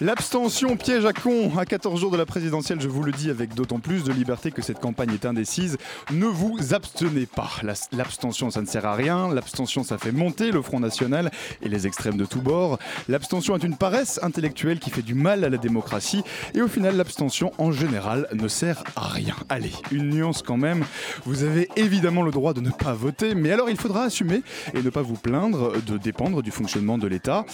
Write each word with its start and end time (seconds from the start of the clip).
L'abstention 0.00 0.76
piège 0.76 1.04
à 1.06 1.12
con. 1.12 1.50
À 1.58 1.64
14 1.64 2.00
jours 2.00 2.12
de 2.12 2.16
la 2.16 2.24
présidentielle, 2.24 2.80
je 2.80 2.86
vous 2.88 3.02
le 3.02 3.10
dis 3.10 3.30
avec 3.30 3.54
d'autant 3.54 3.80
plus 3.80 4.04
de 4.04 4.12
liberté 4.12 4.52
que 4.52 4.62
cette 4.62 4.78
campagne 4.78 5.12
est 5.12 5.26
indécise. 5.26 5.76
Ne 6.12 6.26
vous 6.26 6.72
abstenez 6.72 7.26
pas. 7.26 7.50
La- 7.64 7.74
L'abstention, 7.90 8.50
ça 8.52 8.60
ne 8.60 8.66
sert 8.66 8.86
à 8.86 8.94
rien. 8.94 9.34
L'abstention, 9.34 9.82
ça 9.82 9.98
fait 9.98 10.12
monter 10.12 10.52
le 10.52 10.62
Front 10.62 10.78
National 10.78 11.32
et 11.62 11.68
les 11.68 11.88
extrêmes 11.88 12.16
de 12.16 12.24
tous 12.26 12.40
bords. 12.40 12.78
L'abstention 13.08 13.56
est 13.56 13.64
une 13.64 13.76
paresse 13.76 14.20
intellectuelle 14.22 14.78
qui 14.78 14.90
fait 14.90 15.02
du 15.02 15.14
mal 15.14 15.42
à 15.42 15.48
la 15.48 15.56
démocratie. 15.58 16.22
Et 16.54 16.62
au 16.62 16.68
final, 16.68 16.96
l'abstention, 16.96 17.52
en 17.58 17.72
général, 17.72 18.28
ne 18.34 18.46
sert 18.46 18.84
à 18.94 19.08
rien. 19.08 19.34
Allez, 19.48 19.72
une 19.90 20.10
nuance 20.10 20.42
quand 20.42 20.56
même. 20.58 20.84
Vous 21.24 21.42
avez 21.42 21.68
évidemment 21.74 22.22
le 22.22 22.30
droit 22.30 22.54
de 22.54 22.60
ne 22.60 22.70
pas 22.70 22.92
voter, 22.92 23.34
mais 23.34 23.50
alors 23.50 23.68
il 23.68 23.76
faudra 23.76 24.04
assumer 24.04 24.42
et 24.74 24.82
ne 24.82 24.90
pas 24.90 25.02
vous 25.02 25.16
plaindre 25.16 25.72
de 25.82 25.98
dépendre 25.98 26.40
du 26.42 26.52
fonctionnement 26.52 26.98
de 26.98 27.08
l'État. 27.08 27.44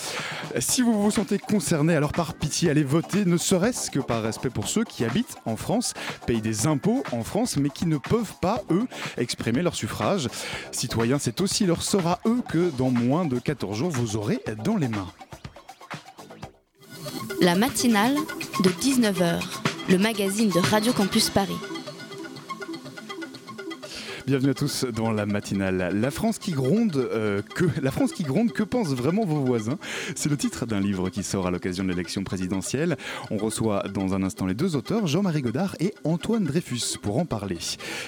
Si 0.58 0.82
vous 0.82 1.00
vous 1.02 1.10
sentez 1.10 1.38
concerné, 1.38 1.96
alors 1.96 2.12
par 2.12 2.33
pitié, 2.34 2.70
allez 2.70 2.84
voter, 2.84 3.24
ne 3.24 3.36
serait-ce 3.36 3.90
que 3.90 4.00
par 4.00 4.22
respect 4.22 4.50
pour 4.50 4.68
ceux 4.68 4.84
qui 4.84 5.04
habitent 5.04 5.36
en 5.46 5.56
France, 5.56 5.94
payent 6.26 6.40
des 6.40 6.66
impôts 6.66 7.02
en 7.12 7.22
France, 7.22 7.56
mais 7.56 7.70
qui 7.70 7.86
ne 7.86 7.98
peuvent 7.98 8.34
pas, 8.40 8.62
eux, 8.70 8.86
exprimer 9.16 9.62
leur 9.62 9.74
suffrage. 9.74 10.28
Citoyens, 10.72 11.18
c'est 11.18 11.40
aussi 11.40 11.66
leur 11.66 11.82
sort 11.82 12.06
à 12.06 12.20
eux 12.26 12.42
que 12.48 12.70
dans 12.76 12.90
moins 12.90 13.24
de 13.24 13.38
14 13.38 13.76
jours, 13.76 13.90
vous 13.90 14.16
aurez 14.16 14.40
dans 14.64 14.76
les 14.76 14.88
mains. 14.88 15.08
La 17.40 17.54
matinale 17.54 18.14
de 18.62 18.70
19h, 18.70 19.42
le 19.88 19.98
magazine 19.98 20.48
de 20.50 20.58
Radio 20.58 20.92
Campus 20.92 21.30
Paris. 21.30 21.58
Bienvenue 24.26 24.52
à 24.52 24.54
tous 24.54 24.86
dans 24.86 25.12
la 25.12 25.26
matinale. 25.26 25.90
La 26.00 26.10
France 26.10 26.38
qui 26.38 26.52
gronde, 26.52 26.96
euh, 26.96 27.42
que 27.42 27.66
la 27.82 27.90
France 27.90 28.12
qui 28.12 28.22
gronde, 28.22 28.52
que 28.52 28.62
pensent 28.62 28.94
vraiment 28.94 29.26
vos 29.26 29.44
voisins? 29.44 29.76
C'est 30.14 30.30
le 30.30 30.38
titre 30.38 30.64
d'un 30.64 30.80
livre 30.80 31.10
qui 31.10 31.22
sort 31.22 31.46
à 31.46 31.50
l'occasion 31.50 31.84
de 31.84 31.90
l'élection 31.90 32.24
présidentielle. 32.24 32.96
On 33.30 33.36
reçoit 33.36 33.82
dans 33.92 34.14
un 34.14 34.22
instant 34.22 34.46
les 34.46 34.54
deux 34.54 34.76
auteurs, 34.76 35.06
Jean-Marie 35.06 35.42
Godard 35.42 35.76
et 35.78 35.92
Antoine 36.04 36.44
Dreyfus, 36.44 36.96
pour 37.02 37.18
en 37.18 37.26
parler. 37.26 37.58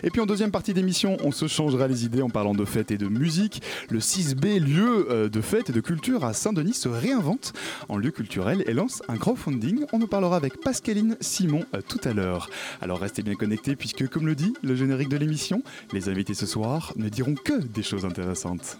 Et 0.05 0.11
puis 0.11 0.22
en 0.22 0.25
deuxième 0.25 0.50
partie 0.50 0.72
d'émission, 0.72 1.19
on 1.22 1.33
se 1.33 1.48
changera 1.48 1.87
les 1.87 2.06
idées 2.06 2.22
en 2.22 2.31
parlant 2.31 2.55
de 2.55 2.64
fêtes 2.64 2.92
et 2.92 2.98
de 2.98 3.09
musique. 3.09 3.61
Le 3.91 3.98
6B, 3.98 4.59
lieu 4.59 5.09
euh, 5.11 5.28
de 5.28 5.41
fête 5.42 5.69
et 5.69 5.75
de 5.75 5.83
culture 5.83 6.25
à 6.25 6.33
Saint-Denis, 6.33 6.72
se 6.72 6.89
réinvente 6.89 7.53
en 7.91 7.98
lieu 7.98 8.11
culturel 8.11 8.64
et 8.67 8.72
lance 8.72 9.03
un 9.09 9.19
crowdfunding. 9.19 9.84
On 9.92 10.00
en 10.00 10.06
parlera 10.06 10.37
avec 10.37 10.62
Pascaline 10.62 11.19
Simon 11.20 11.67
euh, 11.75 11.83
tout 11.87 12.00
à 12.05 12.14
l'heure. 12.14 12.48
Alors 12.81 13.00
restez 13.00 13.22
bien 13.22 13.34
connectés 13.34 13.77
puisque, 13.77 14.09
comme 14.09 14.27
le 14.27 14.34
dit 14.34 14.55
le 14.62 14.75
générique 14.75 15.11
de 15.11 15.19
l'émission, 15.19 15.62
les 15.92 16.05
invités 16.08 16.34
ce 16.34 16.46
soir 16.46 16.92
ne 16.96 17.08
diront 17.08 17.34
que 17.34 17.60
des 17.60 17.82
choses 17.82 18.04
intéressantes. 18.04 18.78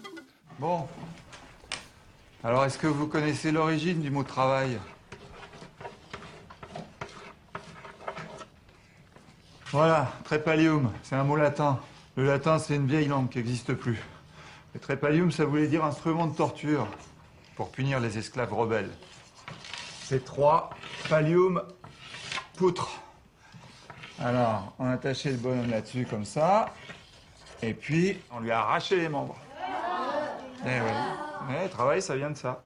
Bon. 0.59 0.87
Alors, 2.43 2.65
est-ce 2.65 2.77
que 2.77 2.87
vous 2.87 3.07
connaissez 3.07 3.51
l'origine 3.51 4.01
du 4.01 4.11
mot 4.11 4.23
travail? 4.23 4.79
Voilà, 9.71 10.13
trépalium, 10.23 10.91
c'est 11.03 11.15
un 11.15 11.23
mot 11.23 11.35
latin. 11.35 11.79
Le 12.15 12.25
latin, 12.25 12.57
c'est 12.57 12.75
une 12.75 12.87
vieille 12.87 13.07
langue 13.07 13.29
qui 13.29 13.37
n'existe 13.37 13.73
plus. 13.73 14.01
Le 14.73 14.79
trépalium, 14.79 15.31
ça 15.31 15.45
voulait 15.45 15.67
dire 15.67 15.83
instrument 15.83 16.27
de 16.27 16.35
torture 16.35 16.87
pour 17.55 17.69
punir 17.69 17.99
les 17.99 18.17
esclaves 18.17 18.53
rebelles. 18.53 18.91
C'est 20.03 20.23
trois, 20.23 20.69
pallium, 21.09 21.61
poutre. 22.55 23.01
Alors, 24.19 24.73
on 24.79 24.89
attachait 24.89 25.31
le 25.31 25.37
bonhomme 25.37 25.69
là-dessus 25.69 26.07
comme 26.09 26.25
ça, 26.25 26.73
et 27.61 27.73
puis 27.73 28.19
on 28.31 28.39
lui 28.39 28.51
a 28.51 28.59
arraché 28.59 28.95
les 28.97 29.09
membres. 29.09 29.37
Eh 30.63 30.65
ouais. 30.65 31.49
Ouais, 31.49 31.63
le 31.63 31.69
travail, 31.69 32.01
ça 32.01 32.15
vient 32.15 32.31
de 32.31 32.37
ça. 32.37 32.63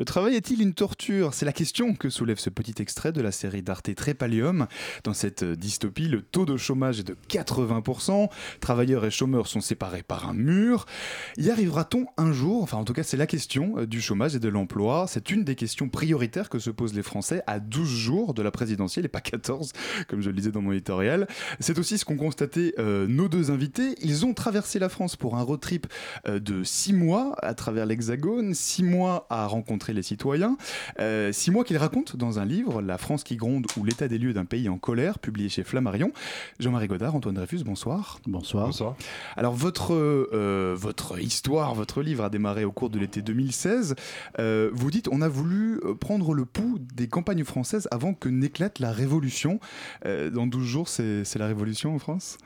Le 0.00 0.06
travail 0.06 0.34
est-il 0.34 0.62
une 0.62 0.72
torture? 0.72 1.34
C'est 1.34 1.44
la 1.44 1.52
question 1.52 1.94
que 1.94 2.08
soulève 2.08 2.38
ce 2.38 2.48
petit 2.48 2.80
extrait 2.80 3.12
de 3.12 3.20
la 3.20 3.30
série 3.30 3.60
d'Arte 3.60 3.94
Trépalium. 3.94 4.66
Dans 5.04 5.12
cette 5.12 5.42
euh, 5.42 5.54
dystopie, 5.54 6.08
le 6.08 6.22
taux 6.22 6.46
de 6.46 6.56
chômage 6.56 7.00
est 7.00 7.06
de 7.06 7.18
80%, 7.28 8.30
travailleurs 8.60 9.04
et 9.04 9.10
chômeurs 9.10 9.46
sont 9.46 9.60
séparés 9.60 10.02
par 10.02 10.26
un 10.26 10.32
mur. 10.32 10.86
Y 11.36 11.50
arrivera-t-on 11.50 12.06
un 12.16 12.32
jour? 12.32 12.62
Enfin, 12.62 12.78
en 12.78 12.84
tout 12.84 12.94
cas, 12.94 13.02
c'est 13.02 13.18
la 13.18 13.26
question 13.26 13.74
euh, 13.76 13.86
du 13.86 14.00
chômage 14.00 14.34
et 14.34 14.38
de 14.38 14.48
l'emploi. 14.48 15.04
C'est 15.06 15.30
une 15.30 15.44
des 15.44 15.54
questions 15.54 15.90
prioritaires 15.90 16.48
que 16.48 16.58
se 16.58 16.70
posent 16.70 16.94
les 16.94 17.02
Français 17.02 17.42
à 17.46 17.60
12 17.60 17.86
jours 17.86 18.32
de 18.32 18.40
la 18.40 18.50
présidentielle 18.50 19.04
et 19.04 19.08
pas 19.08 19.20
14, 19.20 19.74
comme 20.08 20.22
je 20.22 20.30
le 20.30 20.36
disais 20.36 20.50
dans 20.50 20.62
mon 20.62 20.72
éditorial. 20.72 21.28
C'est 21.58 21.78
aussi 21.78 21.98
ce 21.98 22.06
qu'ont 22.06 22.16
constaté 22.16 22.72
euh, 22.78 23.06
nos 23.06 23.28
deux 23.28 23.50
invités. 23.50 23.96
Ils 24.00 24.24
ont 24.24 24.32
traversé 24.32 24.78
la 24.78 24.88
France 24.88 25.16
pour 25.16 25.36
un 25.36 25.42
road 25.42 25.60
trip 25.60 25.86
de 26.26 26.64
6 26.64 26.94
mois 26.94 27.34
à 27.42 27.52
travers 27.52 27.84
l'Hexagone, 27.84 28.54
6 28.54 28.82
mois 28.82 29.26
à 29.28 29.46
rencontrer 29.46 29.89
les 29.92 30.02
citoyens, 30.02 30.56
6 30.98 31.50
mois 31.50 31.64
qu'ils 31.64 31.78
racontent 31.78 32.16
dans 32.16 32.38
un 32.38 32.44
livre, 32.44 32.82
La 32.82 32.98
France 32.98 33.24
qui 33.24 33.36
gronde 33.36 33.66
ou 33.76 33.84
l'état 33.84 34.08
des 34.08 34.18
lieux 34.18 34.32
d'un 34.32 34.44
pays 34.44 34.68
en 34.68 34.78
colère, 34.78 35.18
publié 35.18 35.48
chez 35.48 35.64
Flammarion. 35.64 36.12
Jean-Marie 36.58 36.88
Godard, 36.88 37.14
Antoine 37.14 37.34
Dreyfus, 37.34 37.64
bonsoir. 37.64 38.18
Bonsoir. 38.26 38.96
Alors 39.36 39.54
votre, 39.54 39.94
euh, 39.94 40.74
votre 40.78 41.18
histoire, 41.20 41.74
votre 41.74 42.02
livre 42.02 42.24
a 42.24 42.30
démarré 42.30 42.64
au 42.64 42.72
cours 42.72 42.90
de 42.90 42.98
l'été 42.98 43.22
2016. 43.22 43.94
Euh, 44.38 44.70
vous 44.72 44.90
dites 44.90 45.08
on 45.10 45.22
a 45.22 45.28
voulu 45.28 45.80
euh, 45.84 45.94
prendre 45.94 46.34
le 46.34 46.44
pouls 46.44 46.78
des 46.94 47.08
campagnes 47.08 47.44
françaises 47.44 47.88
avant 47.90 48.14
que 48.14 48.28
n'éclate 48.28 48.78
la 48.78 48.92
Révolution. 48.92 49.60
Euh, 50.06 50.30
dans 50.30 50.46
12 50.46 50.66
jours, 50.66 50.88
c'est 50.88 51.36
la 51.36 51.46
Révolution 51.46 51.94
en 51.94 51.98
France? 51.98 52.38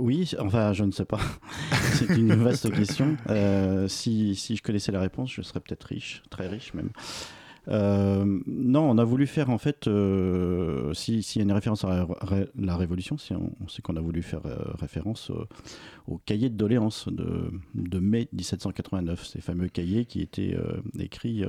Oui, 0.00 0.30
enfin, 0.38 0.72
je 0.72 0.84
ne 0.84 0.90
sais 0.92 1.04
pas. 1.04 1.20
C'est 1.94 2.08
une 2.16 2.34
vaste 2.34 2.72
question. 2.72 3.16
Euh, 3.28 3.86
si, 3.88 4.34
si 4.34 4.56
je 4.56 4.62
connaissais 4.62 4.92
la 4.92 5.00
réponse, 5.00 5.32
je 5.32 5.42
serais 5.42 5.60
peut-être 5.60 5.84
riche, 5.84 6.22
très 6.30 6.48
riche 6.48 6.72
même. 6.74 6.90
Euh, 7.68 8.24
non, 8.46 8.90
on 8.90 8.96
a 8.96 9.04
voulu 9.04 9.26
faire 9.26 9.50
en 9.50 9.58
fait, 9.58 9.86
euh, 9.86 10.94
si- 10.94 11.22
s'il 11.22 11.40
y 11.40 11.42
a 11.42 11.44
une 11.44 11.52
référence 11.52 11.84
à 11.84 11.88
la, 11.90 12.06
ré- 12.22 12.48
la 12.58 12.76
Révolution, 12.76 13.16
on, 13.62 13.68
sait 13.68 13.82
qu'on 13.82 13.96
a 13.96 14.00
voulu 14.00 14.22
faire 14.22 14.40
référence 14.80 15.30
au 16.08 16.16
cahier 16.18 16.48
de 16.48 16.56
doléances 16.56 17.06
de, 17.08 17.52
de 17.74 17.98
mai 17.98 18.28
1789, 18.32 19.26
ces 19.26 19.40
fameux 19.42 19.68
cahiers 19.68 20.06
qui 20.06 20.22
étaient 20.22 20.56
écrits 20.98 21.44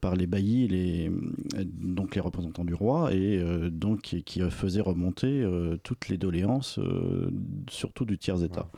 par 0.00 0.16
les 0.16 0.26
baillis, 0.26 0.68
les, 0.68 1.08
euh, 1.08 1.64
donc 1.64 2.14
les 2.14 2.20
représentants 2.20 2.64
du 2.64 2.74
roi, 2.74 3.12
et 3.12 3.38
euh, 3.38 3.70
donc 3.70 4.02
qui, 4.02 4.22
qui 4.22 4.40
faisaient 4.50 4.80
remonter 4.80 5.42
euh, 5.42 5.76
toutes 5.82 6.08
les 6.08 6.16
doléances, 6.18 6.78
euh, 6.78 7.30
surtout 7.68 8.04
du 8.04 8.18
tiers 8.18 8.42
état. 8.42 8.68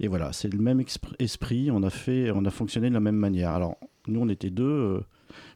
Et 0.00 0.08
voilà, 0.08 0.32
c'est 0.32 0.52
le 0.52 0.58
même 0.60 0.82
esprit. 1.18 1.70
On 1.70 1.82
a 1.82 1.90
fait, 1.90 2.30
on 2.30 2.44
a 2.44 2.50
fonctionné 2.50 2.88
de 2.88 2.94
la 2.94 3.00
même 3.00 3.16
manière. 3.16 3.50
Alors 3.50 3.78
nous, 4.06 4.20
on 4.20 4.28
était 4.28 4.50
deux. 4.50 5.02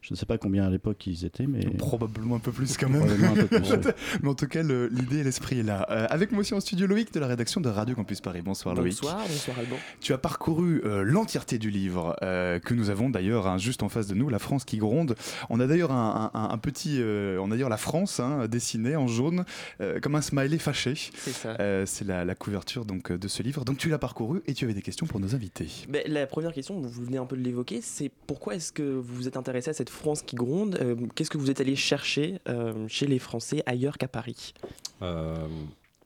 Je 0.01 0.13
ne 0.13 0.17
sais 0.17 0.25
pas 0.25 0.37
combien 0.37 0.65
à 0.65 0.69
l'époque 0.69 1.05
ils 1.07 1.25
étaient, 1.25 1.47
mais 1.47 1.61
Probablement 1.77 2.35
un 2.35 2.39
peu 2.39 2.51
plus 2.51 2.77
quand 2.77 2.89
même. 2.89 3.01
probablement 3.01 3.31
un 3.31 3.35
peu 3.35 3.47
plus. 3.47 3.71
ouais. 3.71 3.93
Mais 4.23 4.29
en 4.29 4.35
tout 4.35 4.47
cas, 4.47 4.63
le- 4.63 4.87
l'idée 4.87 5.19
et 5.19 5.23
l'esprit 5.23 5.59
est 5.59 5.63
là. 5.63 5.85
Euh, 5.89 6.07
avec 6.09 6.31
moi 6.31 6.41
aussi 6.41 6.53
en 6.53 6.59
studio 6.59 6.87
Loïc 6.87 7.13
de 7.13 7.19
la 7.19 7.27
rédaction 7.27 7.61
de 7.61 7.69
Radio 7.69 7.95
Campus 7.95 8.21
Paris. 8.21 8.41
Bonsoir 8.41 8.75
Loïc. 8.75 8.93
Bonsoir, 9.01 9.19
bonsoir 9.27 9.59
Alban. 9.59 9.75
Tu 10.01 10.13
as 10.13 10.17
parcouru 10.17 10.81
euh, 10.85 11.03
l'entièreté 11.03 11.57
du 11.57 11.69
livre 11.69 12.15
euh, 12.21 12.59
que 12.59 12.73
nous 12.73 12.89
avons 12.89 13.09
d'ailleurs 13.09 13.47
hein, 13.47 13.57
juste 13.57 13.83
en 13.83 13.89
face 13.89 14.07
de 14.07 14.13
nous, 14.15 14.29
La 14.29 14.39
France 14.39 14.65
qui 14.65 14.77
gronde. 14.77 15.15
On 15.49 15.59
a 15.59 15.67
d'ailleurs 15.67 15.91
un, 15.91 16.31
un- 16.33 16.49
un 16.49 16.57
petit, 16.57 16.97
euh, 17.01 17.37
on 17.41 17.47
a 17.47 17.49
d'ailleurs 17.51 17.69
la 17.69 17.77
France 17.77 18.19
hein, 18.19 18.47
dessinée 18.47 18.95
en 18.95 19.07
jaune 19.07 19.45
euh, 19.81 19.99
comme 19.99 20.15
un 20.15 20.21
smiley 20.21 20.57
fâché. 20.57 20.93
C'est 21.15 21.31
ça. 21.31 21.55
Euh, 21.59 21.85
c'est 21.85 22.05
la, 22.05 22.25
la 22.25 22.35
couverture 22.35 22.85
donc 22.85 23.11
de 23.11 23.27
ce 23.27 23.43
livre. 23.43 23.65
Donc 23.65 23.77
tu 23.77 23.89
l'as 23.89 23.97
parcouru 23.99 24.41
et 24.47 24.53
tu 24.53 24.65
avais 24.65 24.73
des 24.73 24.81
questions 24.81 25.05
pour 25.05 25.19
nos 25.19 25.35
invités. 25.35 25.67
Ben, 25.89 26.01
la 26.07 26.25
première 26.27 26.53
question, 26.53 26.79
vous 26.79 27.03
venez 27.05 27.17
un 27.17 27.25
peu 27.25 27.35
de 27.37 27.41
l'évoquer, 27.43 27.79
c'est 27.81 28.11
pourquoi 28.27 28.55
est-ce 28.55 28.71
que 28.71 28.83
vous 28.83 29.13
vous 29.15 29.27
êtes 29.27 29.37
intéressé 29.37 29.62
à 29.67 29.73
cette 29.73 29.89
France 29.89 30.21
qui 30.21 30.35
gronde 30.35 30.77
Euh, 30.81 30.95
Qu'est-ce 31.15 31.29
que 31.29 31.37
vous 31.37 31.49
êtes 31.51 31.61
allé 31.61 31.75
chercher 31.75 32.39
euh, 32.47 32.87
chez 32.87 33.07
les 33.07 33.19
Français 33.19 33.63
ailleurs 33.65 33.97
qu'à 33.97 34.07
Paris? 34.07 34.53
Euh, 35.01 35.47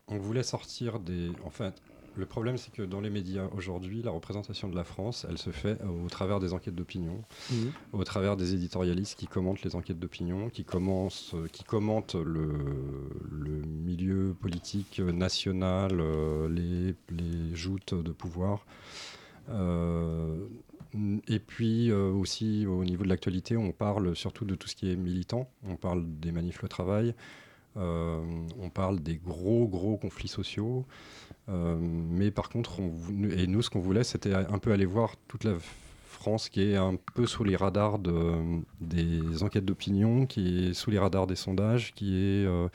on 0.08 0.18
voulait 0.18 0.44
sortir 0.44 1.00
des. 1.00 1.30
En 1.46 1.50
fait, 1.50 1.74
le 2.16 2.26
problème, 2.26 2.58
c'est 2.58 2.72
que 2.72 2.82
dans 2.82 3.00
les 3.02 3.10
médias 3.12 3.48
aujourd'hui, 3.56 4.02
la 4.02 4.10
représentation 4.12 4.70
de 4.70 4.76
la 4.76 4.84
France, 4.84 5.26
elle 5.30 5.38
se 5.38 5.52
fait 5.52 5.78
au 5.84 6.10
travers 6.10 6.40
des 6.40 6.54
enquêtes 6.54 6.74
d'opinion, 6.76 7.24
Mhm. 7.52 7.72
au 7.94 8.04
travers 8.04 8.36
des 8.38 8.54
éditorialistes 8.56 9.20
qui 9.20 9.28
commentent 9.28 9.62
les 9.64 9.76
enquêtes 9.76 10.00
d'opinion, 10.00 10.50
qui, 10.50 10.64
commentent 10.64 12.16
le, 12.16 12.54
le 13.32 13.62
milieu 13.62 14.36
politique 14.40 15.00
national, 15.00 16.02
les, 16.50 16.96
les 17.12 17.56
joutes 17.56 17.94
de 17.94 18.12
pouvoir. 18.12 18.66
Et 21.28 21.40
puis 21.40 21.92
aussi 21.92 22.66
au 22.66 22.84
niveau 22.84 23.04
de 23.04 23.10
l'actualité, 23.10 23.58
on 23.58 23.72
parle 23.72 24.16
surtout 24.16 24.46
de 24.46 24.56
tout 24.56 24.68
ce 24.68 24.76
qui 24.76 24.92
est 24.92 24.96
militant. 24.96 25.50
On 25.64 25.76
parle 25.76 26.04
des 26.20 26.32
manifs 26.32 26.62
le 26.62 26.70
travail, 26.70 27.14
on 27.76 28.70
parle 28.74 29.00
des 29.00 29.18
gros 29.18 29.68
gros 29.68 29.98
conflits 29.98 30.28
sociaux. 30.28 30.86
mais 31.48 32.32
par 32.32 32.50
contre, 32.50 32.80
on, 32.80 32.92
et 33.30 33.48
nous, 33.48 33.62
ce 33.62 33.70
qu'on 33.70 33.80
voulait, 33.80 34.04
c'était 34.04 34.34
un 34.34 34.60
peu 34.60 34.72
aller 34.72 34.86
voir 34.86 35.16
toute 35.28 35.44
la 35.44 35.54
France 36.18 36.50
qui 36.50 36.62
est 36.62 36.76
un 36.76 36.96
peu 37.16 37.26
sous 37.26 37.44
les 37.44 37.56
radars 37.56 38.00
de, 38.00 38.62
des 38.82 39.44
enquêtes 39.44 39.66
d'opinion, 39.66 40.26
qui 40.26 40.70
est 40.70 40.74
sous 40.74 40.92
les 40.92 41.00
radars 41.00 41.28
des 41.28 41.36
sondages, 41.36 41.94
qui 41.94 42.16
est 42.16 42.46
euh, 42.46 42.68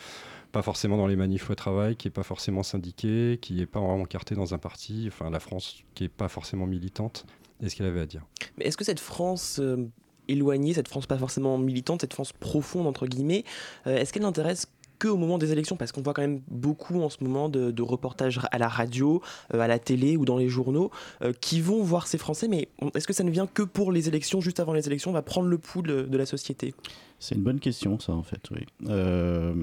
pas 0.52 0.62
forcément 0.62 0.96
dans 0.96 1.06
les 1.06 1.16
manifs 1.16 1.50
au 1.50 1.54
travail, 1.54 1.96
qui 1.96 2.08
est 2.08 2.12
pas 2.12 2.22
forcément 2.22 2.62
syndiqué, 2.62 3.38
qui 3.42 3.60
est 3.60 3.66
pas 3.66 3.80
encarté 3.80 4.34
dans 4.34 4.54
un 4.54 4.58
parti, 4.58 5.04
enfin 5.08 5.28
la 5.28 5.40
France 5.40 5.82
qui 5.94 6.04
est 6.04 6.08
pas 6.08 6.28
forcément 6.28 6.66
militante. 6.66 7.26
Est 7.62 7.68
ce 7.68 7.76
qu'elle 7.76 7.86
avait 7.86 8.00
à 8.00 8.06
dire. 8.06 8.24
Mais 8.58 8.66
est-ce 8.66 8.76
que 8.76 8.84
cette 8.84 9.00
France 9.00 9.58
euh, 9.60 9.88
éloignée, 10.28 10.74
cette 10.74 10.88
France 10.88 11.06
pas 11.06 11.18
forcément 11.18 11.58
militante, 11.58 12.00
cette 12.00 12.14
France 12.14 12.32
profonde 12.32 12.86
entre 12.86 13.06
guillemets, 13.06 13.44
euh, 13.86 13.96
est-ce 13.96 14.12
qu'elle 14.12 14.24
intéresse 14.24 14.66
au 15.08 15.16
moment 15.16 15.38
des 15.38 15.52
élections, 15.52 15.76
parce 15.76 15.92
qu'on 15.92 16.02
voit 16.02 16.14
quand 16.14 16.22
même 16.22 16.40
beaucoup 16.48 17.00
en 17.00 17.08
ce 17.08 17.22
moment 17.22 17.48
de, 17.48 17.82
reportages 17.82 18.40
à 18.50 18.58
la 18.58 18.68
radio, 18.68 19.20
euh, 19.54 19.60
à 19.60 19.66
la 19.66 19.78
télé 19.78 20.16
ou 20.16 20.24
dans 20.24 20.36
les 20.36 20.48
journaux, 20.48 20.90
euh, 21.22 21.32
qui 21.40 21.60
vont 21.60 21.82
voir 21.82 22.06
ces 22.06 22.18
Français, 22.18 22.48
mais 22.48 22.68
est-ce 22.94 23.06
que 23.06 23.12
ça 23.12 23.24
ne 23.24 23.30
vient 23.30 23.46
que 23.46 23.62
pour 23.62 23.92
les 23.92 24.08
élections, 24.08 24.40
juste 24.40 24.60
avant 24.60 24.72
les 24.72 24.86
élections, 24.86 25.10
on 25.10 25.14
va 25.14 25.22
prendre 25.22 25.48
le 25.48 25.58
pouls 25.58 25.82
de, 25.82 26.16
la 26.16 26.26
société 26.26 26.74
c'est 27.18 27.36
une 27.36 27.42
bonne 27.42 27.60
question, 27.60 28.00
ça, 28.00 28.12
en 28.12 28.24
fait. 28.24 28.50
Oui. 28.50 28.66
Euh, 28.88 29.54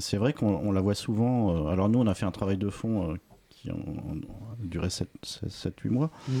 c'est 0.00 0.16
vrai 0.16 0.32
qu'on 0.32 0.72
la 0.72 0.80
voit 0.80 0.96
souvent. 0.96 1.68
alors, 1.68 1.88
nous, 1.88 2.00
on 2.00 2.08
a 2.08 2.14
fait 2.14 2.26
un 2.26 2.32
travail 2.32 2.56
de 2.56 2.68
fond 2.70 3.16
qui 3.50 3.70
a 3.70 3.74
duré 4.58 4.88
7-8 4.88 5.90
mois. 5.90 6.10
Mmh. 6.28 6.32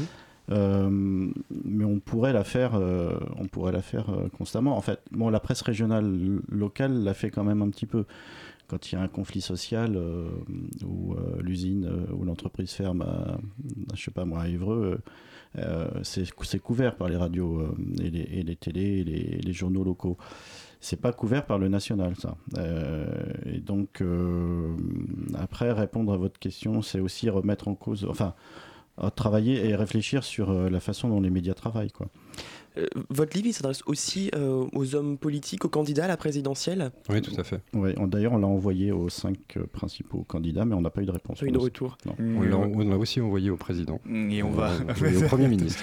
Mais 0.48 1.84
on 1.84 2.00
pourrait 2.00 2.32
la 2.32 2.44
faire, 2.44 2.80
on 3.38 3.46
pourrait 3.46 3.72
la 3.72 3.82
faire 3.82 4.06
constamment. 4.36 4.76
En 4.76 4.80
fait, 4.80 5.00
bon, 5.10 5.30
la 5.30 5.40
presse 5.40 5.62
régionale 5.62 6.40
locale 6.48 7.02
l'a 7.02 7.14
fait 7.14 7.30
quand 7.30 7.44
même 7.44 7.62
un 7.62 7.70
petit 7.70 7.86
peu 7.86 8.04
quand 8.66 8.90
il 8.90 8.94
y 8.94 8.98
a 8.98 9.02
un 9.02 9.08
conflit 9.08 9.40
social 9.40 9.96
euh, 9.96 10.28
où 10.84 11.14
euh, 11.14 11.40
l'usine 11.42 11.86
euh, 11.86 12.12
ou 12.14 12.24
l'entreprise 12.24 12.72
ferme 12.72 13.02
à, 13.02 13.38
je 13.94 14.02
sais 14.02 14.10
pas 14.10 14.24
moi, 14.24 14.42
à 14.42 14.48
Évreux, 14.48 15.00
c'est 16.02 16.58
couvert 16.58 16.96
par 16.96 17.08
les 17.08 17.16
radios 17.16 17.62
et 18.00 18.10
les, 18.10 18.50
et, 18.50 18.56
télés 18.56 18.98
et 18.98 19.04
les, 19.04 19.38
les 19.38 19.52
journaux 19.52 19.84
locaux. 19.84 20.18
C'est 20.80 21.00
pas 21.00 21.12
couvert 21.12 21.46
par 21.46 21.58
le 21.58 21.68
national, 21.68 22.14
ça. 22.16 22.36
et 23.46 23.60
donc, 23.60 24.02
après, 25.34 25.70
répondre 25.70 26.12
à 26.12 26.16
votre 26.16 26.40
question, 26.40 26.82
c'est 26.82 26.98
aussi 26.98 27.30
remettre 27.30 27.68
en 27.68 27.76
cause, 27.76 28.04
enfin, 28.10 28.34
travailler 29.16 29.68
et 29.68 29.74
réfléchir 29.76 30.24
sur 30.24 30.52
la 30.52 30.80
façon 30.80 31.08
dont 31.08 31.20
les 31.20 31.30
médias 31.30 31.54
travaillent, 31.54 31.90
quoi. 31.90 32.08
Euh, 32.76 32.86
votre 33.08 33.36
livre 33.36 33.54
s'adresse 33.54 33.82
aussi 33.86 34.30
euh, 34.34 34.66
aux 34.72 34.94
hommes 34.94 35.16
politiques, 35.16 35.64
aux 35.64 35.68
candidats 35.68 36.06
à 36.06 36.08
la 36.08 36.16
présidentielle 36.16 36.90
Oui, 37.08 37.22
tout 37.22 37.38
à 37.38 37.44
fait. 37.44 37.60
D'ailleurs, 37.72 38.32
on 38.32 38.38
l'a 38.38 38.46
envoyé 38.46 38.90
aux 38.90 39.08
cinq 39.08 39.38
euh, 39.56 39.66
principaux 39.66 40.24
candidats, 40.26 40.64
mais 40.64 40.74
on 40.74 40.80
n'a 40.80 40.90
pas 40.90 41.02
eu 41.02 41.06
de 41.06 41.10
réponse. 41.10 41.40
Pas 41.40 41.46
eu 41.46 41.52
de 41.52 41.58
retour. 41.58 41.96
On 42.18 42.42
l'a 42.42 42.96
aussi 42.96 43.20
envoyé 43.20 43.50
au 43.50 43.56
président. 43.56 44.00
Et 44.30 44.42
on 44.42 44.50
va... 44.50 44.72
au 44.74 45.24
Premier 45.28 45.48
ministre. 45.48 45.82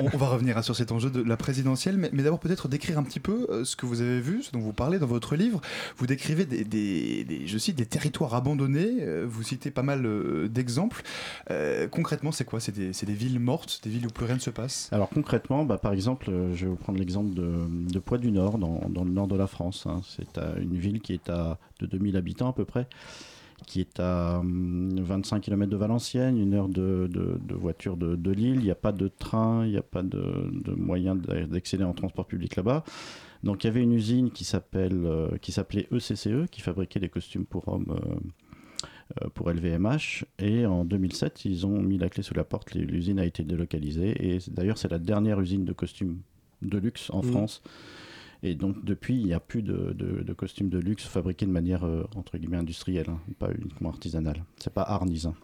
on, 0.00 0.16
va 0.16 0.28
revenir 0.28 0.62
sur 0.64 0.74
cet 0.74 0.92
enjeu 0.92 1.10
de 1.10 1.22
la 1.22 1.36
présidentielle, 1.36 1.96
mais, 1.96 2.22
d'abord 2.22 2.40
peut-être 2.40 2.68
décrire 2.68 2.98
un 2.98 3.02
petit 3.02 3.20
peu 3.20 3.64
ce 3.64 3.76
que 3.76 3.86
vous 3.86 4.00
avez 4.00 4.20
vu, 4.20 4.42
ce 4.42 4.52
dont 4.52 4.60
vous 4.60 4.72
parlez 4.72 4.98
dans 4.98 5.06
votre 5.06 5.36
livre. 5.36 5.60
Vous 5.96 6.06
décrivez 6.06 6.44
des, 6.46 7.46
je 7.46 7.58
cite, 7.58 7.76
des 7.76 7.86
territoires 7.86 8.34
abandonnés. 8.34 9.24
Vous 9.26 9.42
citez 9.42 9.70
pas 9.70 9.82
mal 9.82 10.48
d'exemples. 10.48 11.02
concrètement, 11.90 12.32
c'est 12.32 12.44
quoi? 12.44 12.60
C'est 12.60 12.74
des, 12.74 12.90
des, 12.90 13.12
villes 13.12 13.40
mortes, 13.40 13.80
des 13.84 13.90
villes 13.90 14.06
où 14.06 14.10
plus 14.10 14.26
rien 14.26 14.36
ne 14.36 14.40
se 14.40 14.50
passe? 14.50 14.88
Alors 14.92 15.08
concrètement, 15.08 15.64
bah, 15.64 15.78
par 15.78 15.92
exemple, 15.92 16.27
euh, 16.28 16.54
je 16.54 16.64
vais 16.64 16.70
vous 16.70 16.76
prendre 16.76 16.98
l'exemple 16.98 17.34
de, 17.34 17.50
de 17.92 18.16
du 18.18 18.30
Nord, 18.30 18.58
dans, 18.58 19.04
le 19.04 19.10
nord 19.10 19.28
de 19.28 19.36
la 19.36 19.46
France. 19.46 19.86
Hein. 19.86 20.00
C'est 20.04 20.38
une 20.60 20.76
ville 20.76 21.00
qui 21.00 21.12
est 21.14 21.28
à 21.28 21.58
de 21.80 21.86
2000 21.86 22.16
habitants 22.16 22.48
à 22.48 22.52
peu 22.52 22.64
près, 22.64 22.86
qui 23.66 23.80
est 23.80 24.00
à 24.00 24.40
25 24.42 25.36
hum, 25.36 25.40
km 25.40 25.70
de 25.70 25.76
Valenciennes, 25.76 26.38
une 26.38 26.54
heure 26.54 26.68
de, 26.68 27.08
voiture 27.50 27.96
de, 27.96 28.30
Lille. 28.30 28.56
Il 28.56 28.64
n'y 28.64 28.70
a 28.70 28.76
pas 28.76 28.92
de 28.92 29.08
train, 29.08 29.64
il 29.64 29.70
n'y 29.70 29.76
a 29.76 29.82
pas 29.82 30.02
de, 30.02 30.50
moyen 30.76 31.14
d'accéder 31.14 31.84
en 31.84 31.92
transport 31.92 32.26
public 32.26 32.56
là-bas. 32.56 32.84
Donc 33.44 33.64
il 33.64 33.68
y 33.68 33.70
avait 33.70 33.82
une 33.82 33.92
usine 33.92 34.30
qui 34.30 34.44
euh, 34.74 35.38
s'appelait 35.48 35.88
ECCE, 35.92 36.26
e, 36.26 36.46
qui 36.50 36.60
fabriquait 36.60 37.00
des 37.00 37.08
costumes 37.08 37.44
pour 37.44 37.68
hommes. 37.68 37.86
Euh, 37.90 38.16
pour 39.34 39.50
LVMH. 39.50 40.24
Et 40.38 40.66
en 40.66 40.84
2007, 40.84 41.44
ils 41.44 41.66
ont 41.66 41.80
mis 41.80 41.98
la 41.98 42.08
clé 42.08 42.22
sous 42.22 42.34
la 42.34 42.44
porte. 42.44 42.74
L'usine 42.74 43.18
a 43.18 43.24
été 43.24 43.42
délocalisée. 43.42 44.34
Et 44.34 44.38
d'ailleurs, 44.48 44.78
c'est 44.78 44.90
la 44.90 44.98
dernière 44.98 45.40
usine 45.40 45.64
de 45.64 45.72
costumes 45.72 46.18
de 46.62 46.78
luxe 46.78 47.10
en 47.10 47.20
mmh. 47.20 47.30
France. 47.30 47.62
Et 48.42 48.54
donc 48.54 48.84
depuis, 48.84 49.16
il 49.16 49.26
n'y 49.26 49.34
a 49.34 49.40
plus 49.40 49.62
de, 49.62 49.92
de, 49.92 50.32
costumes 50.32 50.68
de 50.68 50.78
luxe 50.78 51.04
fabriqués 51.04 51.46
de 51.46 51.50
manière 51.50 51.84
euh, 51.84 52.04
entre 52.14 52.38
guillemets 52.38 52.58
industrielle, 52.58 53.06
hein, 53.08 53.20
pas 53.38 53.50
uniquement 53.52 53.88
artisanale. 53.88 54.44
C'est 54.58 54.72
pas 54.72 54.82
Arnis, 54.82 55.24
hein, 55.26 55.34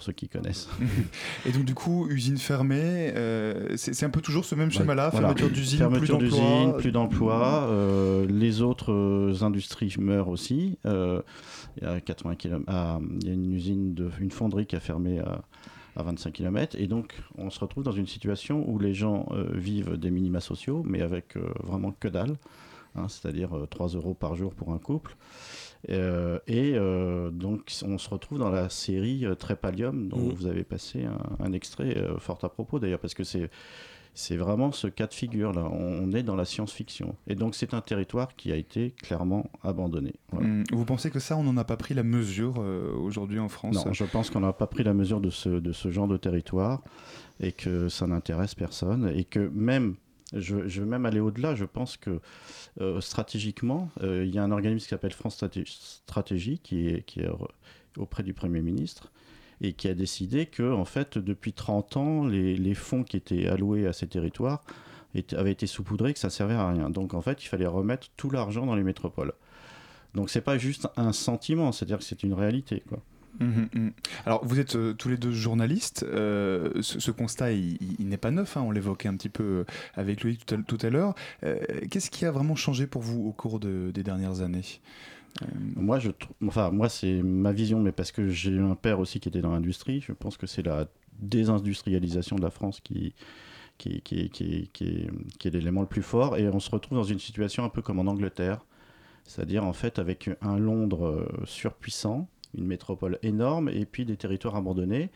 pour 0.00 0.06
ceux 0.06 0.12
qui 0.12 0.28
connaissent. 0.28 0.68
Et 1.46 1.52
donc 1.52 1.64
du 1.64 1.74
coup, 1.74 2.08
usine 2.08 2.38
fermée, 2.38 3.12
euh, 3.14 3.76
c'est 3.76 4.04
un 4.04 4.10
peu 4.10 4.20
toujours 4.20 4.44
ce 4.44 4.54
même 4.54 4.70
schéma-là, 4.70 5.10
fermeture 5.10 5.50
d'usine, 5.50 5.88
plus 5.90 6.08
d'emplois. 6.08 6.76
plus 6.78 6.92
d'emplois. 6.92 7.66
Euh, 7.68 8.26
les 8.26 8.62
autres 8.62 9.42
industries 9.42 9.94
meurent 9.98 10.28
aussi. 10.28 10.78
il 10.84 11.82
y 11.82 11.86
a 11.86 12.00
80 12.00 12.34
km, 12.36 12.64
ah, 12.68 12.98
il 13.20 13.28
y 13.28 13.30
a 13.30 13.34
une 13.34 13.52
usine, 13.52 13.94
de, 13.94 14.10
une 14.20 14.30
fonderie 14.30 14.66
qui 14.66 14.76
a 14.76 14.80
fermé 14.80 15.20
à 15.20 15.42
à 15.96 16.02
25 16.02 16.32
km. 16.32 16.76
Et 16.78 16.86
donc, 16.86 17.14
on 17.36 17.50
se 17.50 17.60
retrouve 17.60 17.84
dans 17.84 17.92
une 17.92 18.06
situation 18.06 18.68
où 18.68 18.78
les 18.78 18.94
gens 18.94 19.26
euh, 19.32 19.46
vivent 19.52 19.96
des 19.96 20.10
minima 20.10 20.40
sociaux, 20.40 20.82
mais 20.84 21.02
avec 21.02 21.36
euh, 21.36 21.52
vraiment 21.62 21.92
que 21.92 22.08
dalle, 22.08 22.36
hein, 22.96 23.08
c'est-à-dire 23.08 23.50
3 23.70 23.94
euh, 23.94 23.98
euros 23.98 24.14
par 24.14 24.34
jour 24.34 24.54
pour 24.54 24.72
un 24.72 24.78
couple. 24.78 25.16
Et 25.88 26.74
donc, 27.32 27.72
on 27.86 27.98
se 27.98 28.10
retrouve 28.10 28.38
dans 28.38 28.50
la 28.50 28.68
série 28.68 29.24
Trépalium, 29.38 30.08
dont 30.08 30.18
mmh. 30.18 30.32
vous 30.32 30.46
avez 30.46 30.64
passé 30.64 31.04
un, 31.04 31.44
un 31.44 31.52
extrait 31.52 31.96
fort 32.18 32.38
à 32.42 32.48
propos 32.48 32.78
d'ailleurs, 32.78 33.00
parce 33.00 33.14
que 33.14 33.24
c'est 33.24 33.50
c'est 34.14 34.36
vraiment 34.36 34.72
ce 34.72 34.86
cas 34.86 35.06
de 35.06 35.14
figure 35.14 35.52
là. 35.52 35.68
On 35.70 36.12
est 36.12 36.22
dans 36.22 36.36
la 36.36 36.44
science-fiction. 36.44 37.14
Et 37.26 37.34
donc 37.34 37.54
c'est 37.54 37.74
un 37.74 37.80
territoire 37.80 38.34
qui 38.36 38.52
a 38.52 38.56
été 38.56 38.92
clairement 39.02 39.50
abandonné. 39.62 40.14
Hum, 40.32 40.64
vous 40.72 40.84
pensez 40.84 41.10
que 41.10 41.20
ça, 41.20 41.36
on 41.36 41.44
n'en 41.44 41.56
a 41.56 41.64
pas 41.64 41.76
pris 41.76 41.94
la 41.94 42.02
mesure 42.02 42.56
euh, 42.58 42.92
aujourd'hui 42.96 43.38
en 43.38 43.48
France? 43.48 43.84
Non, 43.84 43.92
je 43.92 44.04
pense 44.04 44.30
qu'on 44.30 44.40
n'a 44.40 44.52
pas 44.52 44.66
pris 44.66 44.84
la 44.84 44.94
mesure 44.94 45.20
de 45.20 45.30
ce, 45.30 45.48
de 45.48 45.72
ce 45.72 45.90
genre 45.90 46.08
de 46.08 46.16
territoire 46.16 46.82
et 47.40 47.52
que 47.52 47.88
ça 47.88 48.06
n'intéresse 48.06 48.54
personne 48.54 49.10
et 49.14 49.24
que 49.24 49.50
même 49.54 49.94
je, 50.32 50.56
vais 50.56 50.86
même 50.86 51.06
aller 51.06 51.20
au-delà. 51.20 51.54
Je 51.54 51.64
pense 51.64 51.96
que 51.96 52.20
euh, 52.80 53.00
stratégiquement, 53.00 53.90
euh, 54.02 54.24
il 54.24 54.34
y 54.34 54.38
a 54.38 54.44
un 54.44 54.52
organisme 54.52 54.84
qui 54.84 54.90
s'appelle 54.90 55.12
France 55.12 55.42
Stratégie, 55.64 56.58
qui 56.58 56.88
est, 56.88 57.04
auprès 57.96 58.22
du 58.22 58.34
Premier 58.34 58.60
ministre, 58.60 59.10
et 59.60 59.72
qui 59.72 59.88
a 59.88 59.94
décidé 59.94 60.46
que, 60.46 60.72
en 60.72 60.84
fait, 60.84 61.18
depuis 61.18 61.52
30 61.52 61.96
ans, 61.96 62.26
les, 62.26 62.74
fonds 62.74 63.02
qui 63.02 63.16
étaient 63.16 63.46
alloués 63.46 63.86
à 63.86 63.92
ces 63.92 64.06
territoires 64.06 64.62
avaient 65.36 65.52
été 65.52 65.66
saupoudrés, 65.66 66.12
que 66.12 66.20
ça 66.20 66.30
servait 66.30 66.54
à 66.54 66.68
rien. 66.70 66.88
Donc, 66.88 67.14
en 67.14 67.20
fait, 67.20 67.42
il 67.42 67.48
fallait 67.48 67.66
remettre 67.66 68.08
tout 68.16 68.30
l'argent 68.30 68.64
dans 68.64 68.76
les 68.76 68.84
métropoles. 68.84 69.32
Donc, 70.14 70.30
c'est 70.30 70.40
pas 70.40 70.58
juste 70.58 70.88
un 70.96 71.12
sentiment, 71.12 71.72
c'est-à-dire 71.72 71.98
que 71.98 72.04
c'est 72.04 72.22
une 72.22 72.34
réalité, 72.34 72.82
quoi. 72.88 73.00
Mmh, 73.40 73.68
mmh. 73.74 73.90
Alors, 74.26 74.44
vous 74.44 74.60
êtes 74.60 74.76
euh, 74.76 74.92
tous 74.92 75.08
les 75.08 75.16
deux 75.16 75.32
journalistes. 75.32 76.04
Euh, 76.04 76.70
ce, 76.82 77.10
constat, 77.10 77.52
il, 77.52 77.78
n'est 78.00 78.18
pas 78.18 78.30
neuf. 78.30 78.56
Hein, 78.56 78.62
on 78.62 78.70
l'évoquait 78.70 79.08
un 79.08 79.16
petit 79.16 79.30
peu 79.30 79.42
euh, 79.42 79.64
avec 79.94 80.22
Loïc 80.22 80.44
tout 80.44 80.78
à, 80.82 80.90
l'heure. 80.90 81.14
Qu'est-ce 81.90 82.10
qui 82.10 82.26
a 82.26 82.30
vraiment 82.30 82.54
changé 82.54 82.86
pour 82.86 83.02
vous 83.02 83.26
au 83.26 83.32
cours 83.32 83.58
des 83.60 84.02
dernières 84.02 84.42
années? 84.42 84.80
Moi, 85.76 85.98
je, 85.98 86.10
enfin, 86.46 86.70
moi, 86.70 86.88
c'est 86.88 87.22
ma 87.22 87.52
vision, 87.52 87.80
mais 87.80 87.92
parce 87.92 88.12
que 88.12 88.28
j'ai 88.28 88.58
un 88.58 88.74
père 88.74 89.00
aussi 89.00 89.20
qui 89.20 89.28
était 89.28 89.40
dans 89.40 89.52
l'industrie. 89.52 90.00
Je 90.00 90.12
pense 90.12 90.36
que 90.36 90.46
c'est 90.46 90.62
la 90.62 90.86
désindustrialisation 91.20 92.36
de 92.36 92.42
la 92.42 92.50
France 92.50 92.80
qui, 92.80 93.14
est, 93.86 95.44
l'élément 95.44 95.80
le 95.80 95.86
plus 95.86 96.02
fort. 96.02 96.36
Et 96.36 96.48
on 96.48 96.60
se 96.60 96.70
retrouve 96.70 96.98
dans 96.98 97.04
une 97.04 97.20
situation 97.20 97.64
un 97.64 97.68
peu 97.70 97.80
comme 97.80 98.00
en 98.00 98.06
Angleterre, 98.10 98.66
c'est-à-dire 99.24 99.64
en 99.64 99.72
fait 99.72 99.98
avec 99.98 100.28
un 100.42 100.58
Londres 100.58 101.26
surpuissant, 101.44 102.28
une 102.56 102.66
métropole 102.66 103.18
énorme, 103.22 103.68
et 103.68 103.84
puis 103.84 104.04
des 104.04 104.16
territoires 104.16 104.56
abandonnés. 104.56 105.10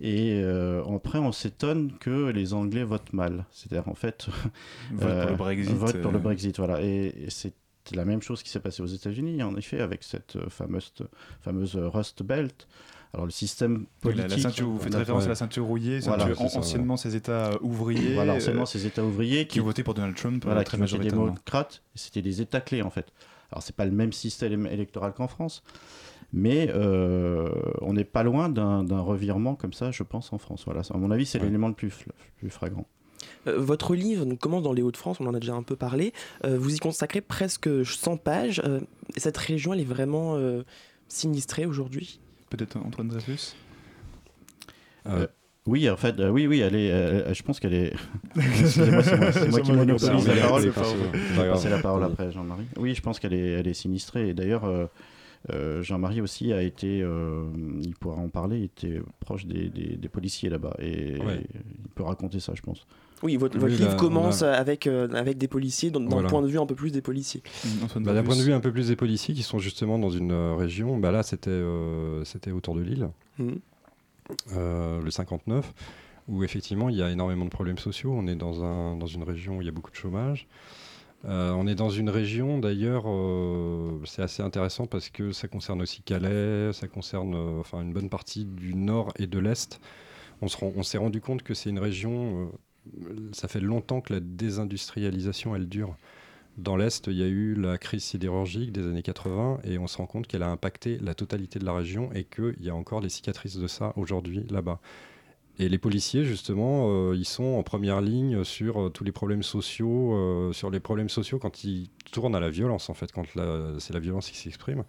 Et 0.00 0.40
euh, 0.42 0.82
après, 0.84 1.18
on 1.18 1.32
s'étonne 1.32 1.92
que 1.98 2.30
les 2.30 2.54
Anglais 2.54 2.84
votent 2.84 3.12
mal. 3.12 3.44
C'est-à-dire, 3.50 3.88
en 3.88 3.94
fait, 3.94 4.28
votent 4.92 5.20
pour 5.20 5.30
le 5.30 5.36
Brexit. 5.36 5.74
Votent 5.74 6.00
pour 6.00 6.12
le 6.12 6.18
Brexit, 6.18 6.56
voilà. 6.58 6.82
Et, 6.82 7.14
et 7.24 7.30
c'est 7.30 7.52
la 7.92 8.04
même 8.04 8.22
chose 8.22 8.42
qui 8.42 8.50
s'est 8.50 8.60
passé 8.60 8.82
aux 8.82 8.86
États-Unis, 8.86 9.42
en 9.42 9.56
effet, 9.56 9.80
avec 9.80 10.02
cette 10.02 10.36
euh, 10.36 10.48
fameuse, 10.48 10.92
fameuse 11.40 11.76
Rust 11.76 12.22
Belt. 12.22 12.66
Alors 13.12 13.26
le 13.26 13.32
système 13.32 13.86
politique... 14.00 14.30
la, 14.30 14.38
ceinture, 14.38 14.68
vous 14.68 14.78
faites 14.78 14.94
référence 14.94 15.24
à 15.24 15.30
la 15.30 15.34
ceinture 15.34 15.64
rouillée, 15.64 15.98
anciennement 16.06 16.96
ces 16.96 17.16
États 17.16 17.60
ouvriers. 17.60 18.14
Voilà, 18.14 18.34
anciennement 18.34 18.66
ces 18.66 18.86
États 18.86 19.02
ouvriers 19.02 19.48
qui, 19.48 19.60
ont 19.60 19.64
voté 19.64 19.82
pour 19.82 19.94
Donald 19.94 20.14
Trump 20.14 20.44
voilà, 20.44 20.62
très 20.62 20.76
qui 20.76 20.82
majoritairement. 20.82 21.24
démocrates, 21.24 21.82
c'était 21.96 22.22
des 22.22 22.40
États 22.40 22.60
clés 22.60 22.82
en 22.82 22.90
fait. 22.90 23.12
Alors 23.50 23.64
c'est 23.64 23.74
pas 23.74 23.84
le 23.84 23.90
même 23.90 24.12
système 24.12 24.66
électoral 24.66 25.12
qu'en 25.12 25.26
France, 25.26 25.64
Mais 26.32 26.70
euh, 26.74 27.48
on 27.80 27.92
n'est 27.94 28.04
pas 28.04 28.22
loin 28.22 28.48
d'un 28.48 29.00
revirement 29.00 29.54
comme 29.56 29.72
ça, 29.72 29.90
je 29.90 30.02
pense, 30.04 30.32
en 30.32 30.38
France. 30.38 30.62
Voilà, 30.64 30.82
à 30.88 30.96
mon 30.96 31.10
avis, 31.10 31.26
c'est 31.26 31.38
Ouais. 31.38 31.46
l'élément 31.46 31.68
le 31.68 31.74
plus, 31.74 31.92
flagrant. 32.48 32.86
Euh, 33.46 33.58
votre 33.58 33.94
livre 33.94 34.24
donc, 34.24 34.38
commence 34.38 34.62
dans 34.62 34.72
les 34.72 34.82
Hauts-de-France, 34.82 35.18
on 35.20 35.26
en 35.26 35.34
a 35.34 35.40
déjà 35.40 35.54
un 35.54 35.62
peu 35.62 35.76
parlé. 35.76 36.12
Euh, 36.44 36.56
vous 36.58 36.74
y 36.74 36.78
consacrez 36.78 37.20
presque 37.20 37.68
100 37.84 38.16
pages. 38.18 38.62
Euh, 38.64 38.80
cette 39.16 39.36
région, 39.36 39.72
elle 39.74 39.80
est 39.80 39.84
vraiment 39.84 40.36
euh, 40.36 40.62
sinistrée 41.08 41.66
aujourd'hui? 41.66 42.20
Peut-être 42.48 42.76
Antoine 42.76 43.08
Dreyfus? 43.08 43.54
Euh, 45.06 45.26
Oui, 45.66 45.88
en 45.90 45.96
fait, 45.96 46.18
euh, 46.20 46.30
oui, 46.30 46.46
oui, 46.46 46.60
elle 46.60 46.74
est, 46.74 46.90
euh, 46.90 47.34
je 47.34 47.42
pense 47.42 47.60
qu'elle 47.60 47.74
est. 47.74 47.92
Excusez-moi, 48.36 49.02
c'est 49.02 49.16
moi, 49.18 49.32
c'est 49.32 49.48
moi 49.50 49.60
qui 49.60 49.72
monopolise 49.72 50.26
la 50.28 50.36
parole. 50.36 50.62
c'est 50.62 50.70
pas 50.72 50.82
Je 50.84 50.96
grave. 50.96 51.12
vais 51.12 51.18
Pas 51.36 51.42
grave. 51.44 51.50
passer 51.52 51.68
la 51.70 51.78
parole 51.78 52.04
après 52.04 52.32
Jean-Marie. 52.32 52.64
Oui, 52.76 52.94
je 52.94 53.02
pense 53.02 53.18
qu'elle 53.18 53.34
est, 53.34 53.50
elle 53.52 53.68
est 53.68 53.74
sinistrée. 53.74 54.28
Et 54.30 54.34
d'ailleurs, 54.34 54.64
euh, 54.64 54.86
Jean-Marie 55.80 56.20
aussi 56.20 56.52
a 56.52 56.62
été, 56.62 57.00
euh, 57.02 57.44
il 57.82 57.94
pourra 57.96 58.16
en 58.18 58.28
parler, 58.28 58.58
il 58.58 58.64
était 58.64 59.00
proche 59.20 59.46
des, 59.46 59.68
des- 59.68 59.96
des 59.96 60.08
policiers 60.08 60.50
là-bas. 60.50 60.76
Et 60.80 61.16
Ouais. 61.18 61.42
il 61.84 61.88
peut 61.94 62.02
raconter 62.02 62.40
ça, 62.40 62.52
je 62.54 62.62
pense. 62.62 62.86
Oui, 63.22 63.36
votre, 63.36 63.56
Oui, 63.56 63.60
votre 63.62 63.72
là, 63.80 63.86
livre 63.88 63.96
commence 63.96 64.42
a- 64.42 64.54
avec, 64.54 64.86
euh, 64.86 65.08
avec 65.12 65.36
des 65.38 65.48
policiers, 65.48 65.90
d'un 65.90 66.00
d'un 66.00 66.08
Voilà. 66.08 66.28
point 66.28 66.42
de 66.42 66.46
vue 66.46 66.58
un 66.58 66.66
peu 66.66 66.74
plus 66.74 66.90
des 66.92 67.02
policiers. 67.02 67.42
Antoine 67.82 68.04
Bah, 68.04 68.14
D'un 68.14 68.22
point 68.22 68.36
de 68.36 68.42
vue 68.42 68.52
un 68.52 68.60
peu 68.60 68.72
plus 68.72 68.88
des 68.88 68.96
policiers 68.96 69.34
qui 69.34 69.42
sont 69.42 69.58
justement 69.58 69.98
dans 69.98 70.08
une 70.10 70.30
euh, 70.32 70.54
région, 70.54 70.96
bah 70.98 71.10
là 71.10 71.22
c'était 71.22 71.50
euh, 71.50 72.24
c'était 72.24 72.50
autour 72.50 72.74
de 72.74 72.80
Lille, 72.82 73.08
Mhm. 73.38 73.58
euh, 74.56 75.02
le 75.02 75.10
59, 75.10 75.72
où 76.28 76.44
effectivement 76.44 76.88
il 76.88 76.96
y 76.96 77.02
a 77.02 77.10
énormément 77.10 77.44
de 77.44 77.50
problèmes 77.50 77.78
sociaux. 77.78 78.12
On 78.14 78.26
est 78.26 78.36
dans, 78.36 78.64
un, 78.64 78.96
dans 78.96 79.06
une 79.06 79.22
région 79.22 79.58
où 79.58 79.62
il 79.62 79.66
y 79.66 79.68
a 79.68 79.72
beaucoup 79.72 79.90
de 79.90 79.96
chômage. 79.96 80.46
Euh, 81.26 81.50
on 81.52 81.66
est 81.66 81.74
dans 81.74 81.90
une 81.90 82.08
région 82.08 82.58
d'ailleurs, 82.58 83.04
euh, 83.06 84.00
c'est 84.06 84.22
assez 84.22 84.42
intéressant 84.42 84.86
parce 84.86 85.10
que 85.10 85.32
ça 85.32 85.48
concerne 85.48 85.82
aussi 85.82 86.00
Calais, 86.02 86.72
ça 86.72 86.88
concerne 86.88 87.34
euh, 87.34 87.60
enfin 87.60 87.82
une 87.82 87.92
bonne 87.92 88.08
partie 88.08 88.46
du 88.46 88.74
nord 88.74 89.12
et 89.18 89.26
de 89.26 89.38
l'est. 89.38 89.80
On 90.40 90.48
s'est 90.82 90.98
rendu 90.98 91.20
compte 91.20 91.42
que 91.42 91.52
c'est 91.52 91.68
une 91.68 91.78
région, 91.78 92.50
ça 93.32 93.46
fait 93.46 93.60
longtemps 93.60 94.00
que 94.00 94.14
la 94.14 94.20
désindustrialisation 94.20 95.54
elle 95.54 95.68
dure. 95.68 95.96
Dans 96.56 96.76
l'Est, 96.76 97.06
il 97.08 97.14
y 97.14 97.22
a 97.22 97.26
eu 97.26 97.54
la 97.54 97.78
crise 97.78 98.04
sidérurgique 98.04 98.72
des 98.72 98.86
années 98.86 99.02
80 99.02 99.60
et 99.64 99.78
on 99.78 99.86
se 99.86 99.98
rend 99.98 100.06
compte 100.06 100.26
qu'elle 100.26 100.42
a 100.42 100.48
impacté 100.48 100.98
la 100.98 101.14
totalité 101.14 101.58
de 101.58 101.66
la 101.66 101.74
région 101.74 102.10
et 102.14 102.24
qu'il 102.24 102.56
y 102.60 102.70
a 102.70 102.74
encore 102.74 103.02
des 103.02 103.10
cicatrices 103.10 103.56
de 103.56 103.66
ça 103.66 103.92
aujourd'hui 103.96 104.46
là-bas. 104.50 104.80
Et 105.60 105.68
les 105.68 105.76
policiers, 105.76 106.24
justement, 106.24 106.86
euh, 106.88 107.14
ils 107.14 107.26
sont 107.26 107.44
en 107.44 107.62
première 107.62 108.00
ligne 108.00 108.44
sur 108.44 108.80
euh, 108.80 108.88
tous 108.88 109.04
les 109.04 109.12
problèmes 109.12 109.42
sociaux, 109.42 110.14
euh, 110.14 110.54
sur 110.54 110.70
les 110.70 110.80
problèmes 110.80 111.10
sociaux 111.10 111.38
quand 111.38 111.64
ils 111.64 111.90
tournent 112.12 112.34
à 112.34 112.40
la 112.40 112.48
violence, 112.48 112.88
en 112.88 112.94
fait, 112.94 113.12
quand 113.12 113.24
c'est 113.78 113.92
la 113.92 114.00
violence 114.00 114.30
qui 114.30 114.38
s'exprime. 114.38 114.84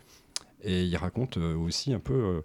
Et 0.64 0.86
ils 0.86 0.96
racontent 0.96 1.42
aussi 1.42 1.92
un 1.92 2.00
peu 2.00 2.42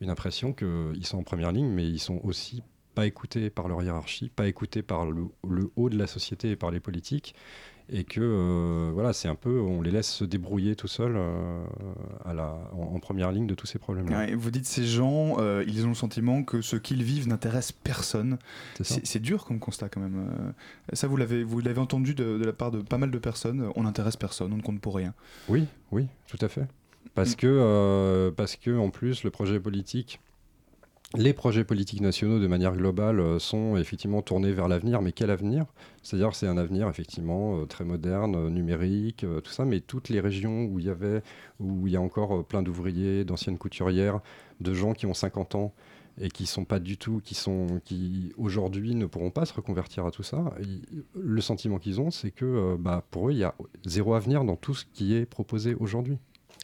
une 0.00 0.10
impression 0.10 0.52
qu'ils 0.52 1.04
sont 1.04 1.18
en 1.18 1.24
première 1.24 1.50
ligne, 1.50 1.66
mais 1.66 1.88
ils 1.88 1.98
sont 1.98 2.20
aussi 2.22 2.62
pas 2.94 3.04
écoutés 3.04 3.50
par 3.50 3.66
leur 3.66 3.82
hiérarchie, 3.82 4.28
pas 4.28 4.46
écoutés 4.46 4.82
par 4.82 5.04
le, 5.04 5.24
le 5.48 5.72
haut 5.74 5.90
de 5.90 5.98
la 5.98 6.06
société 6.06 6.52
et 6.52 6.56
par 6.56 6.70
les 6.70 6.78
politiques, 6.78 7.34
et 7.88 8.04
que 8.04 8.20
euh, 8.20 8.90
voilà, 8.92 9.12
c'est 9.12 9.28
un 9.28 9.34
peu, 9.36 9.60
on 9.60 9.80
les 9.80 9.90
laisse 9.90 10.10
se 10.10 10.24
débrouiller 10.24 10.74
tout 10.74 10.88
seuls 10.88 11.14
euh, 11.16 11.64
à 12.24 12.34
la, 12.34 12.58
en, 12.72 12.94
en 12.96 12.98
première 13.00 13.30
ligne 13.32 13.46
de 13.46 13.54
tous 13.54 13.66
ces 13.66 13.78
problèmes-là. 13.78 14.18
Ouais, 14.18 14.34
vous 14.34 14.50
dites 14.50 14.66
ces 14.66 14.84
gens, 14.84 15.36
euh, 15.38 15.62
ils 15.68 15.84
ont 15.86 15.90
le 15.90 15.94
sentiment 15.94 16.42
que 16.42 16.60
ce 16.62 16.76
qu'ils 16.76 17.02
vivent 17.04 17.28
n'intéresse 17.28 17.70
personne. 17.72 18.38
C'est 18.82 19.20
dur 19.20 19.44
comme 19.44 19.58
constat 19.60 19.88
quand 19.88 20.00
même. 20.00 20.52
Ça, 20.92 21.06
vous 21.06 21.16
l'avez, 21.16 21.44
vous 21.44 21.60
l'avez 21.60 21.80
entendu 21.80 22.14
de, 22.14 22.38
de 22.38 22.44
la 22.44 22.52
part 22.52 22.70
de 22.70 22.80
pas 22.82 22.98
mal 22.98 23.10
de 23.10 23.18
personnes. 23.18 23.68
On 23.76 23.84
n'intéresse 23.84 24.16
personne, 24.16 24.52
on 24.52 24.56
ne 24.56 24.62
compte 24.62 24.80
pour 24.80 24.96
rien. 24.96 25.14
Oui, 25.48 25.66
oui, 25.92 26.06
tout 26.26 26.38
à 26.40 26.48
fait. 26.48 26.66
Parce 27.14 27.32
Mm. 27.32 27.36
que, 27.36 28.32
parce 28.36 28.56
que 28.56 28.76
en 28.76 28.90
plus, 28.90 29.22
le 29.24 29.30
projet 29.30 29.60
politique, 29.60 30.20
les 31.14 31.32
projets 31.32 31.64
politiques 31.64 32.00
nationaux 32.00 32.40
de 32.40 32.46
manière 32.46 32.74
globale 32.74 33.20
euh, 33.20 33.38
sont 33.38 33.76
effectivement 33.76 34.22
tournés 34.22 34.52
vers 34.52 34.68
l'avenir. 34.68 35.02
Mais 35.02 35.12
quel 35.12 35.30
avenir? 35.30 35.66
C'est-à-dire 36.02 36.34
c'est 36.34 36.48
un 36.48 36.56
avenir 36.56 36.88
effectivement 36.88 37.60
euh, 37.60 37.64
très 37.64 37.84
moderne, 37.84 38.34
euh, 38.34 38.50
numérique, 38.50 39.24
tout 39.44 39.52
ça. 39.52 39.64
Mais 39.64 39.80
toutes 39.80 40.08
les 40.08 40.20
régions 40.20 40.64
où 40.64 40.78
il 40.78 40.86
y 40.86 40.90
avait, 40.90 41.22
où 41.60 41.86
il 41.86 41.92
y 41.92 41.96
a 41.96 42.00
encore 42.00 42.44
plein 42.44 42.62
d'ouvriers, 42.62 43.24
d'anciennes 43.24 43.58
couturières, 43.58 44.20
de 44.60 44.74
gens 44.74 44.94
qui 44.94 45.06
ont 45.06 45.14
50 45.14 45.54
ans 45.54 45.72
et 46.18 46.28
qui 46.28 46.46
sont 46.46 46.64
pas 46.64 46.80
du 46.80 46.96
tout, 46.96 47.20
qui 47.22 47.34
sont, 47.34 47.80
qui 47.84 48.32
aujourd'hui 48.38 48.94
ne 48.94 49.04
pourront 49.04 49.30
pas 49.30 49.44
se 49.44 49.52
reconvertir 49.52 50.06
à 50.06 50.10
tout 50.10 50.22
ça. 50.22 50.54
Le 51.14 51.40
sentiment 51.42 51.78
qu'ils 51.78 52.00
ont, 52.00 52.10
c'est 52.10 52.30
que 52.30 52.74
bah, 52.76 53.04
pour 53.10 53.28
eux, 53.28 53.32
il 53.32 53.38
y 53.38 53.44
a 53.44 53.54
zéro 53.84 54.14
avenir 54.14 54.42
dans 54.42 54.56
tout 54.56 54.72
ce 54.72 54.86
qui 54.94 55.14
est 55.14 55.26
proposé 55.26 55.74
aujourd'hui. 55.74 56.16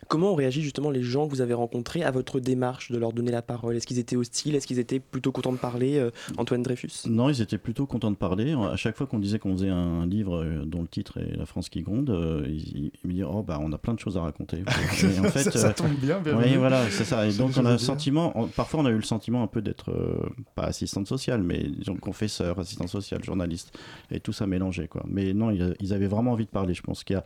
Comment 0.09 0.33
ont 0.33 0.35
réagi 0.35 0.63
justement 0.63 0.91
les 0.91 1.03
gens 1.03 1.27
que 1.27 1.31
vous 1.33 1.41
avez 1.41 1.55
rencontrés 1.55 2.03
à 2.03 2.11
votre 2.11 2.39
démarche 2.41 2.91
de 2.91 2.99
leur 2.99 3.13
donner 3.13 3.31
la 3.31 3.41
parole? 3.41 3.77
Est-ce 3.77 3.87
qu'ils 3.87 3.99
étaient 3.99 4.17
hostiles? 4.17 4.55
Est-ce 4.55 4.67
qu'ils 4.67 4.79
étaient 4.79 5.01
plutôt 5.01 5.33
contents 5.33 5.53
de 5.53 5.59
parler 5.59 5.97
euh, 5.99 6.11
Antoine 6.37 6.63
Dreyfus? 6.63 6.91
Non, 7.07 7.29
ils 7.31 7.41
étaient 7.41 7.57
plutôt 7.57 7.87
contents 7.87 8.11
de 8.11 8.17
parler. 8.17 8.53
À 8.53 8.77
chaque 8.77 8.97
fois 8.97 9.07
qu'on 9.07 9.19
disait 9.21 9.39
qu'on 9.39 9.53
faisait 9.53 9.69
un 9.71 10.05
livre 10.07 10.43
euh, 10.43 10.65
dont 10.67 10.83
le 10.83 10.89
titre 10.89 11.19
est 11.19 11.37
La 11.37 11.47
France 11.47 11.69
qui 11.69 11.81
gronde, 11.83 12.11
euh, 12.11 12.45
ils, 12.47 12.91
ils 13.03 13.07
me 13.09 13.13
disaient 13.13 13.25
Oh, 13.27 13.43
bah, 13.43 13.59
on 13.63 13.73
a 13.73 13.79
plein 13.79 13.95
de 13.95 14.01
choses 14.01 14.17
à 14.19 14.21
raconter. 14.23 14.59
Et 14.59 15.19
en 15.21 15.23
fait, 15.31 15.45
ça, 15.45 15.53
ça 15.53 15.73
tombe 15.73 15.93
bien, 15.95 16.19
Oui, 16.19 16.25
bienvenue. 16.25 16.57
voilà, 16.59 16.91
c'est 16.91 17.05
ça. 17.05 17.27
Et 17.27 17.33
donc, 17.33 17.53
on 17.57 17.65
a 17.65 17.73
le 17.73 17.79
sentiment, 17.79 18.33
on- 18.39 18.49
parfois, 18.49 18.81
on 18.81 18.87
a 18.87 18.91
eu 18.91 18.97
le 18.97 19.03
sentiment 19.03 19.43
un 19.43 19.47
peu 19.47 19.63
d'être, 19.63 19.91
euh, 19.93 20.29
pas 20.57 20.65
assistante 20.65 21.07
sociale, 21.07 21.43
mais 21.43 21.63
disons 21.79 21.95
confesseur, 21.97 22.59
assistante 22.59 22.89
sociale, 22.89 23.25
journaliste, 23.25 23.79
et 24.11 24.21
tout 24.21 24.33
ça 24.33 24.47
mélangé, 24.47 24.89
quoi. 24.89 25.05
Mais 25.09 25.33
non, 25.33 25.51
ils, 25.51 25.75
ils 25.81 25.95
avaient 25.95 26.07
vraiment 26.09 26.33
envie 26.33 26.45
de 26.45 26.51
parler. 26.51 26.75
Je 26.75 26.83
pense 26.83 27.03
qu'il 27.05 27.15
y 27.15 27.19
a, 27.19 27.25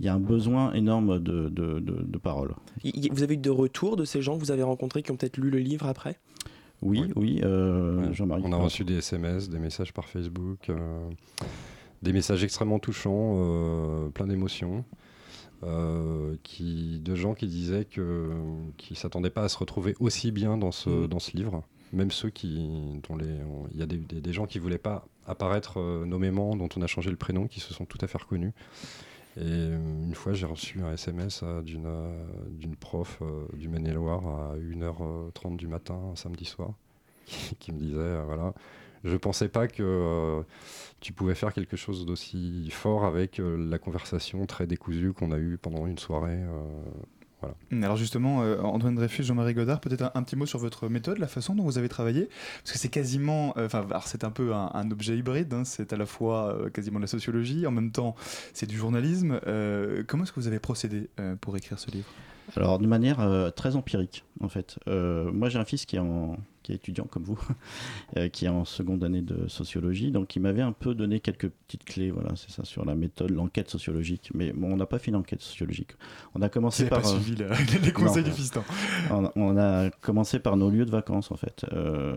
il 0.00 0.06
y 0.06 0.08
a 0.08 0.14
un 0.14 0.20
besoin 0.20 0.72
énorme 0.74 1.18
de, 1.18 1.48
de, 1.48 1.78
de, 1.78 2.02
de 2.16 2.20
parole. 2.22 2.54
Vous 3.12 3.22
avez 3.22 3.34
eu 3.34 3.38
de 3.38 3.50
retours 3.50 3.96
de 3.96 4.04
ces 4.04 4.22
gens 4.22 4.34
que 4.36 4.40
vous 4.40 4.50
avez 4.50 4.62
rencontrés 4.62 5.02
qui 5.02 5.10
ont 5.12 5.16
peut-être 5.16 5.36
lu 5.36 5.50
le 5.50 5.58
livre 5.58 5.86
après? 5.86 6.18
Oui, 6.82 7.00
Oui. 7.00 7.12
oui, 7.16 7.40
euh. 7.44 8.12
Jean-Marie. 8.12 8.42
On 8.44 8.52
a 8.52 8.56
reçu 8.56 8.84
des 8.84 8.98
SMS, 8.98 9.48
des 9.48 9.58
messages 9.58 9.92
par 9.92 10.04
Facebook, 10.08 10.68
euh, 10.68 11.08
des 12.02 12.12
messages 12.12 12.44
extrêmement 12.44 12.78
touchants, 12.78 13.36
euh, 13.38 14.08
plein 14.10 14.26
d'émotions, 14.26 14.84
euh, 15.64 16.36
qui, 16.42 16.98
de 17.00 17.14
gens 17.14 17.34
qui 17.34 17.46
disaient 17.46 17.86
que 17.86 18.30
qui 18.76 18.94
s'attendaient 18.94 19.30
pas 19.30 19.44
à 19.44 19.48
se 19.48 19.56
retrouver 19.58 19.94
aussi 20.00 20.30
bien 20.32 20.58
dans 20.58 20.72
ce, 20.72 20.90
Mhm. 20.90 21.06
dans 21.08 21.18
ce 21.18 21.36
livre. 21.36 21.62
Même 21.92 22.10
ceux 22.10 22.30
qui, 22.30 22.68
dont 23.08 23.16
les, 23.16 23.24
on- 23.26 23.68
il 23.72 23.78
y 23.80 23.82
a 23.82 23.86
des, 23.86 23.96
des- 23.96 24.20
des 24.20 24.32
gens 24.32 24.46
qui 24.46 24.58
voulaient 24.58 24.76
pas 24.76 25.06
apparaître 25.26 25.78
euh, 25.80 26.04
nommément, 26.04 26.56
dont 26.56 26.68
on 26.76 26.82
a 26.82 26.86
changé 26.86 27.10
le 27.10 27.16
prénom, 27.16 27.46
qui 27.46 27.60
se 27.60 27.72
sont 27.72 27.84
tout 27.86 27.98
à 28.02 28.06
fait 28.06 28.18
reconnus. 28.18 28.52
Et 29.36 29.42
euh, 29.42 29.76
une 29.76 30.14
fois, 30.14 30.32
j'ai 30.32 30.46
reçu 30.46 30.80
un 30.82 30.92
SMS 30.92 31.40
euh, 31.42 31.60
d'une 31.60 31.86
euh, 31.86 32.24
d'une 32.48 32.74
prof 32.74 33.22
du 33.52 33.68
Maine-et-Loire 33.68 34.26
à 34.26 34.56
1h30 34.56 35.56
du 35.56 35.68
matin, 35.68 36.00
samedi 36.14 36.46
soir, 36.46 36.70
qui, 37.58 37.72
me 37.72 37.78
disait 37.78 38.22
voilà, 38.24 38.54
je 39.04 39.16
pensais 39.16 39.48
pas 39.48 39.68
que 39.68 40.42
tu 41.00 41.12
pouvais 41.12 41.34
faire 41.34 41.52
quelque 41.52 41.76
chose 41.76 42.06
d'aussi 42.06 42.68
fort 42.70 43.04
avec 43.04 43.38
la 43.40 43.78
conversation 43.78 44.46
très 44.46 44.66
décousue 44.66 45.12
qu'on 45.12 45.32
a 45.32 45.38
eue 45.38 45.58
pendant 45.58 45.86
une 45.86 45.98
soirée. 45.98 46.40
Voilà. 47.70 47.86
Alors 47.86 47.96
justement, 47.96 48.42
euh, 48.42 48.60
Antoine 48.60 48.94
Dreyfus, 48.94 49.24
Jean-Marie 49.24 49.54
Godard, 49.54 49.80
peut-être 49.80 50.02
un, 50.02 50.10
un 50.14 50.22
petit 50.22 50.36
mot 50.36 50.46
sur 50.46 50.58
votre 50.58 50.88
méthode, 50.88 51.18
la 51.18 51.28
façon 51.28 51.54
dont 51.54 51.64
vous 51.64 51.78
avez 51.78 51.88
travaillé, 51.88 52.28
parce 52.62 52.72
que 52.72 52.78
c'est 52.78 52.88
quasiment, 52.88 53.54
euh, 53.56 53.66
enfin, 53.66 53.86
alors 53.88 54.06
c'est 54.06 54.24
un 54.24 54.30
peu 54.30 54.54
un, 54.54 54.70
un 54.74 54.90
objet 54.90 55.16
hybride, 55.16 55.52
hein, 55.54 55.64
c'est 55.64 55.92
à 55.92 55.96
la 55.96 56.06
fois 56.06 56.54
euh, 56.54 56.70
quasiment 56.70 56.98
de 56.98 57.04
la 57.04 57.08
sociologie, 57.08 57.66
en 57.66 57.70
même 57.70 57.92
temps 57.92 58.14
c'est 58.52 58.66
du 58.66 58.76
journalisme. 58.76 59.40
Euh, 59.46 60.02
comment 60.06 60.24
est-ce 60.24 60.32
que 60.32 60.40
vous 60.40 60.48
avez 60.48 60.58
procédé 60.60 61.08
euh, 61.20 61.36
pour 61.40 61.56
écrire 61.56 61.78
ce 61.78 61.90
livre? 61.90 62.08
Alors, 62.54 62.78
de 62.78 62.86
manière 62.86 63.20
euh, 63.20 63.50
très 63.50 63.74
empirique, 63.74 64.24
en 64.40 64.48
fait. 64.48 64.78
Euh, 64.86 65.32
moi, 65.32 65.48
j'ai 65.48 65.58
un 65.58 65.64
fils 65.64 65.84
qui 65.84 65.96
est, 65.96 65.98
en, 65.98 66.36
qui 66.66 66.72
est 66.72 66.76
étudiant, 66.76 67.04
comme 67.04 67.22
vous, 67.22 67.38
euh, 68.16 68.28
qui 68.28 68.44
est 68.46 68.48
en 68.48 68.64
seconde 68.64 69.04
année 69.04 69.22
de 69.22 69.46
sociologie, 69.46 70.10
donc 70.10 70.34
il 70.34 70.40
m'avait 70.42 70.62
un 70.62 70.72
peu 70.72 70.94
donné 70.96 71.20
quelques 71.20 71.48
petites 71.48 71.84
clés, 71.84 72.10
voilà, 72.10 72.34
c'est 72.34 72.50
ça, 72.50 72.64
sur 72.64 72.84
la 72.84 72.96
méthode, 72.96 73.30
l'enquête 73.30 73.70
sociologique. 73.70 74.30
Mais 74.34 74.52
bon, 74.52 74.72
on 74.72 74.76
n'a 74.76 74.86
pas 74.86 74.98
fait 74.98 75.12
l'enquête 75.12 75.40
sociologique. 75.40 75.92
On 76.34 76.42
a 76.42 76.48
commencé 76.48 76.86
par... 76.86 77.02
pas 77.02 77.08
euh, 77.08 77.20
suivi 77.20 77.36
la- 77.36 77.54
les 77.84 77.92
conseils 77.92 78.24
non. 78.24 78.28
du 78.30 78.34
fiston. 78.34 78.64
on, 79.10 79.30
on 79.36 79.56
a 79.56 79.90
commencé 80.00 80.40
par 80.40 80.56
nos 80.56 80.68
lieux 80.70 80.84
de 80.86 80.90
vacances 80.90 81.30
en 81.30 81.36
fait. 81.36 81.64
Euh, 81.72 82.16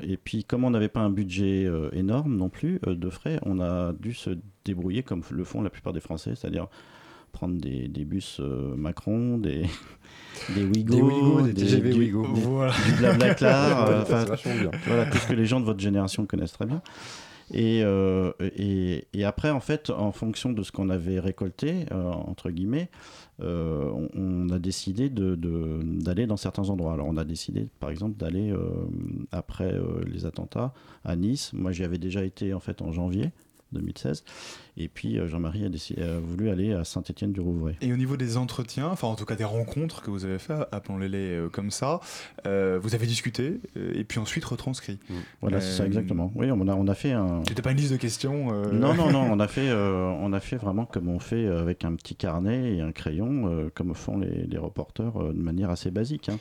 et 0.00 0.16
puis 0.16 0.44
comme 0.44 0.62
on 0.64 0.70
n'avait 0.70 0.88
pas 0.88 1.00
un 1.00 1.10
budget 1.10 1.64
euh, 1.66 1.90
énorme 1.92 2.36
non 2.36 2.48
plus 2.48 2.78
euh, 2.86 2.94
de 2.94 3.10
frais, 3.10 3.40
on 3.44 3.58
a 3.60 3.92
dû 3.94 4.14
se 4.14 4.30
débrouiller 4.64 5.02
comme 5.02 5.22
le 5.30 5.44
font 5.44 5.60
la 5.60 5.70
plupart 5.70 5.92
des 5.92 6.00
Français, 6.00 6.34
c'est-à-dire 6.36 6.68
prendre 7.32 7.58
des, 7.60 7.88
des 7.88 8.04
bus 8.04 8.38
euh, 8.40 8.74
Macron, 8.76 9.38
des, 9.38 9.66
des 10.54 10.64
Wigo, 10.74 10.94
Des 10.94 11.02
Ouigo, 11.02 11.40
des 11.42 11.54
TGV 11.54 11.92
du, 11.92 11.98
Ouigo. 11.98 12.22
des- 12.34 12.40
Voilà. 12.40 12.72
du 12.86 12.92
Blablacar, 12.98 13.88
tout 15.10 15.18
ce 15.18 15.26
que 15.26 15.34
les 15.34 15.46
gens 15.46 15.60
de 15.60 15.64
votre 15.66 15.80
génération 15.80 16.26
connaissent 16.26 16.52
très 16.52 16.66
bien. 16.66 16.82
Et, 17.50 17.80
euh, 17.82 18.30
et, 18.40 19.06
et 19.14 19.24
après, 19.24 19.48
en 19.50 19.60
fait, 19.60 19.88
en 19.88 20.12
fonction 20.12 20.52
de 20.52 20.62
ce 20.62 20.70
qu'on 20.70 20.90
avait 20.90 21.18
récolté, 21.18 21.86
euh, 21.92 22.10
entre 22.10 22.50
guillemets, 22.50 22.90
euh, 23.40 23.90
on, 23.90 24.08
on 24.14 24.50
a 24.50 24.58
décidé 24.58 25.08
de- 25.08 25.34
de- 25.34 25.80
d'aller 25.82 26.26
dans 26.26 26.36
certains 26.36 26.68
endroits. 26.68 26.92
Alors, 26.92 27.06
on 27.08 27.16
a 27.16 27.24
décidé, 27.24 27.66
par 27.80 27.88
exemple, 27.88 28.18
d'aller 28.18 28.50
euh, 28.50 28.68
après 29.32 29.72
euh, 29.72 30.02
les 30.06 30.26
attentats 30.26 30.74
à 31.06 31.16
Nice. 31.16 31.52
Moi, 31.54 31.72
j'y 31.72 31.84
avais 31.84 31.96
déjà 31.96 32.22
été 32.22 32.52
en 32.52 32.60
fait 32.60 32.82
en 32.82 32.92
janvier. 32.92 33.30
2016. 33.72 34.24
Et 34.76 34.88
puis 34.88 35.18
euh, 35.18 35.26
Jean-Marie 35.28 35.64
a, 35.64 35.68
décidé- 35.68 36.02
a 36.02 36.18
voulu 36.18 36.50
aller 36.50 36.72
à 36.72 36.84
Saint-Étienne-du-Rouvray. 36.84 37.76
Et 37.80 37.92
au 37.92 37.96
niveau 37.96 38.16
des 38.16 38.36
entretiens, 38.36 38.88
enfin 38.88 39.08
en 39.08 39.14
tout 39.16 39.24
cas 39.24 39.34
des 39.36 39.44
rencontres 39.44 40.02
que 40.02 40.10
vous 40.10 40.24
avez 40.24 40.38
fait, 40.38 40.54
appelons-les 40.72 41.08
euh, 41.18 41.48
comme 41.48 41.70
ça, 41.70 42.00
euh, 42.46 42.78
vous 42.82 42.94
avez 42.94 43.06
discuté 43.06 43.60
et 43.76 44.04
puis 44.04 44.18
ensuite 44.20 44.44
retranscrit. 44.44 44.98
Voilà, 45.40 45.60
c'est 45.60 45.72
ça 45.78 45.86
exactement. 45.86 46.32
Oui, 46.34 46.50
on 46.50 46.66
a, 46.68 46.74
on 46.74 46.86
a 46.88 46.94
fait 46.94 47.12
un. 47.12 47.42
C'était 47.48 47.62
pas 47.62 47.72
une 47.72 47.78
liste 47.78 47.92
de 47.92 47.96
questions 47.96 48.48
euh, 48.52 48.72
Non, 48.72 48.94
non, 48.94 49.10
non, 49.10 49.22
on 49.32 49.40
a 49.40 49.48
fait, 49.48 49.68
euh, 49.68 50.04
on 50.20 50.32
a 50.32 50.40
fait 50.40 50.56
vraiment 50.56 50.86
comme 50.86 51.08
on 51.08 51.18
fait 51.18 51.46
avec 51.46 51.84
un 51.84 51.94
petit 51.94 52.14
carnet 52.14 52.76
et 52.76 52.80
un 52.80 52.92
crayon, 52.92 53.48
euh, 53.48 53.70
comme 53.74 53.94
font 53.94 54.18
les, 54.18 54.46
les 54.46 54.58
reporters 54.58 55.16
euh, 55.20 55.32
de 55.32 55.40
manière 55.42 55.70
assez 55.70 55.90
basique. 55.90 56.28
hein. 56.28 56.38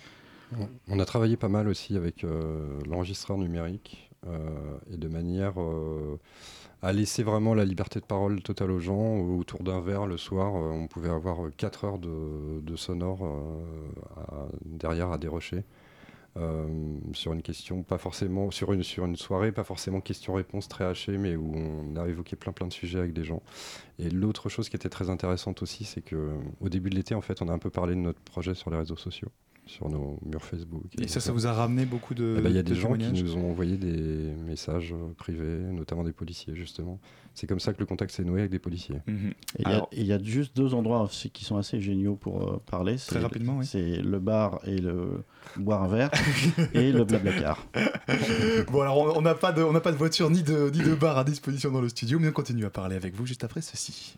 On- 0.58 0.68
On 0.96 1.00
a 1.00 1.06
travaillé 1.06 1.36
pas 1.36 1.50
mal 1.50 1.68
aussi 1.68 1.98
avec 1.98 2.24
euh, 2.24 2.80
l'enregistreur 2.90 3.38
numérique 3.38 4.10
euh, 4.28 4.38
et 4.94 4.96
de 4.98 5.08
manière 5.10 5.60
euh, 5.62 6.18
à 6.82 6.94
laisser 6.94 7.24
vraiment 7.24 7.54
la 7.54 7.66
liberté 7.66 8.00
de 8.00 8.06
parole 8.06 8.42
totale 8.42 8.72
aux 8.72 8.80
gens. 8.80 9.18
Autour 9.20 9.64
d'un 9.64 9.82
verre 9.82 10.06
le 10.06 10.18
soir, 10.18 10.56
euh, 10.56 10.72
on 10.72 10.88
pouvait 10.88 11.10
avoir 11.10 11.38
4 11.58 11.86
heures 11.86 12.00
de, 12.00 12.76
sonore 12.76 13.20
euh, 13.24 14.48
derrière 14.66 15.12
à 15.12 15.18
dérocher. 15.18 15.64
euh, 16.38 16.68
sur 17.14 17.34
une 17.34 17.42
question, 17.42 17.84
pas 17.84 17.98
forcément 17.98 18.52
sur 18.52 18.74
une, 18.74 18.84
sur 18.84 19.06
une 19.06 19.16
soirée, 19.16 19.52
pas 19.52 19.64
forcément 19.64 20.02
question-réponse 20.02 20.68
très 20.68 20.86
hachée, 20.86 21.18
mais 21.18 21.36
où 21.36 21.54
on 21.56 21.96
a 21.96 22.08
évoqué 22.08 22.36
plein 22.36 22.52
plein 22.52 22.68
de 22.68 22.74
sujets 22.74 23.00
avec 23.00 23.14
des 23.14 23.24
gens. 23.24 23.42
Et 24.00 24.10
l'autre 24.10 24.50
chose 24.50 24.70
qui 24.70 24.76
était 24.76 24.90
très 24.90 25.10
intéressante 25.10 25.62
aussi, 25.62 25.86
c'est 25.86 26.02
que 26.02 26.36
au 26.62 26.70
début 26.70 26.90
de 26.90 26.96
l'été, 26.96 27.16
en 27.16 27.22
fait, 27.22 27.42
on 27.42 27.48
a 27.48 27.54
un 27.54 27.60
peu 27.60 27.70
parlé 27.70 27.96
de 27.96 28.02
notre 28.02 28.20
projet 28.22 28.54
sur 28.54 28.70
les 28.70 28.78
réseaux 28.78 28.98
sociaux, 28.98 29.30
sur 29.68 29.90
nos 29.90 30.18
murs 30.26 30.44
Facebook. 30.44 30.84
Et 31.00 31.08
ça, 31.08 31.20
ça 31.20 31.32
vous 31.32 31.46
a 31.48 31.54
ramené 31.54 31.86
beaucoup 31.86 32.14
de. 32.14 32.36
Eh 32.38 32.42
ben, 32.42 32.50
Il 32.50 32.56
y 32.56 32.60
a 32.60 32.64
de 32.64 32.70
des 32.70 32.76
gens 32.76 32.94
qui 32.94 33.12
nous 33.24 33.38
ont 33.38 33.50
envoyé 33.50 33.78
des 33.78 34.34
messages 34.46 34.94
euh, 34.94 35.14
privés, 35.18 35.60
notamment 35.72 36.04
des 36.04 36.12
policiers, 36.14 36.56
justement. 36.56 37.00
C'est 37.34 37.46
comme 37.48 37.60
ça 37.60 37.72
que 37.74 37.80
le 37.80 37.86
contact 37.86 38.12
s'est 38.12 38.24
noué 38.24 38.40
avec 38.40 38.52
des 38.52 38.60
policiers. 38.60 38.98
Mhm. 39.08 39.30
Et 39.30 39.34
il 39.60 39.62
y 39.62 39.66
a- 39.66 39.70
Alors- 39.76 39.90
et 39.92 40.02
il 40.02 40.08
y, 40.08 40.14
a 40.14 40.22
juste 40.24 40.56
deux 40.56 40.74
endroits 40.74 41.02
aussi 41.04 41.30
qui 41.30 41.46
sont 41.46 41.58
assez 41.58 41.80
géniaux 41.82 42.16
pour 42.16 42.42
euh, 42.42 42.62
parler. 42.70 42.96
Très 42.96 43.20
rapidement, 43.20 43.58
oui. 43.58 43.66
C'est 43.66 44.02
le 44.02 44.20
bar 44.20 44.60
et 44.66 44.78
le 44.80 45.24
boire 45.58 45.84
un 45.84 45.88
verre 45.88 46.12
et 46.74 46.92
le 46.92 47.04
blablacar. 47.04 47.68
bon 48.72 48.82
alors 48.82 48.98
on- 48.98 49.18
on 49.18 49.22
n'a 49.22 49.36
pas 49.36 49.52
de, 49.52 49.62
on 49.62 49.72
n'a 49.72 49.82
pas 49.82 49.92
de 49.92 49.98
voiture 49.98 50.30
ni 50.30 50.42
de, 50.44 50.70
ni 50.74 50.80
de 50.80 50.96
bar 50.96 51.18
à 51.18 51.24
disposition 51.24 51.72
dans 51.72 51.82
le 51.82 51.90
studio, 51.90 52.20
mais 52.20 52.30
on 52.30 52.32
continue 52.32 52.66
à 52.66 52.70
parler 52.70 52.96
avec 52.96 53.14
vous 53.16 53.26
juste 53.26 53.44
après 53.44 53.62
ceci. 53.62 54.18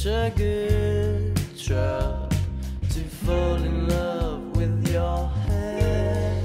Such 0.00 0.12
a 0.12 0.32
good 0.34 1.38
try 1.58 2.26
to 2.88 3.00
fall 3.22 3.56
in 3.56 3.86
love 3.86 4.56
with 4.56 4.88
your 4.88 5.28
hair. 5.28 6.42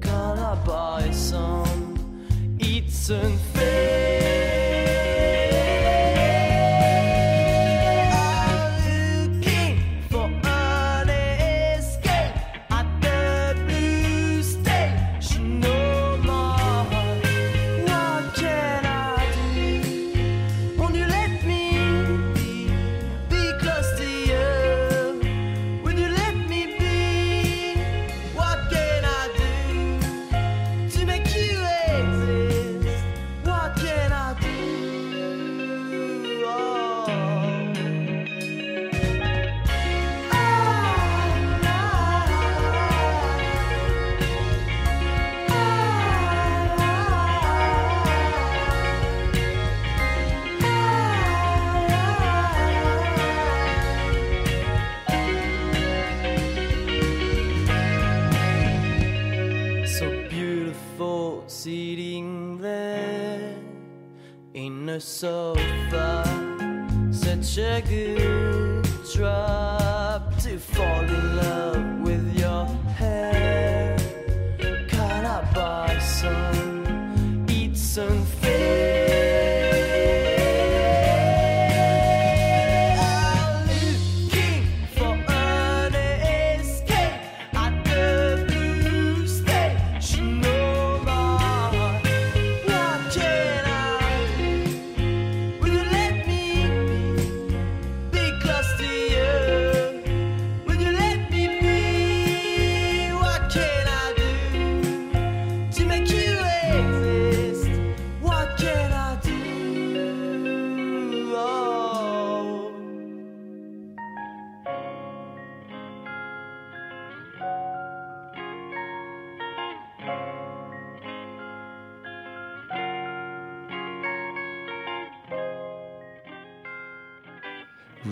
Can 0.00 0.38
I 0.38 0.54
buy 0.64 1.10
some? 1.10 2.56
It's 2.58 3.10
unfair. 3.10 3.53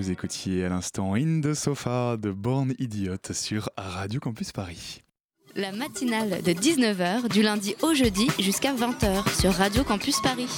Vous 0.02 0.10
écoutiez 0.10 0.64
à 0.64 0.68
l'instant 0.68 1.14
In 1.14 1.40
the 1.40 1.54
Sofa 1.54 2.16
de 2.16 2.32
Born 2.32 2.74
Idiot 2.80 3.14
sur 3.30 3.68
Radio 3.76 4.18
Campus 4.18 4.50
Paris. 4.50 5.00
La 5.54 5.70
matinale 5.70 6.42
de 6.42 6.50
19h, 6.50 7.28
du 7.28 7.40
lundi 7.40 7.76
au 7.82 7.94
jeudi 7.94 8.26
jusqu'à 8.40 8.74
20h 8.74 9.40
sur 9.40 9.52
Radio 9.52 9.84
Campus 9.84 10.20
Paris. 10.20 10.48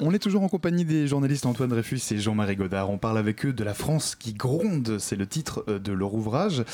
On 0.00 0.12
est 0.12 0.18
toujours 0.18 0.42
en 0.42 0.48
compagnie 0.48 0.84
des 0.84 1.06
journalistes 1.06 1.46
Antoine 1.46 1.68
Dreyfus 1.70 2.00
et 2.10 2.18
Jean-Marie 2.18 2.56
Godard. 2.56 2.90
On 2.90 2.98
parle 2.98 3.16
avec 3.16 3.46
eux 3.46 3.52
de 3.52 3.62
la 3.62 3.74
France 3.74 4.16
qui 4.16 4.34
gronde, 4.34 4.98
c'est 4.98 5.14
le 5.14 5.26
titre 5.26 5.64
euh, 5.68 5.78
de 5.78 5.92
leur 5.92 6.14
ouvrage. 6.14 6.64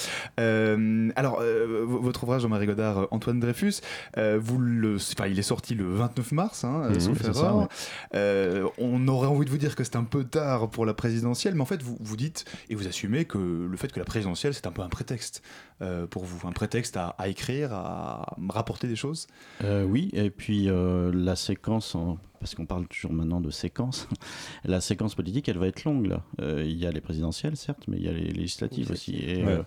Euh, 0.40 1.10
alors, 1.16 1.38
euh, 1.42 1.84
votre 1.86 2.24
ouvrage, 2.24 2.42
Jean-Marie 2.42 2.66
Godard, 2.66 3.08
Antoine 3.10 3.38
Dreyfus, 3.38 3.74
euh, 4.16 4.38
vous 4.42 4.58
le, 4.58 4.96
enfin, 4.96 5.26
il 5.26 5.38
est 5.38 5.42
sorti 5.42 5.74
le 5.74 5.84
29 5.94 6.32
mars, 6.32 6.64
hein, 6.64 6.88
Mhm, 6.90 7.00
sauf 7.00 7.22
ça, 7.22 7.28
erreur. 7.28 7.68
ouais. 8.14 8.62
On 8.78 9.06
aurait 9.06 9.28
envie 9.28 9.44
de 9.44 9.50
vous 9.50 9.58
dire 9.58 9.76
que 9.76 9.84
c'est 9.84 9.96
un 9.96 10.04
peu 10.04 10.24
tard 10.24 10.70
pour 10.70 10.86
la 10.86 10.94
présidentielle, 10.94 11.54
mais 11.54 11.60
en 11.62 11.66
fait, 11.66 11.82
vous, 11.82 11.98
vous 12.00 12.16
dites 12.16 12.46
et 12.70 12.74
vous 12.74 12.88
assumez 12.88 13.26
que 13.26 13.38
le 13.38 13.76
fait 13.76 13.92
que 13.92 13.98
la 13.98 14.06
présidentielle, 14.06 14.54
c'est 14.54 14.66
un 14.66 14.72
peu 14.72 14.82
un 14.82 14.88
prétexte 14.88 15.42
euh, 15.82 16.06
pour 16.06 16.24
vous, 16.24 16.46
un 16.46 16.52
prétexte 16.52 16.96
à, 16.96 17.08
à 17.18 17.28
écrire, 17.28 17.72
à 17.72 18.36
rapporter 18.48 18.86
des 18.88 18.96
choses. 18.96 19.26
Euh, 19.64 19.84
oui, 19.84 20.10
et 20.12 20.30
puis 20.30 20.68
euh, 20.68 21.10
la 21.14 21.36
séquence 21.36 21.94
en 21.94 22.18
parce 22.38 22.54
qu'on 22.54 22.64
parle 22.64 22.86
toujours 22.88 23.12
maintenant 23.12 23.42
de 23.42 23.50
séquence, 23.50 24.08
la 24.64 24.80
séquence 24.80 25.14
politique, 25.14 25.46
elle 25.50 25.58
va 25.58 25.66
être 25.66 25.84
longue. 25.84 26.06
Là. 26.06 26.22
Euh, 26.40 26.64
il 26.64 26.78
y 26.78 26.86
a 26.86 26.90
les 26.90 27.02
présidentielles, 27.02 27.54
certes, 27.54 27.84
mais 27.86 27.98
il 27.98 28.02
y 28.02 28.08
a 28.08 28.12
les 28.12 28.30
législatives 28.32 28.90
aussi, 28.90 29.16
et 29.16 29.44
Ouais. 29.44 29.52
euh, 29.52 29.62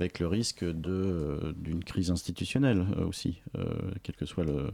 avec 0.00 0.18
le 0.18 0.26
risque 0.26 0.62
euh, 0.62 1.52
d'une 1.58 1.84
crise 1.84 2.10
institutionnelle 2.10 2.86
euh, 2.96 3.04
aussi, 3.04 3.42
euh, 3.58 3.66
quel 4.02 4.14
que 4.16 4.24
soit 4.24 4.44
le, 4.44 4.70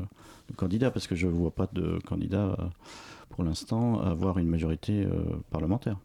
le 0.50 0.54
candidat, 0.54 0.92
parce 0.92 1.08
que 1.08 1.16
je 1.16 1.26
ne 1.26 1.32
vois 1.32 1.50
pas 1.52 1.68
de 1.72 1.98
candidat 2.06 2.56
pour 3.28 3.42
l'instant 3.42 4.00
avoir 4.00 4.38
une 4.38 4.46
majorité 4.48 5.04
euh, 5.04 5.24
parlementaire. 5.50 5.96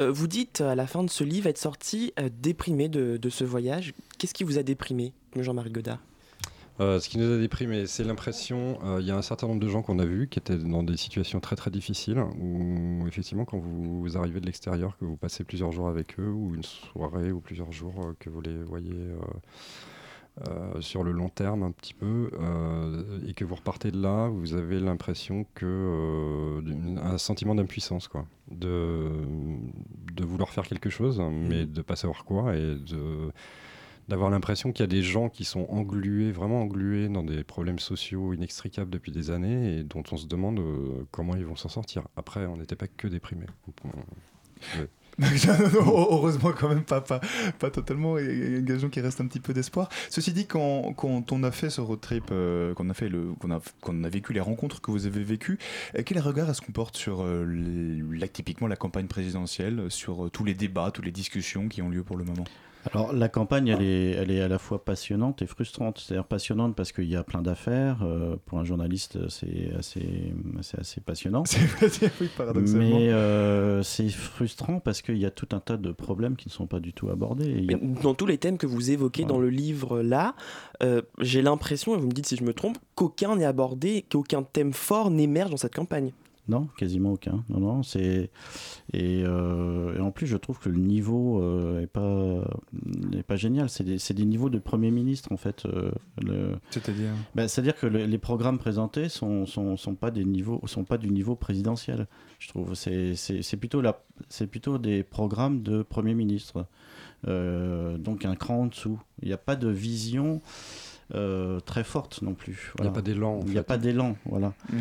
Euh, 0.00 0.10
vous 0.10 0.26
dites 0.26 0.62
à 0.62 0.74
la 0.74 0.86
fin 0.86 1.02
de 1.02 1.10
ce 1.10 1.24
livre 1.24 1.46
être 1.46 1.58
sorti 1.58 2.12
euh, 2.18 2.30
déprimé 2.32 2.88
de, 2.88 3.18
ce 3.28 3.44
voyage. 3.44 3.92
Qu'est-ce 4.18 4.32
qui 4.32 4.44
vous 4.44 4.58
a 4.58 4.62
déprimé, 4.62 5.12
Jean-Marie 5.36 5.70
Godard? 5.70 5.98
Euh, 6.80 6.98
ce 6.98 7.10
qui 7.10 7.18
nous 7.18 7.30
a 7.30 7.36
déprimé, 7.36 7.86
c'est 7.86 8.04
l'impression, 8.04 8.78
il 8.98 9.06
y 9.06 9.10
a 9.10 9.16
un 9.16 9.22
certain 9.22 9.46
nombre 9.46 9.60
de 9.60 9.68
gens 9.68 9.82
qu'on 9.82 9.98
a 9.98 10.06
vus 10.06 10.28
qui 10.28 10.38
étaient 10.38 10.56
dans 10.56 10.82
des 10.82 10.96
situations 10.96 11.38
très 11.38 11.54
très 11.54 11.70
difficiles, 11.70 12.18
où 12.38 13.06
effectivement 13.06 13.44
quand 13.44 13.58
vous 13.58 14.16
arrivez 14.16 14.40
de 14.40 14.46
l'extérieur, 14.46 14.96
que 14.96 15.04
vous 15.04 15.16
passez 15.16 15.44
plusieurs 15.44 15.72
jours 15.72 15.88
avec 15.88 16.18
eux, 16.18 16.30
ou 16.30 16.54
une 16.54 16.62
soirée, 16.62 17.32
ou 17.32 17.40
plusieurs 17.40 17.70
jours, 17.70 18.14
que 18.18 18.30
vous 18.30 18.40
les 18.40 18.62
voyez 18.62 18.96
euh, 20.48 20.80
sur 20.80 21.02
le 21.02 21.12
long 21.12 21.28
terme 21.28 21.62
un 21.62 21.70
petit 21.72 21.92
peu, 21.92 22.30
euh, 22.40 23.20
et 23.26 23.34
que 23.34 23.44
vous 23.44 23.56
repartez 23.56 23.90
de 23.90 24.00
là, 24.00 24.28
vous 24.28 24.54
avez 24.54 24.80
l'impression 24.80 25.44
que 25.54 25.66
euh, 25.66 26.96
un 27.02 27.18
sentiment 27.18 27.54
d'impuissance, 27.54 28.08
quoi, 28.08 28.26
de, 28.50 29.10
de 30.14 30.24
vouloir 30.24 30.50
faire 30.50 30.66
quelque 30.66 30.88
chose, 30.88 31.20
mais 31.20 31.66
de 31.66 31.82
pas 31.82 31.96
savoir 31.96 32.24
quoi, 32.24 32.56
et 32.56 32.76
de 32.76 33.32
d'avoir 34.08 34.30
l'impression 34.30 34.72
qu'il 34.72 34.82
y 34.82 34.84
a 34.84 34.88
des 34.88 35.02
gens 35.02 35.28
qui 35.28 35.44
sont 35.44 35.66
englués, 35.68 36.32
vraiment 36.32 36.62
englués 36.62 37.08
dans 37.08 37.22
des 37.22 37.44
problèmes 37.44 37.78
sociaux 37.78 38.32
inextricables 38.32 38.90
depuis 38.90 39.12
des 39.12 39.30
années 39.30 39.78
et 39.78 39.84
dont 39.84 40.02
on 40.10 40.16
se 40.16 40.26
demande 40.26 40.60
comment 41.12 41.36
ils 41.36 41.44
vont 41.44 41.54
s'en 41.54 41.68
sortir. 41.68 42.08
Après, 42.16 42.46
on 42.46 42.56
n'était 42.56 42.74
pas 42.74 42.88
que 42.88 43.06
déprimés. 43.06 43.46
Ouais. 44.74 44.88
Heureusement 45.74 46.52
quand 46.58 46.68
même 46.68 46.84
pas, 46.84 47.00
pas, 47.00 47.20
pas 47.58 47.70
totalement, 47.70 48.18
et 48.18 48.24
et 48.24 48.58
une 48.58 48.64
gageons 48.64 48.88
qui 48.88 49.00
reste 49.00 49.20
un 49.20 49.26
petit 49.26 49.40
peu 49.40 49.52
d'espoir. 49.52 49.88
Ceci 50.08 50.32
dit, 50.32 50.46
quand, 50.46 50.92
quand 50.94 51.32
on 51.32 51.42
a 51.42 51.50
fait 51.50 51.70
ce 51.70 51.80
road 51.80 52.00
trip, 52.00 52.24
euh, 52.30 52.74
qu'on 52.74 52.88
a, 52.90 52.94
fait 52.94 53.08
a, 53.08 53.60
qu'on 53.80 54.04
a 54.04 54.08
vécu 54.08 54.32
les 54.32 54.40
rencontres 54.40 54.80
que 54.80 54.90
vous 54.90 55.06
avez 55.06 55.22
vécues, 55.22 55.58
euh, 55.96 56.02
quel 56.04 56.18
regard 56.20 56.48
est-ce 56.50 56.60
qu'on 56.60 56.72
porte 56.72 56.96
sur 56.96 57.22
euh, 57.22 57.46
typiquement 58.32 58.68
la 58.68 58.76
campagne 58.76 59.06
présidentielle, 59.06 59.90
sur 59.90 60.26
euh, 60.26 60.30
tous 60.30 60.44
les 60.44 60.54
débats, 60.54 60.90
toutes 60.90 61.04
les 61.04 61.12
discussions 61.12 61.68
qui 61.68 61.82
ont 61.82 61.88
lieu 61.88 62.02
pour 62.02 62.16
le 62.16 62.24
moment? 62.24 62.44
Alors 62.92 63.12
la 63.12 63.28
campagne, 63.28 63.68
elle 63.68 63.82
est, 63.82 64.10
elle 64.12 64.30
est 64.30 64.40
à 64.40 64.48
la 64.48 64.58
fois 64.58 64.84
passionnante 64.84 65.42
et 65.42 65.46
frustrante. 65.46 65.98
C'est-à-dire 65.98 66.24
passionnante 66.24 66.74
parce 66.74 66.92
qu'il 66.92 67.04
y 67.08 67.16
a 67.16 67.22
plein 67.22 67.42
d'affaires. 67.42 67.98
euh, 68.02 68.36
pour 68.46 68.58
un 68.58 68.64
journaliste, 68.64 69.28
c'est 69.28 69.70
assez, 69.78 70.32
c'est 70.62 70.80
assez 70.80 71.00
passionnant. 71.00 71.42
oui, 72.20 72.28
paradoxalement. 72.36 72.80
Mais 72.98 73.10
euh, 73.10 73.82
c'est 73.82 74.08
frustrant 74.08 74.80
parce 74.80 75.02
qu'il 75.02 75.18
y 75.18 75.26
a 75.26 75.30
tout 75.30 75.48
un 75.52 75.60
tas 75.60 75.76
de 75.76 75.92
problèmes 75.92 76.36
qui 76.36 76.48
ne 76.48 76.52
sont 76.52 76.66
pas 76.66 76.80
du 76.80 76.92
tout 76.92 77.10
abordés. 77.10 77.66
A- 77.72 78.02
Dans 78.02 78.14
tous 78.14 78.26
les 78.26 78.38
thèmes 78.38 78.56
que 78.58 78.66
vous 78.66 78.90
évoquez 78.90 79.24
dans 79.24 79.38
le 79.38 79.50
livre 79.50 80.00
là, 80.02 80.34
euh, 80.82 81.02
j'ai 81.18 81.42
l'impression, 81.42 81.94
et 81.94 81.98
vous 81.98 82.06
me 82.06 82.12
dites 82.12 82.26
si 82.26 82.36
je 82.36 82.44
me 82.44 82.54
trompe, 82.54 82.78
qu'aucun 82.94 83.36
n'est 83.36 83.44
abordé, 83.44 84.04
qu'aucun 84.10 84.42
thème 84.42 84.72
fort 84.72 85.10
n'émerge 85.10 85.50
dans 85.50 85.56
cette 85.58 85.74
campagne. 85.74 86.12
Non, 86.50 86.66
quasiment 86.76 87.12
aucun. 87.12 87.44
Non, 87.48 87.60
non, 87.60 87.82
c'est 87.84 88.30
et, 88.92 89.22
euh, 89.24 89.96
et 89.96 90.00
en 90.00 90.10
plus 90.10 90.26
je 90.26 90.36
trouve 90.36 90.58
que 90.58 90.68
le 90.68 90.78
niveau 90.80 91.40
euh, 91.40 91.80
est 91.82 91.86
pas 91.86 92.44
est 93.16 93.22
pas 93.22 93.36
génial. 93.36 93.70
C'est 93.70 93.84
des, 93.84 93.98
c'est 93.98 94.14
des 94.14 94.24
niveaux 94.24 94.50
de 94.50 94.58
premier 94.58 94.90
ministre 94.90 95.30
en 95.32 95.36
fait. 95.36 95.64
euh, 95.66 95.92
le- 96.20 96.56
C'est-à-dire 96.70 97.12
Ben, 97.36 97.46
c'est-à-dire 97.46 97.76
que 97.76 97.86
le- 97.86 98.04
les 98.04 98.18
programmes 98.18 98.58
présentés 98.58 99.08
sont, 99.08 99.46
sont, 99.46 99.76
sont 99.76 99.94
pas 99.94 100.10
des 100.10 100.24
niveaux 100.24 100.60
sont 100.66 100.84
pas 100.84 100.98
du 100.98 101.08
niveau 101.10 101.36
présidentiel. 101.36 102.08
Je 102.40 102.48
trouve 102.48 102.74
c'est 102.74 103.14
c'est 103.14 103.42
c'est 103.42 103.56
plutôt 103.56 103.80
la 103.80 104.02
c'est 104.28 104.48
plutôt 104.48 104.78
des 104.78 105.02
programmes 105.04 105.62
de 105.62 105.82
premier 105.82 106.14
ministre. 106.14 106.66
Euh, 107.28 107.96
donc 107.98 108.24
un 108.24 108.34
cran 108.34 108.62
en 108.62 108.66
dessous. 108.66 108.98
Il 109.22 109.28
n'y 109.28 109.34
a 109.34 109.38
pas 109.38 109.54
de 109.56 109.68
vision 109.68 110.40
euh, 111.14 111.60
très 111.60 111.84
forte 111.84 112.22
non 112.22 112.34
plus. 112.34 112.72
Il 112.78 112.84
y 112.84 112.88
a 112.88 112.90
pas 112.90 113.02
d'élan, 113.02 113.34
en 113.38 113.40
Il 113.46 113.52
n'y 113.52 113.58
a 113.58 113.62
pas 113.62 113.78
d'élan, 113.78 114.16
voilà. 114.26 114.52
Mhm. 114.72 114.80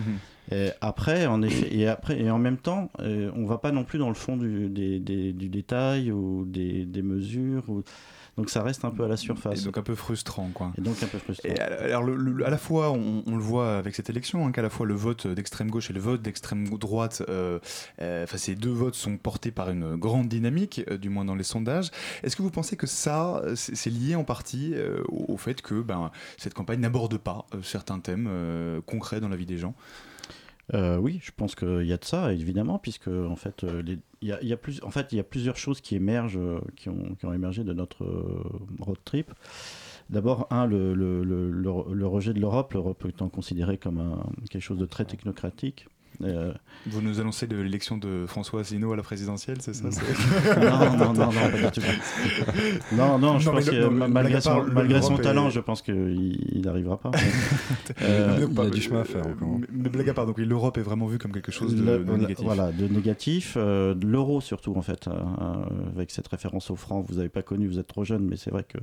Et 0.52 0.70
après, 0.82 1.28
en 1.28 1.42
effet, 1.44 1.68
et 1.76 1.88
après, 1.88 2.20
et 2.20 2.32
en 2.32 2.40
même 2.40 2.58
temps, 2.58 2.90
euh, 3.02 3.30
on 3.36 3.46
va 3.46 3.60
pas 3.60 3.72
non 3.72 3.84
plus 3.84 4.00
dans 4.00 4.10
le 4.10 4.16
fond 4.16 4.36
du, 4.36 4.68
des- 4.70 5.00
des- 5.00 5.32
du 5.34 5.48
détail 5.50 6.12
ou 6.12 6.44
des, 6.46 6.86
des 6.86 7.02
mesures. 7.04 7.64
ou- 7.70 7.84
Donc 8.40 8.50
ça 8.50 8.64
reste 8.64 8.86
un 8.86 8.92
peu 8.92 9.04
à 9.04 9.10
la 9.10 9.18
surface. 9.18 9.60
Et 9.62 9.66
donc 9.66 9.78
un 9.78 9.82
peu 9.82 9.96
frustrant, 9.96 10.50
quoi. 10.54 10.72
Et 10.78 10.82
donc 10.82 11.04
un 11.04 11.08
peu 11.08 11.18
frustrant. 11.18 11.50
Et 11.50 11.60
alors, 11.60 12.04
le- 12.04 12.16
le- 12.16 12.46
à 12.48 12.50
la 12.50 12.58
fois, 12.58 12.92
on, 12.92 13.22
on 13.28 13.36
le 13.36 13.44
voit 13.44 13.78
avec 13.78 13.96
cette 13.96 14.10
élection, 14.10 14.48
hein, 14.48 14.54
qu'à 14.54 14.62
la 14.62 14.70
fois 14.70 14.86
le 14.86 14.94
vote 14.94 15.28
d'extrême 15.28 15.70
gauche 15.70 15.90
et 15.90 15.94
le 15.94 16.00
vote 16.00 16.22
d'extrême 16.22 16.70
droite, 16.78 17.22
euh, 17.28 17.60
euh, 18.02 18.24
enfin, 18.24 18.38
ces 18.38 18.56
deux 18.56 18.72
votes 18.72 18.96
sont 18.96 19.18
portés 19.18 19.52
par 19.52 19.70
une 19.72 19.98
grande 19.98 20.30
dynamique, 20.30 20.86
euh, 20.90 20.98
du 20.98 21.10
moins 21.10 21.26
dans 21.26 21.36
les 21.36 21.44
sondages. 21.44 21.92
Est-ce 22.24 22.38
que 22.38 22.42
vous 22.42 22.50
pensez 22.50 22.78
que 22.78 22.88
ça, 22.88 23.44
c'est 23.56 23.90
lié 23.90 24.16
en 24.16 24.24
partie 24.24 24.74
au, 25.10 25.34
au 25.34 25.38
fait 25.38 25.62
que 25.62 25.82
ben, 25.82 26.10
cette 26.38 26.54
campagne 26.54 26.80
n'aborde 26.80 27.18
pas 27.18 27.46
certains 27.62 28.00
thèmes 28.00 28.30
concrets 28.86 29.20
dans 29.20 29.28
la 29.28 29.36
vie 29.36 29.46
des 29.46 29.58
gens? 29.58 29.76
Euh, 30.76 30.98
oui, 30.98 31.20
je 31.24 31.32
pense 31.36 31.56
qu'il 31.56 31.86
y 31.86 31.94
a 31.94 31.98
de 31.98 32.06
ça, 32.06 32.32
évidemment, 32.32 32.78
puisque 32.78 33.08
en 33.08 33.36
fait, 33.36 33.64
euh, 33.64 33.82
il 34.22 34.28
y 34.28 34.32
a, 34.32 34.44
y 34.44 34.54
a 34.54 34.58
plus, 34.58 34.82
en 34.84 34.92
fait, 34.92 35.12
y 35.14 35.20
a 35.20 35.24
plusieurs 35.24 35.56
choses 35.58 35.82
qui 35.82 35.96
émergent, 35.96 36.38
euh, 36.38 36.60
qui 36.76 36.90
ont, 36.90 37.16
qui 37.20 37.26
ont 37.26 37.34
émergé 37.34 37.64
de 37.64 37.74
notre 37.74 38.04
euh, 38.04 38.44
road 38.80 38.98
trip. 39.04 39.34
D'abord, 40.12 40.48
un, 40.52 40.66
le, 40.68 40.94
le- 40.94 41.24
le- 41.24 41.50
le- 41.52 41.94
le 41.94 42.08
rejet 42.08 42.34
de 42.34 42.40
l'Europe, 42.40 42.74
l'Europe 42.74 43.04
étant 43.08 43.30
considérée 43.30 43.78
comme 43.78 44.00
un- 44.00 44.24
quelque 44.50 44.62
chose 44.62 44.78
de 44.78 44.86
très 44.86 45.06
technocratique. 45.06 45.88
Euh, 46.22 46.52
Vous 46.86 47.02
nous 47.02 47.20
annoncez 47.22 47.48
de 47.48 47.56
l'élection 47.56 47.98
de 47.98 48.26
François 48.28 48.62
Asselineau 48.62 48.92
à 48.92 48.98
la 48.98 49.04
présidentielle, 49.04 49.58
c'est 49.62 49.74
ça 49.74 49.86
non, 50.60 50.98
non, 50.98 51.14
non, 51.14 51.32
non, 51.32 51.32
pas 51.32 51.58
du 51.58 51.72
tout. 51.72 51.82
Non, 52.96 53.18
non, 53.18 53.40
je 53.40 53.46
Non, 53.50 53.56
pense 53.56 53.66
le- 53.68 53.72
que 53.72 53.88
non, 53.90 54.08
malgré 54.10 54.42
son, 54.42 54.50
part, 54.50 54.64
le- 54.64 54.74
malgré 54.74 55.02
son 55.02 55.10
l'Europe 55.12 55.22
talent, 55.24 55.48
est- 55.48 55.52
je 55.52 55.60
pense 55.62 55.82
qu'il 55.82 56.62
n'arrivera 56.64 56.98
pas. 57.00 57.12
Euh, 58.02 58.48
pas- 58.48 58.64
il 58.64 58.64
y 58.66 58.68
a 58.68 58.70
du 58.70 58.82
chemin 58.82 59.02
à 59.02 59.04
faire 59.04 59.26
euh, 59.26 59.32
encore. 59.34 59.48
Mais, 59.60 59.68
mais 59.72 59.90
blague 59.90 60.10
à 60.10 60.14
part, 60.14 60.26
donc 60.26 60.38
l'Europe 60.38 60.78
est 60.78 60.82
vraiment 60.82 61.08
vue 61.08 61.18
comme 61.18 61.32
quelque 61.32 61.52
chose 61.52 61.76
de, 61.76 61.84
Le- 61.84 62.04
de 62.04 62.12
négatif. 62.16 62.46
Voilà, 62.46 62.72
de 62.72 62.88
négatif. 62.88 63.54
euh, 63.58 63.94
de 63.94 64.06
l'euro 64.08 64.42
surtout, 64.42 64.76
en 64.76 64.82
fait. 64.82 65.10
avec 65.96 66.12
cette 66.12 66.28
référence 66.28 66.70
au 66.72 66.76
franc, 66.76 67.02
vous 67.02 67.16
n'avez 67.16 67.30
pas 67.30 67.42
connu, 67.42 67.68
vous 67.68 67.80
êtes 67.80 67.88
trop 67.88 68.04
jeune, 68.04 68.26
mais 68.26 68.38
c'est 68.38 68.52
vrai 68.52 68.64
que 68.64 68.78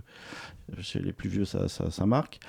chez 0.81 0.99
les 1.01 1.12
plus 1.12 1.29
vieux, 1.29 1.44
ça, 1.44 1.68
ça, 1.68 1.90
ça 1.90 2.07
marque. 2.07 2.40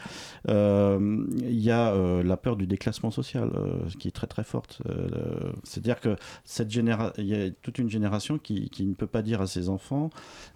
Euh, 0.49 1.23
Il 1.41 1.59
y 1.59 1.71
a 1.71 1.91
euh, 1.93 2.23
la 2.23 2.37
peur 2.37 2.55
du 2.55 2.67
déclassement 2.67 3.11
social, 3.11 3.49
euh, 3.55 3.77
qui 3.99 4.07
est 4.07 4.11
très 4.11 4.27
très 4.27 4.43
forte. 4.43 4.76
Euh, 4.85 5.51
C'est-à-dire 5.63 5.99
que 5.99 6.15
cette 6.45 6.73
il 6.73 7.25
y 7.25 7.35
a 7.35 7.49
toute 7.61 7.79
une 7.79 7.89
génération 7.89 8.37
qui, 8.37 8.69
qui 8.69 8.85
ne 8.85 8.93
peut 8.93 9.07
pas 9.07 9.21
dire 9.21 9.41
à 9.41 9.47
ses 9.47 9.69
enfants 9.69 10.09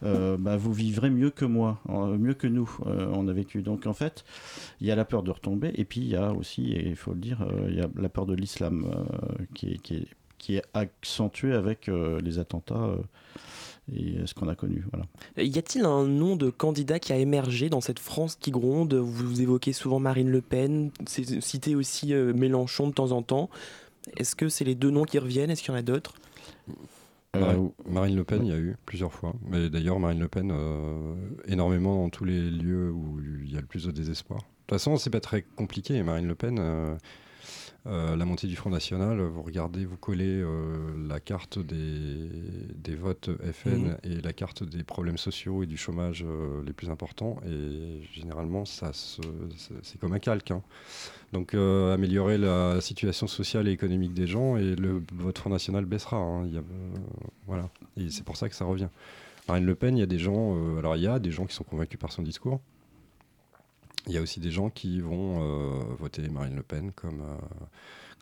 euh, 0.03 0.37
bah, 0.37 0.57
vous 0.57 0.73
vivrez 0.73 1.09
mieux 1.09 1.29
que 1.29 1.45
moi, 1.45 1.79
mieux 1.87 2.33
que 2.33 2.47
nous, 2.47 2.69
euh, 2.85 3.07
on 3.13 3.27
a 3.27 3.33
vécu. 3.33 3.61
Donc 3.61 3.87
en 3.87 3.93
fait, 3.93 4.23
il 4.79 4.87
y 4.87 4.91
a 4.91 4.95
la 4.95 5.05
peur 5.05 5.23
de 5.23 5.31
retomber, 5.31 5.71
et 5.75 5.85
puis 5.85 6.01
il 6.01 6.07
y 6.07 6.15
a 6.15 6.31
aussi, 6.31 6.73
et 6.73 6.87
il 6.89 6.95
faut 6.95 7.13
le 7.13 7.19
dire, 7.19 7.41
euh, 7.41 7.67
il 7.69 7.75
y 7.75 7.81
a 7.81 7.89
la 7.95 8.09
peur 8.09 8.25
de 8.25 8.33
l'islam 8.33 8.85
qui, 9.53 9.73
est, 9.73 9.77
qui, 9.77 10.07
qui 10.37 10.55
est 10.55 10.63
accentuée 10.73 11.53
avec 11.53 11.87
les 11.87 12.39
attentats 12.39 12.95
et 13.93 14.15
ce 14.25 14.33
qu'on 14.33 14.47
a 14.47 14.55
connu. 14.55 14.85
Voilà. 14.91 15.05
Y 15.37 15.57
a-t-il 15.57 15.85
un 15.85 16.05
nom 16.05 16.35
de 16.35 16.49
candidat 16.49 16.99
qui 16.99 17.13
a 17.13 17.17
émergé 17.17 17.69
dans 17.69 17.81
cette 17.81 17.99
France 17.99 18.35
qui 18.35 18.51
gronde? 18.51 18.93
Vous 18.93 19.41
évoquez 19.41 19.73
souvent 19.73 19.99
Marine 19.99 20.29
Le 20.29 20.41
Pen, 20.41 20.91
cité 21.07 21.75
aussi 21.75 22.13
Mélenchon 22.13 22.87
de 22.87 22.93
temps 22.93 23.11
en 23.11 23.21
temps. 23.21 23.49
Est-ce 24.17 24.35
que 24.35 24.49
c'est 24.49 24.63
les 24.65 24.75
deux 24.75 24.89
noms 24.89 25.03
qui 25.03 25.19
reviennent? 25.19 25.49
Est-ce 25.49 25.61
qu'il 25.61 25.71
y 25.71 25.75
en 25.75 25.79
a 25.79 25.83
d'autres? 25.83 26.13
Marine, 27.33 27.71
Euh, 27.87 27.89
Marine 27.89 28.15
Le 28.17 28.23
Pen, 28.23 28.45
il 28.45 28.51
y 28.51 28.53
a 28.53 28.57
eu 28.59 28.75
plusieurs 28.85 29.13
fois. 29.13 29.33
Mais 29.47 29.69
d'ailleurs, 29.69 29.99
Marine 29.99 30.19
Le 30.19 30.27
Pen, 30.27 30.51
euh, 30.51 31.15
énormément 31.47 31.95
dans 32.03 32.09
tous 32.09 32.25
les 32.25 32.49
lieux 32.49 32.91
où 32.91 33.19
il 33.43 33.51
y 33.53 33.57
a 33.57 33.61
le 33.61 33.67
plus 33.67 33.85
de 33.85 33.91
désespoir. 33.91 34.39
De 34.39 34.45
toute 34.67 34.79
façon, 34.79 34.97
c'est 34.97 35.09
pas 35.09 35.19
très 35.21 35.43
compliqué. 35.55 36.01
Marine 36.03 36.27
Le 36.27 36.35
Pen, 36.35 36.57
euh, 36.59 36.95
euh, 37.87 38.15
la 38.15 38.25
montée 38.25 38.45
du 38.47 38.55
Front 38.55 38.69
National, 38.69 39.19
vous 39.21 39.41
regardez, 39.41 39.85
vous 39.85 39.97
collez 39.97 40.39
euh, 40.39 40.77
la 41.07 41.19
carte 41.19 41.57
des, 41.57 42.29
des 42.75 42.95
votes 42.95 43.29
FN 43.53 43.69
Mhm. 43.71 43.97
et 44.03 44.21
la 44.21 44.33
carte 44.33 44.63
des 44.63 44.83
problèmes 44.83 45.17
sociaux 45.17 45.63
et 45.63 45.65
du 45.65 45.77
chômage 45.77 46.23
euh, 46.27 46.63
les 46.63 46.73
plus 46.73 46.89
importants. 46.91 47.37
Et 47.47 48.01
généralement, 48.13 48.65
ça 48.65 48.91
c'est 48.93 49.99
comme 49.99 50.13
un 50.13 50.19
calque. 50.19 50.51
hein. 50.51 50.61
Donc 51.33 51.53
euh, 51.55 51.93
améliorer 51.93 52.37
la 52.37 52.81
situation 52.81 53.25
sociale 53.25 53.67
et 53.67 53.71
économique 53.71 54.13
des 54.13 54.27
gens 54.27 54.57
et 54.57 54.75
le 54.75 55.01
votre 55.15 55.41
Front 55.41 55.49
National 55.49 55.85
baissera. 55.85 56.17
hein. 56.17 56.45
Il 56.45 56.53
y 56.53 56.57
a, 56.57 56.61
euh, 56.61 56.63
voilà. 57.47 57.69
Et 57.97 58.09
c'est 58.11 58.23
pour 58.23 58.37
ça 58.37 58.47
que 58.47 58.55
ça 58.55 58.65
revient. 58.65 58.89
Marine 59.47 59.65
Le 59.65 59.75
Pen, 59.75 59.97
il 59.97 60.01
y 60.01 60.03
a 60.03 60.07
des 60.07 60.19
gens. 60.19 60.55
euh, 60.55 60.77
alors 60.79 60.95
il 60.97 61.01
y 61.01 61.07
a 61.07 61.17
des 61.19 61.31
gens 61.31 61.45
qui 61.47 61.55
sont 61.55 61.63
convaincus 61.63 61.99
par 61.99 62.11
son 62.11 62.21
discours. 62.21 62.61
Il 64.07 64.13
y 64.13 64.17
a 64.17 64.21
aussi 64.21 64.39
des 64.39 64.51
gens 64.51 64.69
qui 64.69 64.99
vont 64.99 65.39
euh, 65.41 65.79
voter 65.99 66.27
Marine 66.29 66.55
Le 66.55 66.63
Pen 66.63 66.91
comme 66.95 67.21
euh, 67.21 67.37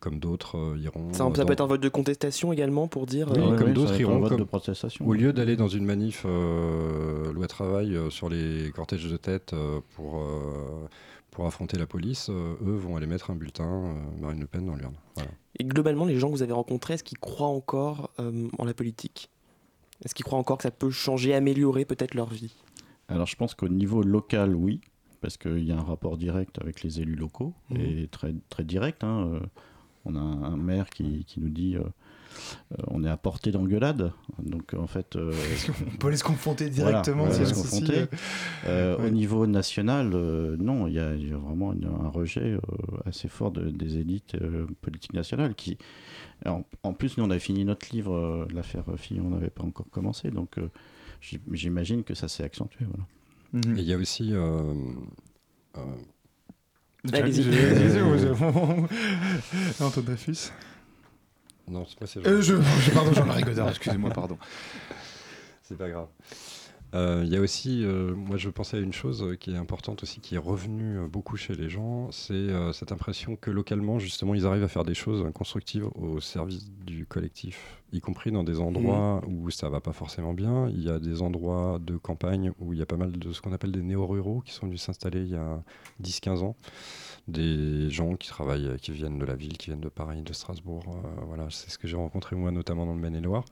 comme 0.02 0.20
d'autres 0.20 0.58
euh, 0.58 0.78
iront. 0.78 1.12
Ça, 1.12 1.20
ça 1.20 1.30
dans- 1.30 1.46
peut 1.46 1.54
être 1.54 1.62
un 1.62 1.68
vote 1.68 1.82
de 1.82 1.89
contestation 1.89 2.54
également 2.54 2.88
pour 2.88 3.06
dire. 3.06 3.30
oui, 3.32 3.39
euh, 3.39 3.58
comme 3.58 3.68
oui, 3.70 3.74
d'autres 3.74 3.92
être 3.94 3.98
un 3.98 4.02
iront. 4.02 4.20
vote 4.20 4.30
comme- 4.30 4.39
de 4.39 4.44
protestation. 4.46 5.06
Au 5.08 5.13
lieu 5.13 5.34
d'aller 5.34 5.56
dans 5.56 5.68
une 5.68 5.86
manif 5.86 6.24
euh, 6.26 7.32
loi 7.34 7.48
travail 7.48 7.96
euh, 7.96 8.10
sur 8.10 8.30
les 8.30 8.72
cortèges 8.72 9.10
de 9.10 9.18
tête 9.18 9.54
euh, 9.54 9.80
pour, 9.96 10.20
euh, 10.22 10.88
pour 11.32 11.46
affronter 11.46 11.78
la 11.78 11.86
police, 11.86 12.28
euh, 12.30 12.56
eux 12.65 12.76
vont 12.76 12.96
aller 12.96 13.08
mettre 13.08 13.30
un 13.32 13.36
bulletin 13.36 13.65
euh, 13.68 13.94
Marine 14.22 14.39
Le 14.39 14.48
Pen 14.48 14.65
dans 14.65 14.76
l'urne. 14.76 14.96
Voilà. 15.15 15.32
Et 15.60 15.63
globalement, 15.65 16.06
les 16.06 16.18
gens 16.18 16.28
que 16.28 16.34
vous 16.34 16.44
avez 16.44 16.54
rencontrés, 16.54 16.94
est-ce 16.96 17.04
qu'ils 17.04 17.20
croient 17.20 17.48
encore 17.48 18.10
euh, 18.20 18.48
en 18.58 18.65
la 18.65 18.74
politique? 18.74 19.30
Est-ce 20.06 20.15
qu'ils 20.15 20.24
croient 20.26 20.39
encore 20.39 20.58
que 20.58 20.63
ça 20.63 20.72
peut 20.72 20.92
changer, 20.92 21.34
améliorer 21.36 21.84
peut-être 21.86 22.15
leur 22.15 22.30
vie? 22.30 22.54
Alors 23.10 23.26
je 23.28 23.36
pense 23.36 23.54
qu'au 23.56 23.68
niveau 23.68 24.02
local, 24.04 24.56
oui, 24.56 24.80
parce 25.22 25.38
qu'il 25.38 25.64
y 25.64 25.72
a 25.72 25.78
un 25.78 25.84
rapport 25.84 26.18
direct 26.18 26.60
avec 26.62 26.84
les 26.84 27.00
élus 27.02 27.16
locaux, 27.16 27.54
Mhm. 27.70 27.78
et 27.82 28.08
très, 28.08 28.34
très 28.50 28.64
direct. 28.64 29.04
hein, 29.04 29.30
euh, 29.34 29.40
On 30.06 30.16
a 30.16 30.20
un 30.20 30.56
maire 30.56 30.90
qui, 30.90 31.26
qui 31.26 31.42
nous 31.42 31.50
dit 31.50 31.76
euh, 31.76 31.82
euh, 31.82 32.76
on 32.88 33.04
est 33.04 33.10
à 33.10 33.18
portée 33.18 33.52
d'engueulade. 33.52 34.14
Donc 34.42 34.74
en 34.74 34.88
fait. 34.88 35.18
euh, 35.18 35.34
On 35.94 35.98
peut 35.98 36.08
aller 36.08 36.16
se 36.18 36.24
confronter 36.24 36.70
directement. 36.70 37.30
se 37.30 37.54
confronter. 37.54 38.06
euh. 38.66 38.98
Ouais. 38.98 39.08
Au 39.08 39.10
niveau 39.10 39.46
national, 39.46 40.08
non, 40.58 40.88
il 40.88 40.94
y, 40.94 41.00
a 41.00 41.14
il 41.16 41.28
y 41.30 41.34
a 41.34 41.38
vraiment 41.38 41.74
une- 41.74 41.86
un 41.86 42.08
rejet 42.08 42.58
assez 43.06 43.28
fort 43.28 43.52
de- 43.52 43.70
des 43.70 43.98
élites 43.98 44.38
politiques 44.82 45.14
nationales. 45.14 45.54
Qui, 45.54 45.78
en, 46.46 46.64
en 46.84 46.94
plus, 46.94 47.18
nous, 47.18 47.26
on 47.26 47.30
a 47.30 47.38
fini 47.38 47.66
notre 47.66 47.94
livre, 47.94 48.48
l'affaire 48.54 48.86
Fillon, 48.96 49.26
on 49.28 49.32
n'avait 49.32 49.50
pas 49.50 49.64
encore 49.64 49.90
commencé, 49.92 50.32
donc 50.32 50.56
j'im- 51.22 51.40
j'imagine 51.52 52.04
que 52.04 52.14
ça 52.16 52.30
s'est 52.30 52.44
accentué. 52.44 52.86
Voilà. 52.86 53.04
Mhm. 53.54 53.78
Et 53.78 53.82
il 53.82 53.88
y 53.88 53.94
a 53.94 53.98
aussi. 53.98 54.34
euh, 54.34 54.74
euh, 55.78 55.82
Allez-y. 57.14 57.44
Antoine 59.80 60.06
Dreyfus. 60.06 60.52
non, 61.68 61.86
c'est 61.88 62.00
moi, 62.02 62.08
c'est 62.08 62.28
Euh, 62.28 62.42
je, 62.42 62.56
je- 62.62 62.92
pardon, 62.92 63.14
Jean-Marie 63.14 63.44
Godard, 63.44 63.70
excusez-moi, 63.76 64.10
pardon. 64.12 64.38
C'est 65.64 65.78
pas 65.78 65.90
grave. 65.90 66.08
Euh, 66.96 67.22
Il 67.26 67.32
y 67.32 67.38
a 67.38 67.42
aussi, 67.42 67.84
euh, 67.86 68.16
moi 68.16 68.38
je 68.38 68.50
pensais 68.50 68.78
à 68.78 68.80
une 68.80 68.94
chose 68.94 69.36
qui 69.40 69.52
est 69.54 69.58
importante 69.58 70.02
aussi, 70.02 70.20
qui 70.22 70.34
est 70.36 70.40
revenue 70.40 70.98
euh, 71.00 71.08
beaucoup 71.08 71.38
chez 71.38 71.54
les 71.54 71.70
gens, 71.70 72.12
c'est 72.12 72.34
euh, 72.34 72.74
cette 72.74 72.92
impression 72.92 73.36
que 73.36 73.52
localement, 73.52 74.00
justement, 74.00 74.34
ils 74.34 74.46
arrivent 74.48 74.64
à 74.64 74.68
faire 74.68 74.84
des 74.84 74.96
choses 74.96 75.24
euh, 75.24 75.30
constructives 75.32 75.86
au 75.96 76.20
service 76.20 76.66
du 76.86 77.06
collectif, 77.06 77.79
y 77.91 78.02
compris 78.02 78.32
dans 78.32 78.43
des 78.43 78.60
endroits 78.60 79.21
où 79.28 79.49
ça 79.49 79.69
va 79.69 79.82
pas 79.82 79.93
forcément 79.93 80.34
bien. 80.34 80.69
Il 80.69 80.84
y 80.84 80.89
a 80.89 80.99
des 80.99 81.21
endroits 81.21 81.80
de 81.82 81.97
campagne 81.97 82.52
où 82.60 82.73
il 82.73 82.80
y 82.80 82.82
a 82.82 82.86
pas 82.86 82.97
mal 82.97 83.12
de 83.12 83.32
ce 83.32 83.41
qu'on 83.41 83.54
appelle 83.54 83.71
des 83.71 83.82
néo-ruraux 83.82 84.41
qui 84.41 84.54
sont 84.54 84.67
venus 84.67 84.82
s'installer 84.82 85.21
il 85.21 85.30
y 85.30 85.36
a 85.36 85.62
10-15 86.02 86.43
ans. 86.43 86.56
Des 87.28 87.89
gens 87.89 88.15
qui 88.15 88.28
travaillent, 88.28 88.67
euh, 88.67 88.78
qui 88.78 88.91
viennent 88.91 89.19
de 89.19 89.25
la 89.25 89.36
ville, 89.36 89.58
qui 89.58 89.67
viennent 89.67 89.82
de 89.82 89.89
Paris, 89.89 90.23
de 90.23 90.34
Strasbourg. 90.34 90.84
euh, 90.88 91.21
voilà, 91.28 91.47
c'est 91.52 91.69
ce 91.69 91.78
que 91.78 91.88
j'ai 91.88 91.95
rencontré 91.95 92.36
moi, 92.36 92.49
notamment 92.52 92.88
dans 92.88 92.95
le 92.95 92.99
Maine-et-Loire 92.99 93.43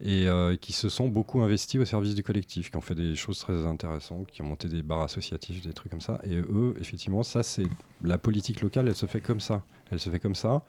et 0.00 0.26
euh, 0.26 0.56
qui 0.56 0.72
se 0.72 0.88
sont 0.88 1.08
beaucoup 1.08 1.40
investis 1.40 1.80
au 1.80 1.84
service 1.84 2.14
du 2.14 2.22
collectif, 2.22 2.70
qui 2.70 2.76
ont 2.76 2.80
fait 2.80 2.94
des 2.94 3.14
choses 3.14 3.38
très 3.38 3.64
intéressantes, 3.66 4.30
qui 4.30 4.42
ont 4.42 4.46
monté 4.46 4.68
des 4.68 4.82
bars 4.82 5.02
associatifs, 5.02 5.64
des 5.64 5.72
trucs 5.72 5.90
comme 5.90 6.00
ça. 6.00 6.20
Et 6.24 6.36
eux, 6.36 6.74
effectivement, 6.80 7.22
ça, 7.22 7.42
c'est 7.42 7.66
la 8.02 8.18
politique 8.18 8.60
locale, 8.60 8.88
elle 8.88 8.96
se 8.96 9.06
fait 9.06 9.20
comme 9.20 9.40
ça. 9.40 9.62
Elle 9.90 10.00
se 10.00 10.10
fait 10.10 10.18
comme 10.18 10.34
ça. 10.34 10.64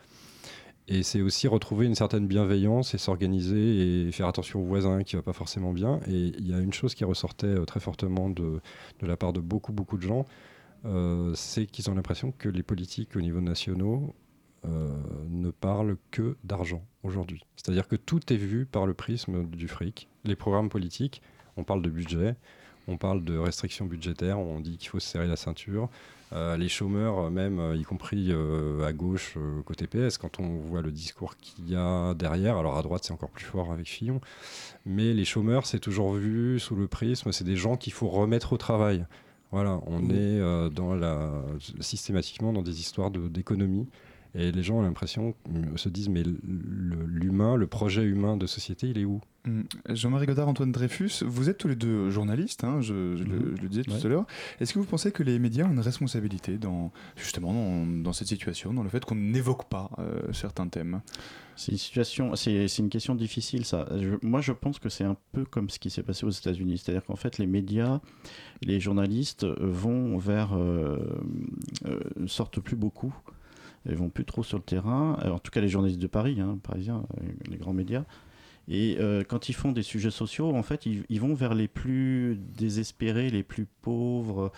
Et 0.87 1.01
c'est 1.01 1.21
aussi 1.21 1.47
retrouver 1.47 1.87
une 1.87 1.95
certaine 1.95 2.27
bienveillance 2.27 2.93
et 2.93 2.99
s'organiser 2.99 4.07
et 4.07 4.11
faire 4.11 4.27
attention 4.27 4.61
aux 4.61 4.65
voisins 4.65 5.03
qui 5.03 5.15
va 5.15 5.23
pas 5.23 5.33
forcément 5.33 5.73
bien. 5.73 5.99
Et 6.07 6.33
il 6.37 6.47
y 6.47 6.53
a 6.53 6.59
une 6.59 6.73
chose 6.73 6.93
qui 6.93 7.03
ressortait 7.03 7.47
euh, 7.47 7.65
très 7.65 7.79
fortement 7.79 8.29
de, 8.29 8.59
de 8.99 9.07
la 9.07 9.17
part 9.17 9.33
de 9.33 9.39
beaucoup, 9.39 9.73
beaucoup 9.73 9.97
de 9.97 10.03
gens, 10.03 10.25
euh, 10.85 11.33
c'est 11.33 11.65
qu'ils 11.65 11.89
ont 11.89 11.95
l'impression 11.95 12.31
que 12.37 12.49
les 12.49 12.61
politiques 12.61 13.15
au 13.15 13.21
niveau 13.21 13.41
nationaux 13.41 14.13
euh, 14.65 14.89
ne 15.29 15.49
parlent 15.49 15.97
que 16.11 16.37
d'argent 16.43 16.83
aujourd'hui. 17.03 17.43
C'est-à-dire 17.55 17.87
que 17.87 17.95
tout 17.95 18.31
est 18.31 18.37
vu 18.37 18.65
par 18.65 18.85
le 18.85 18.93
prisme 18.93 19.45
du 19.45 19.67
fric. 19.67 20.07
Les 20.23 20.35
programmes 20.35 20.69
politiques, 20.69 21.21
on 21.57 21.63
parle 21.63 21.81
de 21.81 21.89
budget, 21.89 22.35
on 22.87 22.97
parle 22.97 23.23
de 23.23 23.37
restrictions 23.37 23.85
budgétaires, 23.85 24.37
on 24.37 24.59
dit 24.59 24.77
qu'il 24.77 24.89
faut 24.89 24.99
se 24.99 25.07
serrer 25.07 25.27
la 25.27 25.35
ceinture. 25.35 25.89
Euh, 26.35 26.57
les 26.57 26.67
chômeurs, 26.69 27.17
euh, 27.19 27.29
même, 27.29 27.59
euh, 27.59 27.75
y 27.75 27.83
compris 27.83 28.31
à 28.85 28.93
gauche, 28.93 29.37
côté 29.65 29.87
PS, 29.87 30.17
quand 30.17 30.39
on 30.39 30.57
voit 30.57 30.81
le 30.81 30.91
discours 30.91 31.35
qu'il 31.37 31.69
y 31.69 31.75
a 31.75 32.13
derrière, 32.13 32.57
alors 32.57 32.77
à 32.77 32.81
droite 32.81 33.03
c'est 33.05 33.13
encore 33.13 33.29
plus 33.31 33.45
fort 33.45 33.71
avec 33.71 33.87
Fillon, 33.87 34.19
mais 34.85 35.13
les 35.13 35.25
chômeurs, 35.25 35.65
c'est 35.65 35.79
toujours 35.79 36.13
vu 36.13 36.59
sous 36.59 36.75
le 36.75 36.87
prisme, 36.87 37.31
c'est 37.31 37.43
des 37.45 37.55
gens 37.55 37.77
qu'il 37.77 37.93
faut 37.93 38.07
remettre 38.09 38.53
au 38.53 38.57
travail. 38.57 39.05
Voilà, 39.51 39.79
on 39.85 39.99
Mmh. 39.99 40.11
est 40.11 40.39
euh, 40.41 40.69
dans 40.69 40.95
la, 40.95 41.31
systématiquement 41.79 42.51
dans 42.51 42.61
des 42.63 42.79
histoires 42.81 43.11
de- 43.11 43.27
d'économie. 43.29 43.87
Et 44.37 44.51
les 44.51 44.63
gens 44.63 44.79
ont 44.79 44.81
l'impression, 44.81 45.33
se 45.77 45.87
disent, 45.87 46.09
mais 46.09 46.23
l'humain, 46.43 47.55
le 47.55 47.67
projet 47.67 48.03
humain 48.03 48.35
de 48.35 48.45
société, 48.47 48.87
il 48.89 48.97
est 48.97 49.05
où? 49.05 49.21
Jean-Marie 49.89 50.25
Godard, 50.25 50.47
Antoine 50.47 50.71
Dreyfus, 50.71 51.23
vous 51.25 51.49
êtes 51.49 51.57
tous 51.57 51.67
les 51.67 51.75
deux 51.75 52.09
journalistes, 52.09 52.63
hein, 52.63 52.81
je, 52.81 53.15
je 53.15 53.23
le, 53.23 53.55
je 53.55 53.61
le 53.61 53.69
disais 53.69 53.83
tout 53.83 53.91
Ouais. 53.91 54.05
à 54.05 54.09
l'heure. 54.09 54.25
Est-ce 54.59 54.73
que 54.73 54.79
vous 54.79 54.85
pensez 54.85 55.11
que 55.11 55.23
les 55.23 55.39
médias 55.39 55.65
ont 55.65 55.71
une 55.71 55.79
responsabilité 55.79 56.57
dans, 56.57 56.91
justement 57.15 57.53
dans, 57.53 57.85
dans 57.85 58.13
cette 58.13 58.27
situation, 58.27 58.73
dans 58.73 58.83
le 58.83 58.89
fait 58.89 59.03
qu'on 59.05 59.15
n'évoque 59.15 59.65
pas 59.69 59.89
euh, 59.99 60.31
certains 60.33 60.67
thèmes? 60.67 61.01
C'est 61.55 61.71
une 61.71 61.77
situation, 61.77 62.35
c'est 62.35 62.65
une 62.79 62.89
question 62.89 63.15
difficile 63.15 63.63
ça. 63.65 63.87
Je- 63.97 64.15
moi 64.23 64.41
je 64.41 64.51
pense 64.51 64.77
que 64.79 64.89
c'est 64.89 65.05
un 65.05 65.15
peu 65.31 65.45
comme 65.45 65.69
ce 65.69 65.79
qui 65.79 65.89
s'est 65.89 66.03
passé 66.03 66.25
aux 66.25 66.29
États-Unis, 66.31 66.77
c'est-à-dire 66.79 67.05
qu'en 67.05 67.15
fait 67.15 67.37
les 67.37 67.47
médias, 67.47 68.01
les 68.61 68.79
journalistes 68.81 69.45
vont 69.45 70.17
vers, 70.17 70.53
euh, 70.57 70.97
euh, 71.85 71.99
ne 72.19 72.27
sortent 72.27 72.59
plus 72.59 72.75
beaucoup, 72.75 73.15
ils 73.87 73.95
vont 73.95 74.09
plus 74.09 74.25
trop 74.25 74.43
sur 74.43 74.57
le 74.57 74.63
terrain. 74.63 75.15
Alors, 75.21 75.35
en 75.37 75.39
tout 75.39 75.51
cas 75.51 75.61
les 75.61 75.69
journalistes 75.69 75.99
de 76.01 76.07
Paris, 76.07 76.41
hein, 76.41 76.57
parisiens, 76.63 77.03
les 77.49 77.57
grands 77.57 77.71
médias. 77.73 78.03
Et 78.67 78.97
euh, 78.99 79.23
quand 79.23 79.49
ils 79.49 79.53
font 79.53 79.71
des 79.71 79.83
sujets 79.83 80.11
sociaux, 80.11 80.55
en 80.55 80.63
fait, 80.63 80.85
ils, 80.85 81.19
vont 81.19 81.33
vers 81.33 81.53
les 81.53 81.67
plus 81.67 82.37
désespérés, 82.37 83.29
les 83.29 83.43
plus 83.43 83.65
pauvres, 83.81 84.51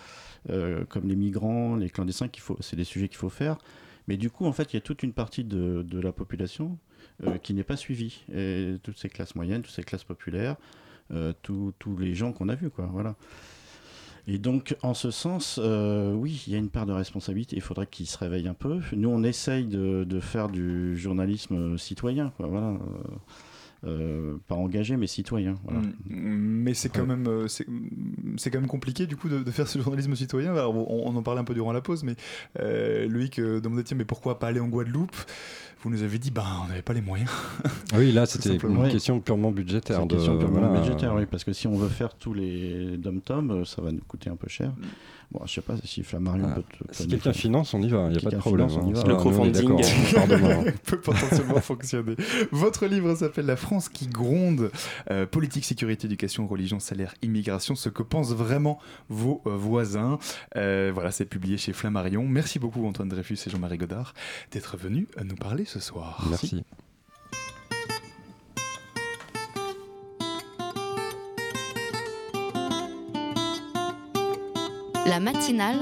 euh, 0.48 0.84
comme 0.86 1.08
les 1.08 1.16
migrants, 1.16 1.76
les 1.76 1.90
clandestins. 1.90 2.28
C'est 2.60 2.76
des 2.76 2.84
sujets 2.84 3.08
qu'il 3.08 3.18
faut 3.18 3.28
faire. 3.28 3.58
Mais 4.06 4.16
du 4.16 4.30
coup, 4.30 4.46
en 4.46 4.52
fait, 4.52 4.72
il 4.72 4.76
y 4.76 4.78
a 4.78 4.80
toute 4.80 5.02
une 5.02 5.12
partie 5.12 5.44
de, 5.44 5.84
la 6.00 6.12
population 6.12 6.78
euh, 7.26 7.36
qui 7.36 7.52
n'est 7.52 7.64
pas 7.64 7.76
suivie. 7.76 8.24
Toutes 8.82 8.98
ces 8.98 9.10
classes 9.10 9.34
moyennes, 9.34 9.62
toutes 9.62 9.74
ces 9.74 9.82
classes 9.82 10.04
populaires, 10.04 10.56
tous 11.42 11.74
les 11.98 12.14
gens 12.14 12.32
qu'on 12.32 12.48
a 12.48 12.54
vus, 12.54 12.70
quoi. 12.70 12.88
Voilà. 12.90 13.14
Et 14.26 14.38
donc, 14.38 14.76
en 14.82 14.92
ce 14.92 15.10
sens, 15.10 15.58
oui, 15.58 16.44
il 16.46 16.52
y 16.54 16.56
a 16.56 16.58
une 16.58 16.70
part 16.70 16.86
de 16.86 16.92
responsabilité. 16.92 17.56
Il 17.56 17.62
faudrait 17.62 17.86
qu'ils 17.86 18.06
se 18.06 18.16
réveillent 18.16 18.48
un 18.48 18.54
peu. 18.54 18.80
Nous, 18.92 19.10
on 19.10 19.22
essaye 19.22 19.66
de, 19.66 20.20
faire 20.20 20.48
du 20.48 20.96
journalisme 20.96 21.76
citoyen. 21.76 22.32
Voilà. 22.38 22.78
Euh, 23.84 23.88
euh, 24.34 24.36
pas 24.48 24.54
engagé, 24.56 24.96
mais 24.96 25.06
citoyen. 25.06 25.56
Voilà. 25.64 25.80
Mm. 25.80 25.92
Mais 26.08 26.74
c'est 26.74 26.88
quand, 26.88 27.02
Ouais. 27.02 27.06
même, 27.06 27.26
euh, 27.28 27.46
c'est 27.48 27.66
c'est 28.36 28.50
quand 28.50 28.58
même 28.60 28.68
compliqué 28.68 29.06
du 29.06 29.16
coup 29.16 29.28
de, 29.28 29.38
de 29.42 29.50
faire 29.52 29.68
ce 29.68 29.78
journalisme 29.78 30.14
citoyen. 30.16 30.52
Alors, 30.52 30.74
on, 30.76 31.08
on 31.08 31.16
en 31.16 31.22
parlait 31.22 31.40
un 31.40 31.44
peu 31.44 31.54
durant 31.54 31.72
la 31.72 31.80
pause, 31.80 32.02
mais 32.02 32.14
euh, 32.58 33.06
Loïc 33.08 33.38
euh, 33.38 33.60
demandait 33.60 33.84
tiens, 33.84 33.96
mais 33.96 34.04
pourquoi 34.04 34.38
pas 34.38 34.48
aller 34.48 34.60
en 34.60 34.68
Guadeloupe? 34.68 35.16
Vous 35.82 35.90
nous 35.90 36.02
avez 36.02 36.18
dit 36.18 36.30
bah 36.32 36.44
on 36.64 36.68
n'avait 36.68 36.82
pas 36.82 36.92
les 36.92 37.00
moyens. 37.00 37.30
Ah 37.92 37.96
oui, 37.98 38.10
là, 38.12 38.26
c'était 38.26 38.50
simplement. 38.50 38.80
une 38.80 38.86
Oui. 38.86 38.92
question 38.92 39.20
purement 39.20 39.52
budgétaire. 39.52 40.00
une 40.00 40.08
de- 40.08 40.16
question 40.16 40.36
purement 40.38 40.58
voilà, 40.60 40.80
budgétaire, 40.80 41.14
oui, 41.14 41.24
parce 41.30 41.44
que 41.44 41.52
si 41.52 41.66
on 41.68 41.76
veut 41.76 41.88
faire 41.88 42.14
tous 42.14 42.34
les 42.34 42.96
dom-toms, 42.98 43.50
euh, 43.50 43.64
ça 43.64 43.80
va 43.80 43.92
nous 43.92 44.00
coûter 44.06 44.28
un 44.28 44.36
peu 44.36 44.48
cher. 44.48 44.72
Bon, 45.30 45.40
je 45.44 45.52
sais 45.52 45.60
pas 45.60 45.74
si 45.84 46.02
Flammarion 46.02 46.46
Ah, 46.50 46.54
peut, 46.54 46.62
te- 46.62 46.94
Si 46.94 47.06
quelqu'un 47.06 47.32
faire- 47.32 47.40
finance, 47.42 47.74
on 47.74 47.82
y 47.82 47.88
va, 47.90 48.06
il 48.06 48.12
n'y 48.12 48.18
a 48.18 48.20
pas 48.22 48.30
de 48.30 48.36
problème. 48.36 48.68
finance, 48.68 48.82
on 48.82 48.88
y 48.88 48.90
hein. 48.90 48.94
va. 48.94 49.00
Ça, 49.02 49.06
Le 49.08 49.16
crowdfunding. 49.16 49.68
part 50.14 50.26
demain. 50.26 50.64
peut 50.84 51.00
potentiellement 51.00 51.60
fonctionner. 51.60 52.16
Votre 52.50 52.86
livre 52.86 53.14
s'appelle 53.14 53.44
La 53.46 53.56
France 53.56 53.88
qui 53.90 54.06
gronde 54.06 54.70
euh, 55.10 55.26
politique, 55.26 55.64
sécurité, 55.66 56.06
éducation, 56.06 56.46
religion, 56.48 56.80
salaire, 56.80 57.14
immigration. 57.22 57.74
Ce 57.74 57.90
que 57.90 58.02
pensent 58.02 58.32
vraiment 58.34 58.78
vos 59.10 59.42
euh, 59.46 59.50
voisins. 59.54 60.18
Euh, 60.56 60.90
voilà, 60.94 61.10
c'est 61.10 61.26
publié 61.26 61.58
chez 61.58 61.74
Flammarion. 61.74 62.26
Merci 62.26 62.58
beaucoup 62.58 62.84
Antoine 62.86 63.08
Dreyfus 63.10 63.38
et 63.46 63.50
Jean-Marie 63.50 63.76
Godard 63.78 64.14
d'être 64.50 64.76
venus 64.78 65.06
nous 65.22 65.36
parler 65.36 65.66
ce 65.68 65.80
soir. 65.80 66.26
Merci. 66.30 66.64
La 75.06 75.20
matinale 75.20 75.76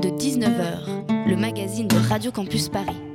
de 0.00 0.08
19h, 0.10 1.28
le 1.28 1.36
magazine 1.36 1.88
de 1.88 1.96
Radio 2.08 2.30
Campus 2.30 2.68
Paris. 2.68 3.11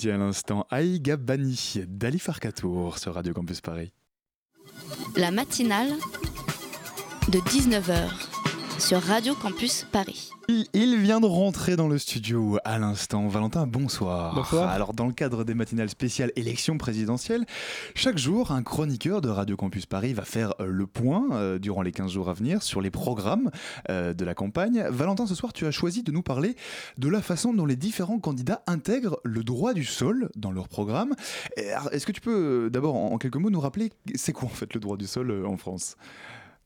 Écoutiez 0.00 0.12
à 0.12 0.16
l'instant 0.16 0.66
Aïga 0.70 1.18
Bani 1.18 1.82
d'Ali 1.86 2.18
Farkatour 2.18 2.96
sur 2.96 3.12
Radio 3.12 3.34
Campus 3.34 3.60
Paris. 3.60 3.92
La 5.14 5.30
matinale 5.30 5.90
de 7.28 7.38
19h 7.40 8.29
sur 8.80 9.02
Radio 9.02 9.34
Campus 9.34 9.86
Paris. 9.92 10.30
Il, 10.72 10.96
vient 10.98 11.20
de 11.20 11.26
rentrer 11.26 11.76
dans 11.76 11.86
le 11.86 11.98
studio 11.98 12.58
à 12.64 12.78
l'instant. 12.78 13.28
Valentin, 13.28 13.66
bonsoir. 13.66 14.34
Bonsoir. 14.34 14.68
Alors, 14.68 14.94
dans 14.94 15.06
le 15.06 15.12
cadre 15.12 15.44
des 15.44 15.54
matinales 15.54 15.90
spéciales 15.90 16.32
élections 16.34 16.76
présidentielles, 16.76 17.44
chaque 17.94 18.18
jour, 18.18 18.50
un 18.50 18.62
chroniqueur 18.62 19.20
de 19.20 19.28
Radio 19.28 19.56
Campus 19.56 19.86
Paris 19.86 20.12
va 20.12 20.24
faire 20.24 20.54
euh, 20.60 20.66
le 20.66 20.86
point 20.86 21.28
euh, 21.32 21.58
durant 21.58 21.82
les 21.82 21.92
15 21.92 22.10
jours 22.10 22.28
à 22.30 22.32
venir 22.32 22.62
sur 22.62 22.80
les 22.80 22.90
programmes 22.90 23.50
euh, 23.90 24.14
de 24.14 24.24
la 24.24 24.34
campagne. 24.34 24.82
Valentin, 24.88 25.26
ce 25.26 25.34
soir, 25.34 25.52
tu 25.52 25.66
as 25.66 25.70
choisi 25.70 26.02
de 26.02 26.10
nous 26.10 26.22
parler 26.22 26.56
de 26.98 27.08
la 27.08 27.22
façon 27.22 27.52
dont 27.52 27.66
les 27.66 27.76
différents 27.76 28.18
candidats 28.18 28.62
intègrent 28.66 29.20
le 29.24 29.44
droit 29.44 29.74
du 29.74 29.84
sol 29.84 30.30
dans 30.36 30.50
leur 30.50 30.68
programme. 30.68 31.14
Est-ce 31.56 32.06
que 32.06 32.12
tu 32.12 32.20
peux 32.20 32.70
d'abord, 32.72 32.96
en 32.96 33.12
en 33.12 33.18
quelques 33.18 33.36
mots, 33.36 33.50
nous 33.50 33.60
rappeler 33.60 33.92
c'est 34.14 34.32
quoi 34.32 34.46
en 34.46 34.52
fait 34.52 34.72
le 34.74 34.80
droit 34.80 34.96
du 34.96 35.06
sol 35.06 35.30
euh, 35.30 35.46
en 35.46 35.56
France? 35.56 35.96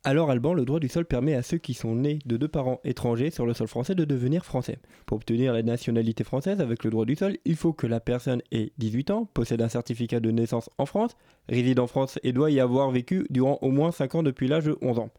Alors 0.06 0.30
Alban, 0.30 0.52
le 0.52 0.66
droit 0.66 0.80
du 0.80 0.88
sol 0.90 1.06
permet 1.06 1.34
à 1.34 1.40
ceux 1.40 1.56
qui 1.56 1.72
sont 1.72 1.94
nés 1.94 2.18
de 2.26 2.36
deux 2.36 2.46
parents 2.46 2.78
étrangers 2.84 3.30
sur 3.30 3.46
le 3.46 3.54
sol 3.54 3.68
français 3.68 3.94
de 3.94 4.04
devenir 4.04 4.44
français. 4.44 4.76
Pour 5.06 5.16
obtenir 5.16 5.54
la 5.54 5.62
nationalité 5.62 6.24
française 6.24 6.60
avec 6.60 6.84
le 6.84 6.90
droit 6.90 7.06
du 7.06 7.16
sol, 7.16 7.38
il 7.46 7.56
faut 7.56 7.72
que 7.72 7.86
la 7.86 8.00
personne 8.00 8.42
ait 8.52 8.72
18 8.76 9.10
ans, 9.12 9.24
possède 9.32 9.62
un 9.62 9.70
certificat 9.70 10.20
de 10.20 10.30
naissance 10.30 10.68
en 10.76 10.84
France, 10.84 11.16
réside 11.48 11.80
en 11.80 11.86
France 11.86 12.18
et 12.22 12.34
doit 12.34 12.50
y 12.50 12.60
avoir 12.60 12.90
vécu 12.90 13.24
durant 13.30 13.58
au 13.62 13.70
moins 13.70 13.92
5 13.92 14.16
ans 14.16 14.22
depuis 14.22 14.46
l'âge 14.46 14.66
de 14.66 14.76
11 14.82 14.98
ans. 14.98 15.10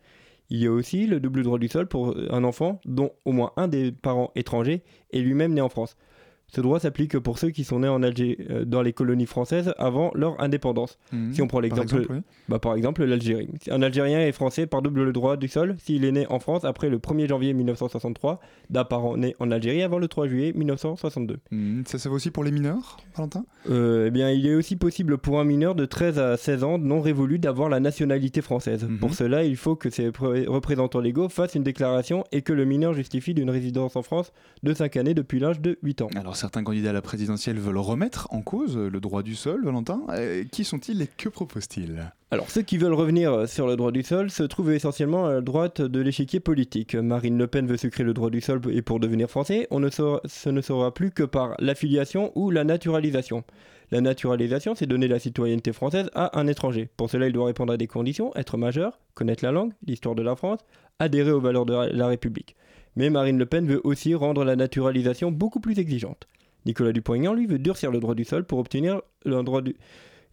Il 0.52 0.60
y 0.60 0.67
a 0.67 0.71
aussi 0.71 1.08
le 1.08 1.19
double 1.19 1.41
droit 1.41 1.58
du 1.58 1.67
sol 1.67 1.88
pour 1.88 2.15
un 2.30 2.43
enfant 2.43 2.80
dont 2.86 3.10
au 3.26 3.32
moins 3.32 3.54
un 3.58 3.67
des 3.67 3.91
parents 3.91 4.32
étrangers 4.36 4.84
est 5.12 5.19
lui-même 5.19 5.56
né 5.56 5.62
en 5.62 5.69
France. 5.69 5.98
Ce 6.47 6.62
droit 6.62 6.79
s'applique 6.79 7.19
pour 7.19 7.38
ceux 7.38 7.49
qui 7.49 7.63
sont 7.63 7.79
nés 7.79 7.88
en 7.89 8.01
Algérie, 8.03 8.38
euh, 8.49 8.63
dans 8.65 8.81
les 8.81 8.93
colonies 8.93 9.25
françaises 9.25 9.73
avant 9.77 10.12
leur 10.15 10.39
indépendance. 10.41 10.97
Mhm. 11.12 11.34
Si 11.34 11.41
on 11.41 11.47
prend 11.47 11.58
Par 11.58 11.63
l'exemple, 11.63 11.95
exemple, 11.95 12.08
oui. 12.13 12.19
bah, 12.47 12.60
par 12.60 12.75
exemple 12.75 13.03
l'Algérie. 13.03 13.49
Un 13.69 13.81
Algérien 13.81 14.19
est 14.21 14.31
français 14.31 14.65
par 14.67 14.81
double 14.81 15.12
droit 15.12 15.36
du 15.38 15.47
sol 15.47 15.75
s'il 15.79 16.05
est 16.05 16.12
né 16.12 16.25
en 16.29 16.39
France 16.39 16.63
après 16.63 16.89
le 16.89 16.97
1er 16.99 17.27
janvier 17.27 17.53
1963 17.53 18.39
d'un 18.69 18.86
parent 18.86 19.17
né 19.17 19.36
en 19.39 19.51
Algérie 19.51 19.81
avant 19.84 19.97
le 19.99 20.08
3 20.08 20.27
juillet 20.27 20.53
1962. 20.55 21.38
Mhm, 21.51 21.84
Ça, 21.88 21.97
ça 21.99 22.10
vaut 22.10 22.15
aussi 22.15 22.31
pour 22.31 22.43
les 22.43 22.51
mineurs, 22.51 22.97
Valentin? 23.15 23.45
Euh, 23.69 24.05
eh 24.08 24.12
bien, 24.12 24.29
il 24.31 24.45
est 24.47 24.55
aussi 24.55 24.75
possible 24.75 25.17
pour 25.17 25.39
un 25.39 25.43
mineur 25.43 25.75
de 25.75 25.86
13 25.86 26.19
à 26.19 26.38
16 26.38 26.63
ans 26.63 26.77
non 26.77 27.01
révolu 27.01 27.39
d'avoir 27.39 27.69
la 27.69 27.79
nationalité 27.79 28.41
française. 28.41 28.88
Pour 28.99 29.13
cela, 29.13 29.43
il 29.43 29.58
faut 29.58 29.75
que 29.75 29.89
ses 29.89 30.12
pré- 30.12 30.45
représentants 30.47 30.99
légaux 30.99 31.27
fassent 31.29 31.55
une 31.55 31.63
déclaration 31.63 32.23
et 32.31 32.41
que 32.43 32.53
le 32.53 32.65
mineur 32.65 32.93
justifie 32.93 33.34
d'une 33.34 33.49
résidence 33.49 33.95
en 33.95 34.03
France 34.03 34.32
de 34.63 34.74
5 34.74 34.95
années 34.97 35.13
depuis 35.13 35.39
l'âge 35.39 35.59
de 35.59 35.78
8 35.84 36.01
ans. 36.03 36.09
Alors 36.15 36.34
certains 36.36 36.63
candidats 36.63 36.91
à 36.91 36.93
la 36.93 37.01
présidentielle 37.01 37.57
veulent 37.59 37.77
remettre 37.77 38.27
en 38.31 38.41
cause 38.41 38.77
le 38.77 38.99
droit 38.99 39.23
du 39.23 39.36
sol, 39.36 39.63
Valentin. 39.63 40.01
Euh, 40.09 40.43
qui 40.51 40.63
sont-ils 40.63 41.01
et 41.01 41.07
que 41.07 41.29
proposent-ils? 41.29 42.11
Alors, 42.31 42.49
ceux 42.49 42.61
qui 42.63 42.77
veulent 42.77 42.93
revenir 42.93 43.47
sur 43.47 43.67
le 43.67 43.75
droit 43.75 43.91
du 43.91 44.03
sol 44.03 44.29
se 44.29 44.43
trouvent 44.43 44.71
essentiellement 44.71 45.25
à 45.27 45.41
droite 45.41 45.81
de 45.81 45.99
l'échiquier 46.01 46.39
politique. 46.39 46.95
Marine 46.95 47.38
Le 47.38 47.47
Pen 47.47 47.67
veut 47.67 47.77
sucrer 47.77 48.03
le 48.03 48.13
droit 48.13 48.29
du 48.29 48.41
sol 48.41 48.59
et 48.71 48.81
pour 48.81 48.99
devenir 48.99 49.29
français, 49.29 49.67
on 49.71 49.79
ne 49.79 49.89
saura- 49.89 50.21
ce 50.25 50.49
ne 50.49 50.61
sera 50.61 50.93
plus 50.93 51.11
que 51.11 51.23
par 51.23 51.55
l'affiliation 51.59 52.31
ou 52.36 52.51
la 52.51 52.63
naturalisation. 52.63 53.43
La 53.91 54.01
naturalisation, 54.01 54.73
c'est 54.75 54.88
donner 54.88 55.07
la 55.07 55.19
citoyenneté 55.19 55.71
française 55.71 56.09
à 56.15 56.38
un 56.39 56.47
étranger. 56.47 56.89
Pour 56.97 57.09
cela, 57.09 57.27
il 57.27 57.33
doit 57.33 57.45
répondre 57.45 57.71
à 57.71 57.77
des 57.77 57.88
conditions, 57.88 58.36
être 58.36 58.57
majeur, 58.57 58.99
connaître 59.13 59.45
la 59.45 59.51
langue, 59.51 59.73
l'histoire 59.86 60.15
de 60.15 60.23
la 60.23 60.36
France, 60.36 60.59
adhérer 60.97 61.31
aux 61.31 61.39
valeurs 61.39 61.65
de 61.67 61.73
la 61.73 62.07
République. 62.07 62.55
Mais 62.96 63.10
Marine 63.10 63.38
Le 63.38 63.46
Pen 63.46 63.68
veut 63.68 63.82
aussi 63.84 64.14
rendre 64.16 64.43
la 64.43 64.56
naturalisation 64.56 65.32
beaucoup 65.32 65.60
plus 65.60 65.80
exigeante. 65.80 66.28
Nicolas 66.66 66.93
Dupont-Aignan, 66.93 67.34
lui, 67.34 67.46
veut 67.46 67.60
durcir 67.60 67.91
le 67.91 68.00
droit 68.00 68.16
du 68.16 68.26
sol 68.26 68.46
pour 68.46 68.60
obtenir 68.60 69.02
le 69.26 69.43
droit 69.43 69.62
du... 69.62 69.76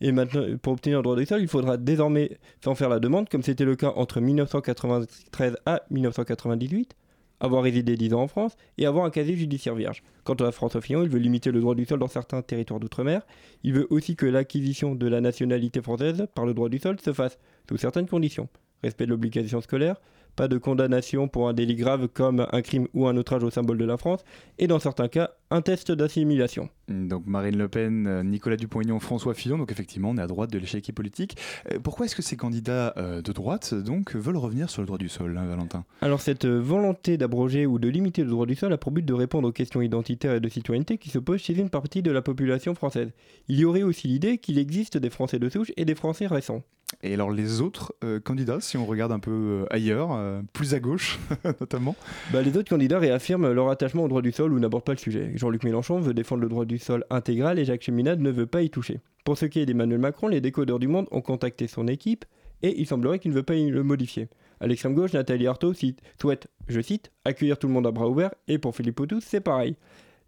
Et 0.00 0.10
maintenant, 0.10 0.44
pour 0.60 0.72
obtenir 0.72 0.98
le 0.98 1.02
droit 1.02 1.16
du 1.16 1.26
sol, 1.26 1.40
il 1.40 1.48
faudra 1.48 1.76
désormais 1.76 2.38
en 2.66 2.74
faire 2.74 2.88
la 2.88 2.98
demande, 2.98 3.28
comme 3.28 3.42
c'était 3.42 3.64
le 3.64 3.76
cas 3.76 3.92
entre 3.94 4.20
1993 4.20 5.56
à 5.66 5.82
1998, 5.90 6.96
avoir 7.38 7.62
résidé 7.62 7.96
10 7.96 8.14
ans 8.14 8.22
en 8.22 8.28
France 8.28 8.56
et 8.78 8.86
avoir 8.86 9.04
un 9.04 9.10
casier 9.10 9.36
judiciaire 9.36 9.74
vierge. 9.74 10.02
Quant 10.24 10.34
à 10.34 10.50
François 10.50 10.80
Fillon, 10.80 11.02
il 11.02 11.08
veut 11.08 11.18
limiter 11.18 11.52
le 11.52 11.60
droit 11.60 11.74
du 11.74 11.84
sol 11.84 11.98
dans 11.98 12.08
certains 12.08 12.42
territoires 12.42 12.80
d'outre-mer. 12.80 13.22
Il 13.62 13.74
veut 13.74 13.86
aussi 13.90 14.16
que 14.16 14.26
l'acquisition 14.26 14.94
de 14.94 15.06
la 15.06 15.20
nationalité 15.20 15.80
française 15.80 16.26
par 16.34 16.46
le 16.46 16.54
droit 16.54 16.68
du 16.68 16.78
sol 16.78 16.98
se 17.00 17.12
fasse 17.12 17.38
sous 17.68 17.76
certaines 17.76 18.08
conditions. 18.08 18.48
Respect 18.82 19.06
de 19.06 19.10
l'obligation 19.10 19.60
scolaire, 19.60 19.96
pas 20.36 20.48
de 20.48 20.58
condamnation 20.58 21.28
pour 21.28 21.48
un 21.48 21.52
délit 21.52 21.76
grave 21.76 22.08
comme 22.08 22.46
un 22.50 22.62
crime 22.62 22.88
ou 22.94 23.06
un 23.06 23.16
outrage 23.16 23.44
au 23.44 23.50
symbole 23.50 23.78
de 23.78 23.84
la 23.84 23.96
France, 23.96 24.24
et 24.58 24.66
dans 24.66 24.78
certains 24.78 25.08
cas, 25.08 25.30
un 25.50 25.60
test 25.60 25.92
d'assimilation. 25.92 26.68
Donc 26.88 27.26
Marine 27.26 27.56
Le 27.58 27.68
Pen, 27.68 28.06
euh, 28.06 28.22
Nicolas 28.22 28.56
Dupont-Aignan, 28.56 28.98
François 29.00 29.34
Fillon, 29.34 29.58
donc 29.58 29.70
effectivement 29.70 30.10
on 30.10 30.16
est 30.16 30.22
à 30.22 30.26
droite 30.26 30.50
de 30.50 30.58
l'échiquier 30.58 30.92
politique. 30.92 31.36
Euh, 31.70 31.78
pourquoi 31.82 32.06
est-ce 32.06 32.16
que 32.16 32.22
ces 32.22 32.36
candidats 32.36 32.94
euh, 32.96 33.22
de 33.22 33.32
droite 33.32 33.74
donc 33.74 34.14
veulent 34.14 34.36
revenir 34.36 34.70
sur 34.70 34.82
le 34.82 34.86
droit 34.86 34.98
du 34.98 35.08
sol, 35.08 35.36
hein, 35.36 35.46
Valentin? 35.46 35.84
Alors 36.00 36.20
cette 36.20 36.46
volonté 36.46 37.16
d'abroger 37.16 37.66
ou 37.66 37.78
de 37.78 37.88
limiter 37.88 38.24
le 38.24 38.30
droit 38.30 38.46
du 38.46 38.54
sol 38.54 38.72
a 38.72 38.78
pour 38.78 38.92
but 38.92 39.04
de 39.04 39.12
répondre 39.12 39.48
aux 39.48 39.52
questions 39.52 39.82
identitaires 39.82 40.34
et 40.34 40.40
de 40.40 40.48
citoyenneté 40.48 40.98
qui 40.98 41.10
se 41.10 41.18
posent 41.18 41.40
chez 41.40 41.58
une 41.58 41.70
partie 41.70 42.02
de 42.02 42.10
la 42.10 42.22
population 42.22 42.74
française. 42.74 43.10
Il 43.48 43.58
y 43.58 43.64
aurait 43.64 43.82
aussi 43.82 44.08
l'idée 44.08 44.38
qu'il 44.38 44.58
existe 44.58 44.96
des 44.96 45.10
Français 45.10 45.38
de 45.38 45.48
souche 45.48 45.72
et 45.76 45.84
des 45.84 45.94
Français 45.94 46.26
récents. 46.26 46.62
Et 47.02 47.14
alors 47.14 47.30
les 47.30 47.60
autres 47.60 47.94
euh, 48.04 48.20
candidats, 48.20 48.60
si 48.60 48.76
on 48.76 48.86
regarde 48.86 49.12
un 49.12 49.18
peu 49.18 49.30
euh, 49.30 49.64
ailleurs, 49.70 50.12
euh, 50.12 50.42
plus 50.52 50.74
à 50.74 50.80
gauche 50.80 51.18
notamment 51.60 51.96
Bah, 52.32 52.42
les 52.42 52.56
autres 52.56 52.68
candidats 52.68 52.98
réaffirment 52.98 53.50
leur 53.52 53.68
attachement 53.70 54.04
au 54.04 54.08
droit 54.08 54.22
du 54.22 54.32
sol 54.32 54.52
ou 54.52 54.58
n'abordent 54.58 54.84
pas 54.84 54.92
le 54.92 54.98
sujet. 54.98 55.32
Jean-Luc 55.34 55.64
Mélenchon 55.64 56.00
veut 56.00 56.14
défendre 56.14 56.42
le 56.42 56.48
droit 56.48 56.64
du 56.64 56.78
sol 56.78 57.04
intégral 57.10 57.58
et 57.58 57.64
Jacques 57.64 57.82
Cheminade 57.82 58.20
ne 58.20 58.30
veut 58.30 58.46
pas 58.46 58.62
y 58.62 58.70
toucher. 58.70 59.00
Pour 59.24 59.38
ce 59.38 59.46
qui 59.46 59.60
est 59.60 59.66
d'Emmanuel 59.66 60.00
Macron, 60.00 60.28
les 60.28 60.40
décodeurs 60.40 60.78
du 60.78 60.88
monde 60.88 61.06
ont 61.10 61.20
contacté 61.20 61.66
son 61.66 61.88
équipe 61.88 62.24
et 62.62 62.80
il 62.80 62.86
semblerait 62.86 63.18
qu'il 63.18 63.30
ne 63.30 63.36
veut 63.36 63.42
pas 63.42 63.54
y 63.54 63.70
le 63.70 63.82
modifier. 63.82 64.28
À 64.60 64.66
l'extrême 64.66 64.94
gauche, 64.94 65.12
Nathalie 65.12 65.46
Arthaud 65.46 65.74
souhaite, 65.74 66.48
je 66.68 66.80
cite, 66.80 67.10
accueillir 67.24 67.58
tout 67.58 67.66
le 67.66 67.72
monde 67.72 67.86
à 67.86 67.90
bras 67.90 68.08
ouverts 68.08 68.34
et 68.46 68.58
pour 68.58 68.76
Philippe 68.76 68.96
Poutou, 68.96 69.20
c'est 69.20 69.40
pareil. 69.40 69.76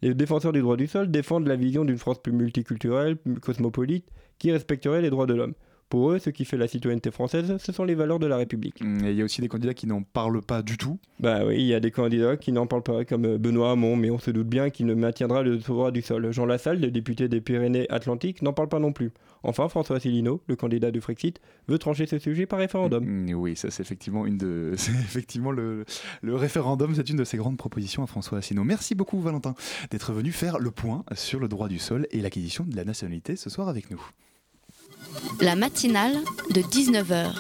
Les 0.03 0.13
défenseurs 0.13 0.53
du 0.53 0.61
droit 0.61 0.77
du 0.77 0.87
sol 0.87 1.11
défendent 1.11 1.47
la 1.47 1.57
vision 1.57 1.85
d'une 1.85 1.99
France 1.99 2.21
plus 2.21 2.33
multiculturelle, 2.33 3.17
plus 3.17 3.41
cosmopolite, 3.41 4.07
qui 4.39 4.53
respecterait 4.53 5.01
les 5.01 5.11
droits 5.11 5.27
de 5.27 5.35
l'homme. 5.35 5.55
Pour 5.95 6.11
eux, 6.11 6.19
ce 6.19 6.29
qui 6.29 6.45
fait 6.45 6.57
la 6.57 6.67
citoyenneté 6.67 7.13
française, 7.13 7.57
ce 7.57 7.71
sont 7.71 7.85
les 7.85 7.95
valeurs 7.95 8.19
de 8.19 8.27
la 8.27 8.37
République. 8.37 8.83
Et 8.83 9.11
il 9.13 9.15
y 9.15 9.23
a 9.23 9.25
aussi 9.25 9.41
des 9.41 9.47
candidats 9.47 9.75
qui 9.75 9.87
n'en 9.87 10.03
parlent 10.03 10.43
pas 10.43 10.61
du 10.61 10.77
tout. 10.77 10.99
Bah 11.21 11.47
oui, 11.47 11.55
il 11.55 11.67
y 11.67 11.73
a 11.73 11.79
des 11.79 11.93
candidats 11.93 12.37
qui 12.37 12.51
n'en 12.51 12.67
parlent 12.67 12.83
pas, 12.83 13.05
comme 13.05 13.25
euh, 13.25 13.39
Benoît 13.39 13.71
Hamon, 13.71 13.95
mais 13.95 14.11
on 14.11 14.19
se 14.19 14.33
doute 14.33 14.49
bien 14.49 14.71
qu'il 14.71 14.87
ne 14.87 14.95
maintiendra 14.95 15.43
le 15.43 15.57
droit 15.59 15.93
du 15.93 16.03
sol. 16.03 16.33
Jean 16.33 16.47
Lassalle, 16.47 16.81
le 16.81 16.91
député 16.91 17.29
des 17.29 17.41
Pyrénées-Atlantiques, 17.41 18.43
n'en 18.43 18.53
parle 18.53 18.69
pas 18.69 18.81
non 18.81 18.93
plus. 18.93 19.13
Enfin, 19.45 19.69
François 19.69 19.99
Asselineau, 19.99 20.41
le 20.49 20.57
candidat 20.57 20.91
du 20.91 21.01
Frexit, 21.01 21.41
veut 21.69 21.79
trancher 21.79 22.07
ce 22.07 22.19
sujet 22.19 22.47
par 22.47 22.59
référendum. 22.59 23.05
Mm, 23.05 23.35
Oui, 23.35 23.55
ça 23.55 23.71
c'est 23.71 23.85
effectivement 23.85 24.27
une 24.27 24.37
de, 24.37 24.73
c'est 24.77 24.91
effectivement 24.91 25.53
le, 25.53 25.85
le 26.23 26.35
référendum, 26.35 26.93
c'est 26.97 27.09
une 27.09 27.19
de 27.19 27.25
ses 27.25 27.37
grandes 27.37 27.57
propositions 27.57 28.03
à 28.03 28.09
François 28.09 28.39
Asselineau. 28.39 28.65
Merci 28.65 28.97
beaucoup 28.97 29.21
Valentin 29.21 29.55
d'être 29.93 30.13
venu 30.13 30.33
faire 30.33 30.59
le 30.59 30.73
point 30.73 31.05
sur 31.15 31.39
le 31.39 31.47
droit 31.47 31.69
du 31.69 31.79
sol 31.79 32.09
et 32.11 32.21
l'acquisition 32.21 32.65
de 32.65 32.75
la 32.75 32.85
nationalité 32.85 33.37
ce 33.37 33.49
soir 33.49 33.69
avec 33.69 33.93
nous. 33.93 34.03
La 35.41 35.57
matinale 35.57 36.17
de 36.51 36.61
19h. 36.61 37.33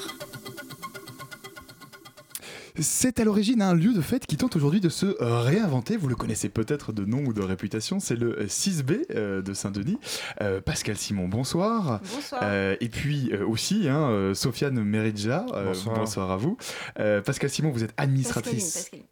C'est 2.80 3.20
à 3.20 3.24
l'origine 3.24 3.62
un 3.62 3.72
lieu 3.72 3.92
de 3.94 4.00
fête 4.00 4.26
qui 4.26 4.36
tente 4.36 4.56
aujourd'hui 4.56 4.80
de 4.80 4.88
se 4.88 5.06
euh, 5.22 5.38
réinventer. 5.40 5.96
Vous 5.96 6.08
le 6.08 6.16
connaissez 6.16 6.48
peut-être 6.48 6.92
de 6.92 7.04
nom 7.04 7.18
ou 7.24 7.32
de 7.32 7.40
réputation. 7.40 8.00
C'est 8.00 8.16
le 8.16 8.40
euh, 8.40 8.46
6B 8.46 9.02
euh, 9.14 9.42
de 9.42 9.54
Saint-Denis. 9.54 9.96
Euh, 10.40 10.60
Pascal 10.60 10.96
Simon, 10.96 11.28
bonsoir. 11.28 12.00
Bonsoir. 12.12 12.40
Euh, 12.42 12.74
et 12.80 12.88
puis 12.88 13.30
euh, 13.32 13.46
aussi 13.46 13.88
hein, 13.88 14.08
euh, 14.10 14.34
Sofiane 14.34 14.82
Meridja. 14.82 15.46
euh, 15.54 15.72
Bonsoir. 15.84 16.32
à 16.32 16.36
vous. 16.36 16.56
Euh, 16.98 17.22
Pascal 17.22 17.48
Simon, 17.48 17.70
vous 17.70 17.84
êtes 17.84 17.94
administratrice. 17.96 18.64
Pascaline, 18.74 18.82
Pascaline 18.82 19.04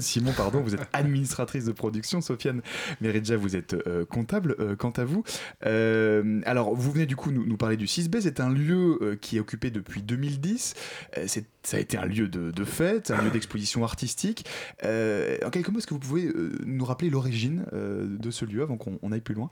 Simon, 0.00 0.32
pardon, 0.36 0.60
vous 0.60 0.74
êtes 0.74 0.88
administratrice 0.92 1.64
de 1.66 1.72
production. 1.72 2.20
Sofiane 2.20 2.62
Meridja, 3.00 3.36
vous 3.36 3.54
êtes 3.54 3.74
euh, 3.86 4.04
comptable. 4.06 4.56
euh, 4.58 4.76
quant 4.76 4.90
à 4.90 5.04
vous, 5.04 5.24
Euh, 5.66 6.40
alors 6.46 6.74
vous 6.74 6.90
venez 6.92 7.06
du 7.06 7.16
coup 7.16 7.30
nous, 7.30 7.56
parler 7.56 7.76
du 7.76 7.86
6B. 7.86 8.20
C'est 8.20 8.40
un 8.40 8.50
lieu 8.50 9.18
qui 9.20 9.36
est 9.36 9.40
occupé 9.40 9.70
depuis 9.70 10.02
2010. 10.02 10.74
Euh, 11.18 11.24
c'est- 11.26 11.46
ça 11.62 11.76
a 11.76 11.80
été 11.80 11.96
un 11.98 12.06
lieu 12.06 12.28
de, 12.28 12.50
de 12.50 12.64
fête, 12.64 13.10
un 13.10 13.22
lieu 13.22 13.30
d'exposition 13.30 13.84
artistique. 13.84 14.46
En 14.82 15.50
quelques 15.50 15.68
mots, 15.68 15.78
est-ce 15.78 15.86
que 15.86 15.94
vous 15.94 16.00
pouvez 16.00 16.32
nous 16.66 16.84
rappeler 16.84 17.10
l'origine 17.10 17.64
de 17.72 18.30
ce 18.30 18.44
lieu 18.44 18.62
avant 18.62 18.76
qu'on 18.76 18.98
on 19.02 19.12
aille 19.12 19.20
plus 19.20 19.34
loin? 19.34 19.50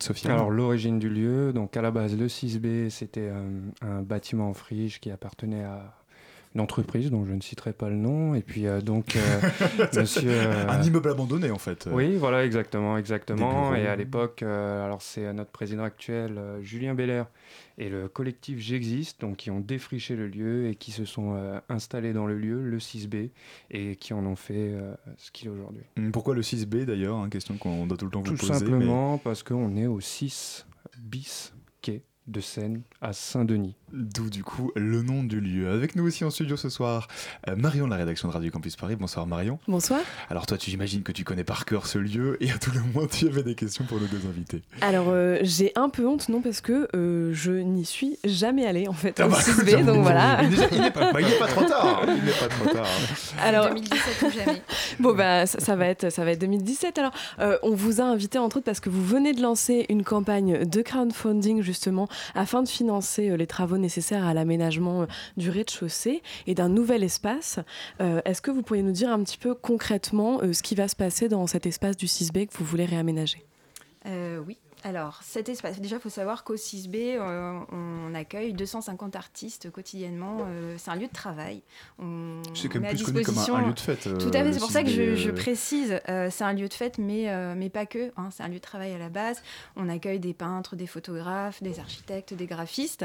Sofiane? 0.00 0.32
Alors 0.34 0.50
l'origine 0.50 0.98
du 0.98 1.08
lieu, 1.08 1.52
donc 1.54 1.74
à 1.76 1.80
la 1.82 1.90
base 1.90 2.14
le 2.16 2.26
6B 2.28 2.90
c'était 2.90 3.30
euh, 3.32 3.48
un 3.80 4.02
bâtiment 4.02 4.50
en 4.50 4.54
friche 4.54 5.00
qui 5.00 5.10
appartenait 5.10 5.64
à 5.64 5.94
une 6.56 6.62
entreprise 6.62 7.10
dont 7.10 7.26
je 7.26 7.34
ne 7.34 7.40
citerai 7.42 7.74
pas 7.74 7.90
le 7.90 7.96
nom 7.96 8.34
et 8.34 8.40
puis 8.40 8.66
euh, 8.66 8.80
donc 8.80 9.14
euh, 9.14 9.20
monsieur 9.94 10.30
euh, 10.30 10.66
Un 10.68 10.80
immeuble 10.82 11.10
abandonné 11.10 11.50
en 11.50 11.58
fait. 11.58 11.86
Oui, 11.92 12.16
voilà 12.16 12.46
exactement, 12.46 12.96
exactement. 12.96 13.74
Et 13.74 13.86
à 13.86 13.94
l'époque, 13.94 14.42
alors 14.42 15.02
c'est 15.02 15.30
notre 15.34 15.50
président 15.50 15.82
actuel 15.84 16.40
Julien 16.62 16.94
Belair 16.94 17.26
et 17.76 17.90
le 17.90 18.08
collectif 18.08 18.58
J'existe, 18.58 19.20
donc 19.20 19.36
qui 19.36 19.50
ont 19.50 19.60
défriché 19.60 20.16
le 20.16 20.28
lieu 20.28 20.68
et 20.68 20.76
qui 20.76 20.92
se 20.92 21.04
sont 21.04 21.36
installés 21.68 22.14
dans 22.14 22.26
le 22.26 22.38
lieu, 22.38 22.62
le 22.62 22.78
6B, 22.78 23.28
et 23.70 23.96
qui 23.96 24.14
en 24.14 24.24
ont 24.24 24.36
fait 24.36 24.72
ce 25.18 25.30
qu'il 25.30 25.48
est 25.48 25.50
aujourd'hui. 25.50 25.82
Hum, 25.98 26.10
Pourquoi 26.10 26.34
le 26.34 26.40
6B 26.40 26.86
d'ailleurs 26.86 27.18
hein, 27.18 27.28
Question 27.28 27.58
qu'on 27.58 27.86
doit 27.86 27.98
tout 27.98 28.06
le 28.06 28.10
temps 28.10 28.22
vous 28.22 28.30
Tout 28.34 28.36
poser. 28.46 28.52
mais- 28.52 28.58
simplement 28.70 29.18
parce 29.18 29.42
qu'on 29.42 29.76
est 29.76 29.86
au 29.86 30.00
6 30.00 30.66
bis 30.98 31.52
quai 31.82 32.02
de 32.26 32.40
Seine 32.40 32.82
à 33.00 33.12
Saint-Denis. 33.12 33.74
D'où 33.92 34.30
du 34.30 34.42
coup 34.42 34.72
le 34.74 35.02
nom 35.02 35.22
du 35.22 35.40
lieu. 35.40 35.70
Avec 35.70 35.94
nous 35.94 36.04
aussi 36.04 36.24
en 36.24 36.30
studio 36.30 36.56
ce 36.56 36.68
soir, 36.68 37.06
euh, 37.48 37.54
Marion 37.54 37.86
de 37.86 37.90
la 37.90 37.96
rédaction 37.96 38.26
de 38.28 38.32
Radio 38.32 38.50
Campus 38.50 38.74
Paris. 38.74 38.96
Bonsoir 38.96 39.26
Marion. 39.26 39.60
Bonsoir. 39.68 40.00
Alors 40.28 40.46
toi 40.46 40.58
tu 40.58 40.70
imagines 40.70 41.02
que 41.02 41.12
tu 41.12 41.22
connais 41.22 41.44
par 41.44 41.64
cœur 41.64 41.86
ce 41.86 41.98
lieu 41.98 42.36
et 42.42 42.50
à 42.50 42.58
tout 42.58 42.72
le 42.72 42.80
moins 42.92 43.06
tu 43.06 43.28
avais 43.28 43.44
des 43.44 43.54
questions 43.54 43.84
pour 43.84 44.00
nos 44.00 44.06
deux 44.06 44.26
invités. 44.28 44.62
Alors 44.80 45.06
euh, 45.08 45.38
j'ai 45.42 45.70
un 45.76 45.88
peu 45.88 46.06
honte, 46.06 46.28
non, 46.28 46.42
parce 46.42 46.60
que 46.60 46.88
euh, 46.94 47.32
je 47.32 47.52
n'y 47.52 47.84
suis 47.84 48.18
jamais 48.24 48.66
allée 48.66 48.88
en 48.88 48.92
fait 48.92 49.20
Ah 49.20 49.28
bah, 49.28 49.38
6B, 49.38 49.84
donc 49.84 50.02
voilà. 50.02 50.42
Il 50.42 50.80
n'est 50.80 50.90
pas, 50.90 51.12
bah, 51.12 51.20
il 51.20 51.28
n'est 51.28 51.38
pas 51.38 51.46
trop 51.46 51.64
tard. 51.64 52.02
Il 52.08 52.24
n'est 52.24 52.32
pas 52.32 52.48
trop 52.48 52.68
tard. 52.68 52.86
Alors, 53.40 53.68
2017 53.68 54.22
ou 54.22 54.30
jamais. 54.30 54.62
Bon 54.98 55.14
bah 55.14 55.46
ça, 55.46 55.60
ça 55.60 55.76
va 55.76 55.86
être 55.86 56.10
ça 56.10 56.24
va 56.24 56.32
être 56.32 56.40
2017. 56.40 56.98
Alors 56.98 57.12
euh, 57.38 57.58
on 57.62 57.74
vous 57.74 58.00
a 58.00 58.04
invité 58.04 58.38
entre 58.38 58.58
autres 58.58 58.64
parce 58.64 58.80
que 58.80 58.88
vous 58.88 59.04
venez 59.04 59.32
de 59.32 59.42
lancer 59.42 59.86
une 59.88 60.04
campagne 60.04 60.64
de 60.64 60.82
crowdfunding 60.82 61.62
justement 61.62 62.08
afin 62.34 62.62
de 62.62 62.68
financer 62.68 63.30
euh, 63.30 63.36
les 63.36 63.46
travaux 63.46 63.78
nécessaires 63.78 64.24
à 64.24 64.34
l'aménagement 64.34 65.02
euh, 65.02 65.06
du 65.36 65.50
rez-de-chaussée 65.50 66.22
et 66.46 66.54
d'un 66.54 66.68
nouvel 66.68 67.02
espace. 67.02 67.58
Euh, 68.00 68.20
Est-ce 68.24 68.42
que 68.42 68.50
vous 68.50 68.62
pourriez 68.62 68.82
nous 68.82 68.92
dire 68.92 69.10
un 69.10 69.22
petit 69.22 69.38
peu 69.38 69.54
concrètement 69.54 70.40
ce 70.52 70.62
qui 70.62 70.74
va 70.74 70.88
se 70.88 70.96
passer 70.96 71.28
dans 71.28 71.46
cet 71.46 71.66
espace 71.66 71.96
du 71.96 72.06
6B 72.06 72.46
que 72.46 72.56
vous 72.58 72.64
voulez 72.64 72.84
réaménager? 72.84 73.44
Oui. 74.46 74.58
Alors, 74.86 75.18
cet 75.24 75.48
espace, 75.48 75.80
déjà, 75.80 75.96
il 75.96 76.00
faut 76.00 76.08
savoir 76.08 76.44
qu'au 76.44 76.54
6B, 76.54 77.16
euh, 77.18 77.58
on 77.72 78.14
accueille 78.14 78.52
250 78.52 79.16
artistes 79.16 79.68
quotidiennement. 79.72 80.38
euh, 80.46 80.76
c'est 80.78 80.92
un 80.92 80.94
lieu 80.94 81.08
de 81.08 81.12
travail. 81.12 81.60
C'est 82.54 82.68
quand 82.68 82.78
même 82.78 82.94
plus 82.94 83.02
connu 83.04 83.22
comme 83.24 83.36
un- 83.38 83.66
lieu 83.66 83.72
de 83.74 83.80
fête, 83.80 84.06
euh, 84.06 84.16
Tout 84.16 84.28
à 84.28 84.30
fait, 84.32 84.44
le 84.44 84.52
c'est 84.52 84.60
pour 84.60 84.70
ça 84.70 84.84
que 84.84 84.88
6B, 84.88 84.92
je, 84.94 85.14
je 85.16 85.30
euh. 85.30 85.34
précise. 85.34 86.00
euh, 86.08 86.28
c'est 86.30 86.44
un 86.44 86.52
lieu 86.52 86.68
de 86.68 86.72
fête, 86.72 86.98
mais, 86.98 87.28
euh, 87.30 87.54
mais 87.56 87.68
pas 87.68 87.84
que. 87.84 88.12
hein, 88.16 88.28
c'est 88.30 88.44
un 88.44 88.48
lieu 88.48 88.54
de 88.54 88.60
travail 88.60 88.92
à 88.92 88.98
la 88.98 89.08
base. 89.08 89.42
On 89.74 89.88
accueille 89.88 90.20
des 90.20 90.34
peintres, 90.34 90.76
des 90.76 90.86
photographes, 90.86 91.60
des 91.64 91.80
architectes, 91.80 92.32
des 92.34 92.46
graphistes. 92.46 93.04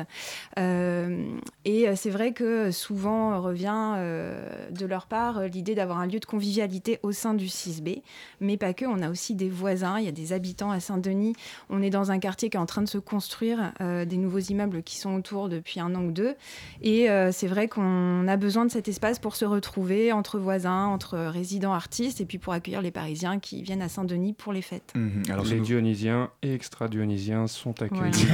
Euh, 0.59 1.25
et 1.65 1.87
euh, 1.89 1.95
c'est 1.95 2.11
vrai 2.11 2.33
que 2.33 2.69
souvent 2.69 3.41
revient 3.41 3.95
euh, 3.97 4.69
de 4.69 4.85
leur 4.85 5.07
part 5.07 5.39
euh, 5.39 5.47
l'idée 5.47 5.73
d'avoir 5.73 5.97
un 5.99 6.05
lieu 6.05 6.19
de 6.19 6.25
convivialité 6.25 6.99
au 7.01 7.11
sein 7.11 7.33
du 7.33 7.47
6B, 7.47 8.03
mais 8.39 8.57
pas 8.57 8.75
que. 8.75 8.85
On 8.85 9.01
a 9.01 9.09
aussi 9.09 9.33
des 9.33 9.49
voisins, 9.49 9.97
il 9.97 10.05
y 10.05 10.09
a 10.09 10.11
des 10.11 10.31
habitants 10.33 10.69
à 10.69 10.79
Saint-Denis. 10.79 11.33
On 11.71 11.81
est 11.81 11.89
dans 11.89 12.11
un 12.11 12.19
quartier 12.19 12.49
qui 12.49 12.57
est 12.57 12.59
en 12.59 12.65
train 12.65 12.81
de 12.81 12.87
se 12.89 12.97
construire, 12.97 13.71
euh, 13.81 14.03
des 14.05 14.17
nouveaux 14.17 14.39
immeubles 14.39 14.83
qui 14.83 14.97
sont 14.97 15.15
autour 15.15 15.47
depuis 15.49 15.79
un 15.79 15.95
an 15.95 16.01
ou 16.03 16.11
deux. 16.11 16.35
Et 16.81 17.09
euh, 17.09 17.31
c'est 17.31 17.47
vrai 17.47 17.67
qu'on 17.69 18.27
a 18.27 18.35
besoin 18.37 18.65
de 18.65 18.71
cet 18.71 18.87
espace 18.89 19.19
pour 19.19 19.35
se 19.35 19.45
retrouver 19.45 20.11
entre 20.11 20.37
voisins, 20.37 20.85
entre 20.87 21.17
résidents 21.17 21.73
artistes, 21.73 22.19
et 22.21 22.25
puis 22.25 22.37
pour 22.37 22.53
accueillir 22.53 22.81
les 22.81 22.91
Parisiens 22.91 23.39
qui 23.39 23.63
viennent 23.63 23.81
à 23.81 23.89
Saint-Denis 23.89 24.33
pour 24.33 24.51
les 24.53 24.61
fêtes. 24.61 24.91
Mhm. 24.95 25.23
Alors, 25.29 25.45
les 25.45 25.59
Dionysiens 25.61 26.29
et 26.43 26.53
extra-Dionysiens 26.53 27.47
sont 27.47 27.81
accueillis 27.81 28.27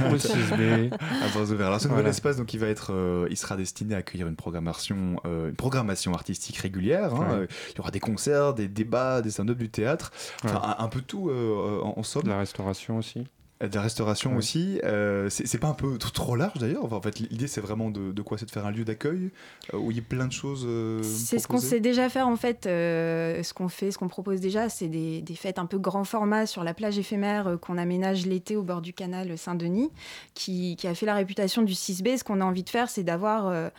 Voilà. 0.00 0.14
au 0.14 0.18
6B. 0.18 0.90
À 1.22 1.28
bras 1.34 1.42
ouverts. 1.50 1.66
Alors 1.66 1.80
ce 1.80 1.88
nouvel 1.88 2.02
Voilà. 2.02 2.10
espace, 2.10 2.36
donc, 2.36 2.54
il 2.54 2.60
va 2.60 2.68
être, 2.68 2.92
euh, 2.94 3.26
il 3.30 3.36
sera 3.36 3.56
destiné 3.56 3.94
à 3.94 3.98
accueillir 3.98 4.26
une 4.28 4.36
programmation, 4.36 5.20
euh, 5.26 5.48
une 5.50 5.56
programmation 5.56 6.14
artistique 6.14 6.56
régulière. 6.58 7.14
hein. 7.14 7.40
Ouais. 7.40 7.48
Il 7.72 7.76
y 7.76 7.80
aura 7.80 7.90
des 7.90 8.00
concerts, 8.00 8.54
des 8.54 8.68
débats, 8.68 9.20
des 9.20 9.30
stand-up, 9.30 9.58
du 9.58 9.68
théâtre, 9.68 10.10
enfin 10.44 10.54
Ouais. 10.60 10.74
un, 10.78 10.84
un 10.84 10.88
peu 10.88 11.00
tout 11.00 11.28
euh, 11.28 11.80
en, 11.82 11.94
en 11.98 12.02
somme. 12.02 12.22
La 12.26 12.38
restauration 12.38 12.67
aussi. 12.96 13.26
De 13.60 13.74
la 13.74 13.82
restauration 13.82 14.36
aussi. 14.36 14.80
Euh, 14.84 15.28
c'est 15.30 15.58
pas 15.58 15.66
un 15.66 15.74
peu 15.74 15.98
trop 15.98 16.36
large 16.36 16.58
d'ailleurs? 16.60 16.84
Enfin, 16.84 16.96
En 16.96 17.02
fait, 17.02 17.18
l'idée 17.18 17.48
c'est 17.48 17.60
vraiment 17.60 17.90
de, 17.90 18.12
de 18.12 18.22
quoi? 18.22 18.38
C'est 18.38 18.46
de 18.46 18.50
faire 18.52 18.64
un 18.66 18.70
lieu 18.70 18.84
d'accueil 18.84 19.30
euh, 19.74 19.78
où 19.78 19.90
il 19.90 19.96
y 19.96 20.00
a 20.00 20.02
plein 20.02 20.26
de 20.28 20.32
choses. 20.32 20.64
euh, 20.64 21.02
C'est 21.02 21.40
ce 21.40 21.48
qu'on 21.48 21.58
sait 21.58 21.80
déjà 21.80 22.08
faire 22.08 22.28
en 22.28 22.36
fait. 22.36 22.66
euh, 22.66 23.42
ce 23.42 23.52
qu'on 23.54 23.68
fait, 23.68 23.90
ce 23.90 23.98
qu'on 23.98 24.06
propose 24.06 24.40
déjà, 24.40 24.68
c'est 24.68 24.86
des, 24.86 25.22
des 25.22 25.34
fêtes 25.34 25.58
un 25.58 25.66
peu 25.66 25.78
grand 25.78 26.04
format 26.04 26.46
sur 26.46 26.62
la 26.62 26.72
plage 26.72 26.98
éphémère 26.98 27.48
euh, 27.48 27.56
qu'on 27.56 27.78
aménage 27.78 28.26
l'été 28.26 28.54
au 28.54 28.62
bord 28.62 28.80
du 28.80 28.92
canal 28.92 29.36
Saint-Denis, 29.36 29.90
qui, 30.34 30.76
qui 30.76 30.86
a 30.86 30.94
fait 30.94 31.06
la 31.06 31.14
réputation 31.14 31.62
du 31.62 31.72
6B. 31.72 32.18
Ce 32.18 32.22
qu'on 32.24 32.40
a 32.40 32.44
envie 32.44 32.62
de 32.62 32.70
faire, 32.70 32.88
c'est 32.88 33.02
d'avoir 33.02 33.48
euh, 33.48 33.70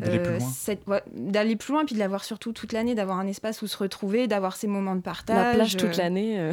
D'aller 0.00 0.18
plus 0.18 0.38
loin. 0.38 0.48
ouais, 0.88 1.56
plus 1.56 1.72
loin, 1.74 1.84
puis 1.84 1.94
de 1.94 2.00
l'avoir 2.00 2.24
surtout 2.24 2.52
toute 2.52 2.72
l'année, 2.72 2.94
d'avoir 2.96 3.18
un 3.18 3.26
espace 3.26 3.62
où 3.62 3.66
se 3.68 3.76
retrouver, 3.76 4.26
d'avoir 4.26 4.56
ces 4.56 4.66
moments 4.66 4.96
de 4.96 5.00
partage. 5.00 5.36
La 5.36 5.54
plage 5.54 5.76
toute 5.76 5.96
l'année. 5.96 6.40
euh. 6.40 6.52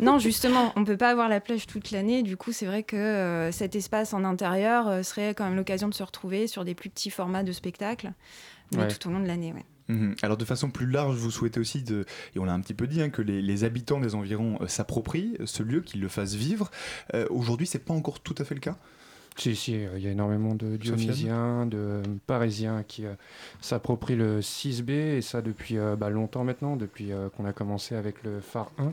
non, 0.00 0.18
justement, 0.18 0.72
on 0.76 0.84
peut 0.84 0.96
pas 0.96 1.10
avoir 1.10 1.28
la 1.28 1.40
plage 1.40 1.66
toute 1.66 1.90
l'année. 1.90 2.22
Du 2.26 2.36
coup, 2.36 2.52
c'est 2.52 2.66
vrai 2.66 2.82
que 2.82 2.96
euh, 2.96 3.52
cet 3.52 3.76
espace 3.76 4.12
en 4.12 4.24
intérieur 4.24 4.88
euh, 4.88 5.02
serait 5.02 5.32
quand 5.34 5.44
même 5.44 5.54
l'occasion 5.56 5.88
de 5.88 5.94
se 5.94 6.02
retrouver 6.02 6.48
sur 6.48 6.64
des 6.64 6.74
plus 6.74 6.90
petits 6.90 7.10
formats 7.10 7.44
de 7.44 7.52
spectacles, 7.52 8.12
mais 8.72 8.78
Ouais. 8.82 8.88
tout 8.88 9.08
au 9.08 9.12
long 9.12 9.20
de 9.20 9.26
l'année. 9.28 9.52
Ouais. 9.52 9.64
Mhm. 9.88 10.16
Alors 10.22 10.36
de 10.36 10.44
façon 10.44 10.68
plus 10.68 10.86
large, 10.86 11.14
vous 11.16 11.30
souhaitez 11.30 11.60
aussi, 11.60 11.82
de, 11.84 12.04
et 12.34 12.40
on 12.40 12.44
l'a 12.44 12.52
un 12.52 12.60
petit 12.60 12.74
peu 12.74 12.88
dit, 12.88 13.00
hein, 13.00 13.10
que 13.10 13.22
les, 13.22 13.40
les 13.40 13.62
habitants 13.62 14.00
des 14.00 14.16
environs 14.16 14.58
euh, 14.60 14.66
s'approprient 14.66 15.36
ce 15.44 15.62
lieu, 15.62 15.80
qu'ils 15.80 16.00
le 16.00 16.08
fassent 16.08 16.34
vivre. 16.34 16.70
Euh, 17.14 17.26
Aujourd'hui, 17.30 17.68
c'est 17.68 17.78
pas 17.84 17.94
encore 17.94 18.18
tout 18.18 18.34
à 18.38 18.44
fait 18.44 18.54
le 18.56 18.60
cas? 18.60 18.76
Si, 19.36 19.54
si, 19.54 19.74
euh, 19.76 19.90
il 19.96 20.02
y 20.02 20.08
a 20.08 20.10
énormément 20.10 20.54
de 20.56 20.76
Dionysiens, 20.76 21.66
de 21.66 21.76
euh, 21.78 22.02
Parisiens 22.26 22.82
qui 22.88 23.06
euh, 23.06 23.14
s'approprient 23.60 24.16
le 24.16 24.40
6B, 24.40 24.90
et 24.90 25.22
ça 25.22 25.42
depuis 25.42 25.78
euh, 25.78 25.94
bah, 25.94 26.10
longtemps 26.10 26.42
maintenant, 26.42 26.74
depuis 26.74 27.12
euh, 27.12 27.28
qu'on 27.28 27.44
a 27.44 27.52
commencé 27.52 27.94
avec 27.94 28.24
le 28.24 28.40
phare 28.40 28.72
1. 28.78 28.92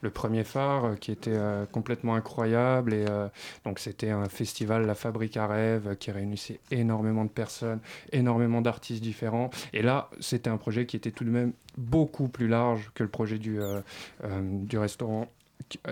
Le 0.00 0.10
premier 0.10 0.44
phare 0.44 0.84
euh, 0.84 0.94
qui 0.96 1.12
était 1.12 1.30
euh, 1.34 1.66
complètement 1.66 2.14
incroyable, 2.14 2.94
et 2.94 3.06
euh, 3.08 3.28
donc 3.64 3.78
c'était 3.78 4.10
un 4.10 4.28
festival 4.28 4.86
La 4.86 4.94
Fabrique 4.94 5.36
à 5.36 5.46
rêve 5.46 5.96
qui 5.96 6.10
réunissait 6.10 6.60
énormément 6.70 7.24
de 7.24 7.30
personnes, 7.30 7.80
énormément 8.12 8.60
d'artistes 8.60 9.02
différents. 9.02 9.50
Et 9.72 9.82
là, 9.82 10.10
c'était 10.20 10.50
un 10.50 10.56
projet 10.56 10.86
qui 10.86 10.96
était 10.96 11.10
tout 11.10 11.24
de 11.24 11.30
même 11.30 11.52
beaucoup 11.76 12.28
plus 12.28 12.48
large 12.48 12.90
que 12.94 13.02
le 13.02 13.08
projet 13.08 13.38
du, 13.38 13.58
du 14.40 14.78
restaurant, 14.78 15.26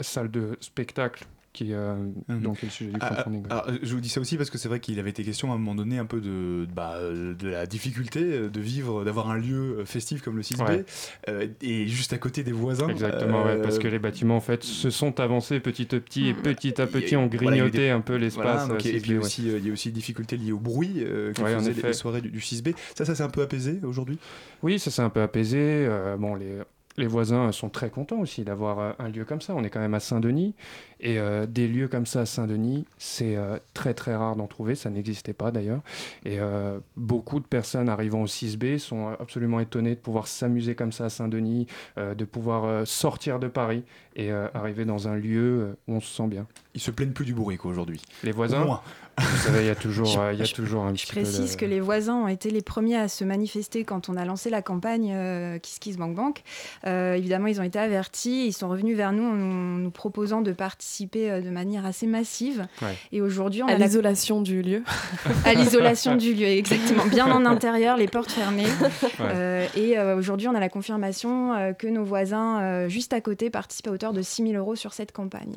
salle 0.01 0.31
de 0.31 0.57
spectacle, 0.61 1.27
qui 1.53 1.75
euh, 1.75 1.95
donc 2.29 2.59
est 2.63 2.67
le 2.67 2.71
sujet 2.71 2.91
du 2.93 2.99
Ah, 3.01 3.07
crowdfunding. 3.11 3.45
ah, 3.51 3.59
alors, 3.67 3.79
je 3.83 3.95
vous 3.95 4.01
dis 4.01 4.09
ça 4.09 4.21
aussi 4.21 4.37
parce 4.39 4.49
que 4.49 4.57
c'est 4.59 4.69
vrai 4.69 4.81
qu'il 4.81 4.99
avait 4.99 5.11
été 5.11 5.23
question 5.23 5.53
à 5.53 5.55
un 5.55 5.59
moment 5.59 5.75
donné 5.75 5.99
un 5.99 6.07
peu 6.07 6.21
de, 6.21 6.67
bah, 6.75 6.99
de 7.03 7.49
la 7.49 7.67
difficulté 7.67 8.49
de 8.49 8.61
vivre, 8.61 9.05
d'avoir 9.05 9.29
un 9.31 9.37
lieu 9.37 9.85
festif 9.85 10.23
comme 10.23 10.37
le 10.37 10.43
6B 10.43 10.63
Ouais. 10.67 10.85
euh, 11.29 11.47
et 11.61 11.87
juste 11.89 12.13
à 12.15 12.19
côté 12.19 12.43
des 12.43 12.53
voisins. 12.53 12.89
Exactement, 12.89 13.45
ouais, 13.45 13.61
parce 13.61 13.77
Euh, 13.77 13.81
que 13.81 13.89
les 13.89 13.99
bâtiments 13.99 14.37
en 14.37 14.41
fait 14.41 14.65
se 14.65 14.89
sont 14.91 15.21
avancés 15.21 15.61
petit 15.61 15.95
à 15.95 16.01
petit 16.01 16.29
et 16.29 16.35
petit 16.35 16.81
à 16.81 16.87
petit 16.87 17.17
ont 17.17 17.27
Voilà, 17.27 17.37
grignoté 17.37 17.79
des- 17.79 17.89
un 17.91 18.01
peu 18.01 18.17
l'espace. 18.17 18.67
Voilà, 18.67 18.75
et 18.75 18.79
puis 18.79 18.89
il 18.89 18.95
y 18.95 18.97
a 18.97 19.01
6B, 19.01 19.11
ouais. 19.13 19.19
aussi, 19.19 19.43
il 19.47 19.67
y 19.67 19.71
a 19.71 19.73
aussi 19.73 19.89
des 19.91 19.95
difficultés 19.95 20.37
liées 20.37 20.53
au 20.53 20.59
bruit 20.59 20.95
euh, 20.99 21.33
que 21.33 21.43
Ouais, 21.43 21.55
en 21.55 21.59
faisaient 21.59 21.73
les, 21.73 21.79
effet. 21.79 21.89
les 21.89 21.93
soirées 21.95 22.21
du, 22.23 22.31
du 22.31 22.41
6B. 22.41 22.75
Ça, 22.97 23.05
ça 23.05 23.15
s'est 23.15 23.23
un 23.23 23.29
peu 23.29 23.43
apaisé 23.43 23.79
aujourd'hui? 23.83 24.19
Oui, 24.63 24.79
ça 24.79 24.91
s'est 24.91 25.03
un 25.03 25.11
peu 25.11 25.21
apaisé. 25.21 25.59
euh, 25.61 26.17
bon, 26.17 26.35
les, 26.35 26.59
les 26.97 27.07
voisins 27.07 27.53
sont 27.53 27.69
très 27.69 27.91
contents 27.91 28.21
aussi 28.21 28.45
d'avoir 28.45 28.79
euh, 28.79 28.93
un 28.99 29.09
lieu 29.09 29.25
comme 29.25 29.41
ça. 29.41 29.55
On 29.55 29.65
est 29.65 29.71
quand 29.71 29.81
même 29.81 29.95
à 29.95 30.01
Saint-Denis. 30.01 30.55
Et 31.03 31.19
euh, 31.19 31.47
des 31.47 31.67
lieux 31.67 31.89
comme 31.89 32.07
ça 32.07 32.21
à 32.21 32.27
Saint-Denis, 32.27 32.87
c'est 32.97 33.37
euh, 33.37 33.59
très 33.75 33.93
très 33.93 34.15
rare 34.15 34.37
d'en 34.37 34.47
trouver. 34.47 34.77
Ça 34.77 34.89
n'existait 34.89 35.33
pas 35.33 35.51
d'ailleurs. 35.51 35.81
Et 36.25 36.39
euh, 36.39 36.79
beaucoup 36.97 37.41
de 37.41 37.45
personnes 37.45 37.89
arrivant 37.89 38.23
au 38.23 38.27
6B 38.27 38.79
sont 38.79 39.09
absolument 39.19 39.59
étonnées 39.59 39.97
de 39.97 40.01
pouvoir 40.01 40.29
s'amuser 40.29 40.77
comme 40.77 40.93
ça 40.93 41.07
à 41.07 41.11
Saint-Denis, 41.11 41.67
de 41.97 42.25
pouvoir 42.25 42.87
sortir 42.87 43.41
de 43.41 43.49
Paris 43.49 43.83
et 44.15 44.31
arriver 44.31 44.85
dans 44.85 45.09
un 45.09 45.17
lieu 45.17 45.77
où 45.89 45.95
on 45.95 46.01
se 46.01 46.15
sent 46.15 46.29
bien. 46.29 46.47
Ils 46.75 46.81
se 46.81 46.91
plaignent 46.91 47.13
plus 47.13 47.25
du 47.25 47.35
bourrique 47.35 47.65
aujourd'hui. 47.65 48.01
Les 48.23 48.33
voisins. 48.33 48.81
Vous 49.19 49.37
savez, 49.39 49.61
il 49.65 49.67
y 49.67 49.71
a 49.71 49.75
toujours, 49.75 50.07
Je- 50.07 50.19
euh, 50.19 50.33
il 50.33 50.39
y 50.39 50.43
a 50.43 50.45
je- 50.45 50.55
toujours 50.55 50.85
un 50.85 50.89
Je 50.95 51.03
petit 51.05 51.07
peu 51.13 51.21
précise 51.21 51.53
de- 51.53 51.61
que 51.61 51.65
les 51.67 51.81
voisins 51.81 52.15
ont 52.17 52.29
été 52.29 52.51
les 52.51 52.63
premiers 52.63 52.97
à 52.97 53.09
se 53.09 53.25
manifester 53.25 53.85
quand 53.85 54.09
on 54.09 54.17
a 54.17 54.25
lancé 54.25 54.49
la 54.51 54.63
campagne 54.63 55.13
euh, 55.15 55.59
Kiss 55.59 55.79
Kiss 55.79 55.97
Bank 55.97 56.15
Bank. 56.15 56.43
Euh, 56.87 57.15
évidemment, 57.15 57.47
ils 57.49 57.61
ont 57.61 57.65
été 57.65 57.79
avertis, 57.79 58.47
ils 58.47 58.53
sont 58.53 58.69
revenus 58.69 58.97
vers 58.97 59.13
nous 59.13 59.25
en 59.25 59.35
nous, 59.35 59.79
nous 59.81 59.91
proposant 59.91 60.41
de 60.41 60.53
participer 60.53 61.31
euh, 61.31 61.41
de 61.41 61.51
manière 61.51 61.85
assez 61.85 62.07
massive. 62.07 62.67
Ouais. 62.81 62.97
Et 63.13 63.21
aujourd'hui, 63.21 63.63
on 63.63 63.67
À 63.69 63.73
la- 63.77 63.87
l'isolation 63.87 64.41
du 64.41 64.63
lieu. 64.63 64.83
à 65.45 65.55
l'isolation 65.55 66.17
du 66.17 66.33
lieu, 66.35 66.47
exactement, 66.47 67.05
bien 67.07 67.31
en 67.31 67.45
intérieur, 67.45 67.97
les 67.97 68.09
portes 68.09 68.31
fermées. 68.31 68.65
Ouais. 68.65 69.11
Euh, 69.21 69.67
et 69.77 69.99
euh, 69.99 70.17
aujourd'hui, 70.17 70.49
on 70.49 70.55
a 70.55 70.61
la 70.61 70.69
confirmation 70.69 71.53
euh, 71.55 71.73
que 71.73 71.87
nos 71.87 72.05
voisins 72.05 72.61
euh, 72.63 72.89
juste 72.89 73.13
à 73.13 73.21
côté 73.21 73.51
participent 73.51 73.89
à 73.89 73.91
hauteur 73.91 74.13
de 74.13 74.23
6 74.23 74.43
000 74.43 74.55
euros 74.55 74.75
sur 74.77 74.93
cette 74.95 75.13
campagne. 75.13 75.57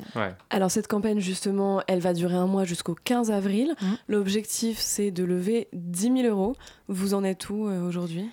Alors 0.50 0.70
cette 0.70 0.88
campagne 0.88 1.20
justement, 1.20 1.80
elle 1.88 2.00
va 2.00 2.12
durer 2.12 2.34
un 2.34 2.46
mois 2.46 2.64
jusqu'au 2.64 2.94
15 3.04 3.30
avril. 3.30 3.45
L'objectif 4.08 4.78
c'est 4.78 5.10
de 5.10 5.24
lever 5.24 5.68
10 5.72 6.22
000 6.22 6.28
euros. 6.28 6.54
Vous 6.88 7.14
en 7.14 7.24
êtes 7.24 7.48
où 7.50 7.66
euh, 7.66 7.86
aujourd'hui? 7.86 8.26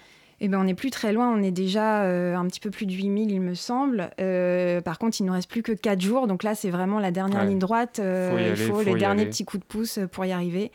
Eh 0.46 0.50
ben, 0.50 0.60
on 0.60 0.66
n'est 0.66 0.74
plus 0.74 0.90
très 0.92 1.14
loin, 1.14 1.34
on 1.34 1.42
est 1.42 1.52
déjà 1.52 2.04
euh, 2.04 2.36
un 2.36 2.46
petit 2.48 2.60
peu 2.60 2.70
plus 2.70 2.86
de 2.86 2.92
8000, 2.92 3.32
il 3.32 3.40
me 3.40 3.54
semble. 3.54 4.10
Euh, 4.20 4.82
par 4.82 5.00
contre, 5.00 5.22
il 5.22 5.24
ne 5.24 5.30
nous 5.30 5.34
reste 5.34 5.50
plus 5.50 5.64
que 5.64 5.72
4 5.72 6.02
jours, 6.02 6.28
donc 6.28 6.44
là, 6.44 6.54
c'est 6.54 6.70
vraiment 6.70 7.00
la 7.00 7.12
dernière 7.12 7.40
Ouais. 7.44 7.48
ligne 7.48 7.60
droite. 7.60 8.00
Euh, 8.00 8.32
Faut 8.32 8.38
y 8.38 8.50
il 8.50 8.56
faut 8.58 8.74
faut 8.76 8.84
les 8.84 8.96
derniers 8.96 9.22
aller. 9.22 9.30
petits 9.30 9.46
coups 9.46 9.62
de 9.62 9.66
pouce 9.66 10.00
pour 10.12 10.26
y 10.26 10.34
arriver. 10.34 10.74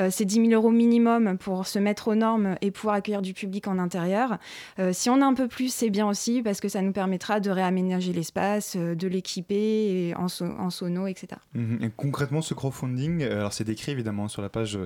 Euh, 0.00 0.08
c'est 0.10 0.24
10 0.24 0.48
000 0.48 0.60
euros 0.60 0.72
minimum 0.72 1.38
pour 1.38 1.68
se 1.68 1.78
mettre 1.78 2.08
aux 2.08 2.16
normes 2.16 2.56
et 2.60 2.72
pouvoir 2.72 2.96
accueillir 2.96 3.22
du 3.22 3.34
public 3.34 3.68
en 3.68 3.78
intérieur. 3.78 4.38
Euh, 4.80 4.92
si 4.92 5.08
on 5.10 5.20
a 5.22 5.24
un 5.24 5.34
peu 5.34 5.46
plus, 5.46 5.72
c'est 5.72 5.90
bien 5.90 6.08
aussi, 6.08 6.42
parce 6.42 6.60
que 6.60 6.68
ça 6.68 6.82
nous 6.82 6.90
permettra 6.90 7.38
de 7.38 7.50
réaménager 7.50 8.12
l'espace, 8.12 8.76
de 8.76 9.06
l'équiper 9.06 10.12
en, 10.16 10.26
so- 10.26 10.44
en 10.58 10.70
sono, 10.70 11.06
etc. 11.06 11.28
Mhm. 11.54 11.78
Et 11.82 11.90
concrètement, 11.96 12.42
ce 12.42 12.54
crowdfunding, 12.54 13.22
alors 13.22 13.52
c'est 13.52 13.62
décrit 13.62 13.92
évidemment 13.92 14.26
sur 14.26 14.42
la 14.42 14.48
page 14.48 14.76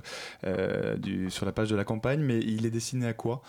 euh, 0.44 0.96
du, 0.98 1.30
sur 1.30 1.46
la 1.46 1.52
page 1.52 1.70
de 1.70 1.76
la 1.76 1.84
campagne, 1.84 2.20
mais 2.20 2.38
il 2.40 2.66
est 2.66 2.70
destiné 2.70 3.06
à 3.06 3.14
quoi? 3.14 3.40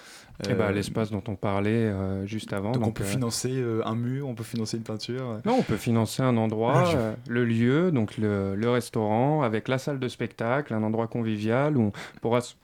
Eh 0.47 0.53
ben, 0.53 0.65
Euh, 0.65 0.71
l'espace 0.71 1.11
dont 1.11 1.23
on 1.27 1.35
parlait 1.35 1.69
euh, 1.87 2.25
juste 2.25 2.53
avant. 2.53 2.71
Donc, 2.71 2.81
on 2.83 2.85
donc, 2.87 2.95
peut 2.95 3.03
euh, 3.03 3.07
financer 3.07 3.63
un 3.83 3.95
mur, 3.95 4.27
on 4.27 4.35
peut 4.35 4.43
financer 4.43 4.77
une 4.77 4.83
peinture. 4.83 5.39
Non, 5.45 5.55
on 5.59 5.63
peut 5.63 5.75
financer 5.77 6.21
un 6.21 6.37
endroit, 6.37 6.93
Le 6.93 6.95
lieu. 6.95 7.15
le 7.27 7.45
lieu, 7.45 7.91
donc 7.91 8.17
le, 8.17 8.55
le 8.55 8.69
restaurant, 8.69 9.41
avec 9.41 9.67
la 9.67 9.77
salle 9.77 9.99
de 9.99 10.07
spectacle, 10.07 10.73
un 10.73 10.83
endroit 10.83 11.07
convivial 11.07 11.75
où 11.77 11.81
on 11.87 11.91
pourra 12.21 12.41
se. 12.41 12.55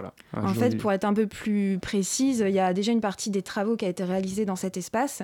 Voilà. 0.00 0.12
En 0.34 0.48
joli- 0.52 0.58
fait, 0.72 0.76
pour 0.78 0.92
être 0.92 1.04
un 1.04 1.14
peu 1.14 1.26
plus 1.26 1.78
précise, 1.80 2.44
il 2.46 2.54
y 2.54 2.58
a 2.60 2.72
déjà 2.74 2.92
une 2.92 3.00
partie 3.00 3.30
des 3.30 3.42
travaux 3.42 3.76
qui 3.76 3.84
a 3.84 3.88
été 3.88 4.04
réalisée 4.04 4.44
dans 4.44 4.56
cet 4.56 4.76
espace. 4.76 5.22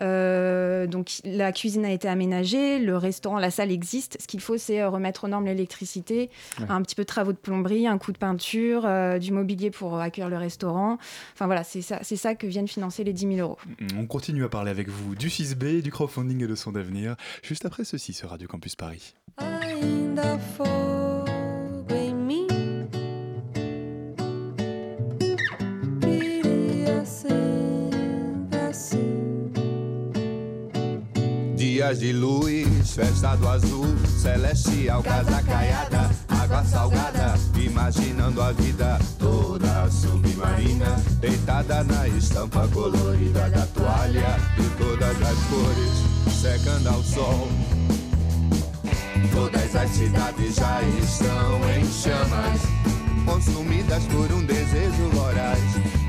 Euh, 0.00 0.86
donc, 0.86 1.10
la 1.24 1.52
cuisine 1.52 1.84
a 1.84 1.90
été 1.90 2.08
aménagée, 2.08 2.78
le 2.78 2.96
restaurant, 2.96 3.38
la 3.38 3.50
salle 3.50 3.70
existe. 3.70 4.16
Ce 4.20 4.26
qu'il 4.26 4.40
faut, 4.40 4.56
c'est 4.58 4.80
euh, 4.80 4.88
remettre 4.88 5.24
aux 5.24 5.28
normes 5.28 5.44
l'électricité, 5.46 6.30
Ouais. 6.60 6.66
un 6.68 6.82
petit 6.82 6.94
peu 6.94 7.02
de 7.02 7.06
travaux 7.06 7.32
de 7.32 7.38
plomberie, 7.38 7.86
un 7.86 7.98
coup 7.98 8.12
de 8.12 8.18
peinture, 8.18 8.82
euh, 8.84 9.18
du 9.18 9.32
mobilier 9.32 9.70
pour 9.70 9.98
accueillir 10.00 10.28
le 10.28 10.36
restaurant. 10.36 10.98
Enfin 11.34 11.46
voilà, 11.46 11.64
c'est 11.64 11.82
ça, 11.82 11.98
c'est 12.02 12.16
ça 12.16 12.34
que 12.34 12.46
viennent 12.46 12.68
financer 12.68 13.04
les 13.04 13.12
10 13.12 13.34
000 13.36 13.40
euros. 13.40 13.58
On 13.98 14.06
continue 14.06 14.44
à 14.44 14.48
parler 14.48 14.70
avec 14.70 14.88
vous 14.88 15.14
du 15.14 15.28
6B, 15.28 15.82
du 15.82 15.90
crowdfunding 15.90 16.44
et 16.44 16.46
de 16.46 16.54
son 16.54 16.74
avenir, 16.76 17.16
juste 17.42 17.64
après 17.66 17.84
ceci 17.84 18.12
sur 18.12 18.30
Radio 18.30 18.48
Campus 18.48 18.76
Paris. 18.76 19.14
ainda 19.38 20.38
fogo 20.38 21.21
Dias 31.82 31.98
de 31.98 32.12
luz, 32.12 32.92
festa 32.94 33.34
do 33.34 33.48
azul, 33.48 33.96
celestial, 34.06 35.02
casa 35.02 35.42
caiada, 35.42 36.08
água 36.28 36.62
salgada, 36.62 37.34
imaginando 37.60 38.40
a 38.40 38.52
vida 38.52 39.00
toda 39.18 39.90
submarina, 39.90 40.94
deitada 41.18 41.82
na 41.82 42.06
estampa 42.06 42.68
colorida 42.68 43.50
da 43.50 43.66
toalha, 43.66 44.38
de 44.56 44.68
todas 44.78 45.16
as 45.22 45.38
cores, 45.48 46.40
secando 46.40 46.86
ao 46.86 47.02
sol. 47.02 47.48
Todas 49.32 49.74
as 49.74 49.90
cidades 49.90 50.54
já 50.54 50.82
estão 50.82 51.68
em 51.76 51.84
chamas, 51.84 52.60
consumidas 53.26 54.04
por 54.04 54.30
um 54.32 54.46
desejo 54.46 55.10
voraz. 55.14 55.58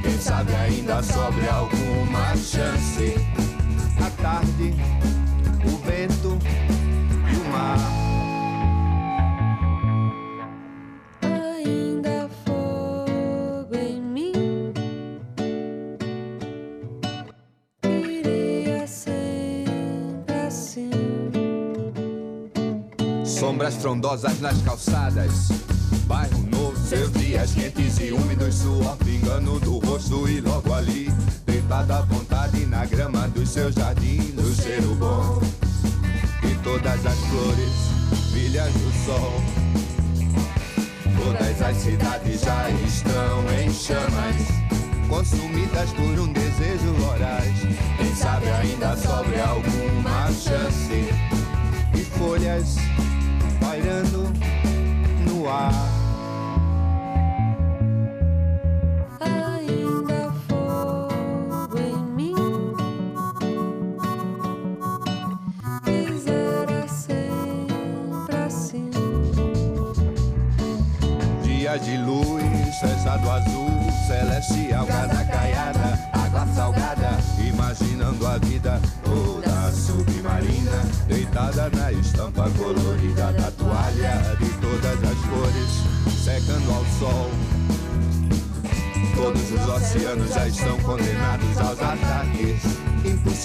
Quem 0.04 0.22
sabe 0.22 0.54
ainda 0.54 1.02
sobre 1.02 1.50
alguma 1.50 2.38
chance. 2.38 3.16
A 4.06 4.22
tarde, 4.22 4.76
o 5.66 5.78
vento 5.78 6.38
e 7.32 7.36
o 7.36 7.44
mar. 7.52 7.78
Ainda 11.22 12.30
fogo 12.46 13.76
em 13.76 14.02
mim. 14.02 14.74
Queria 17.82 18.88
sempre 18.88 20.36
assim. 20.48 20.92
Sombras 23.26 23.76
frondosas 23.76 24.40
nas 24.40 24.62
calçadas. 24.62 25.50
Bairro 26.06 26.38
novo, 26.52 26.78
seus 26.78 27.12
dias 27.14 27.54
quentes 27.54 27.98
e 28.00 28.12
úmidos, 28.12 28.56
suor 28.56 28.98
pingando 28.98 29.60
do 29.60 29.80
rosto 29.80 30.28
e 30.28 30.42
logo 30.42 30.74
ali, 30.74 31.08
deitada 31.74 31.98
à 31.98 32.02
vontade 32.02 32.66
na 32.68 32.86
grama 32.86 33.28
do 33.30 33.46
seu 33.46 33.72
jardim, 33.72 34.20
no 34.36 34.54
cheiro 34.54 34.94
bom. 34.96 35.42
E 36.44 36.56
todas 36.64 37.06
as 37.06 37.18
flores, 37.18 38.32
filhas 38.32 38.72
do 38.74 39.06
sol. 39.06 39.34
Todas 41.18 41.62
as 41.62 41.78
cidades 41.78 42.42
já 42.42 42.70
estão 42.70 43.44
em 43.60 43.74
chamas, 43.74 44.36
consumidas 45.10 45.90
por 45.94 46.20
um 46.20 46.32
desejo 46.32 46.94
voraz. 47.00 47.54
Quem 47.98 48.16
sabe 48.16 48.50
ainda 48.52 48.96
sobre 48.96 49.40
alguma 49.40 50.28
chance 50.28 51.10
e 51.96 52.06
folhas 52.18 52.76
pairando 53.60 54.32
no 55.26 55.50
ar. 55.50 55.93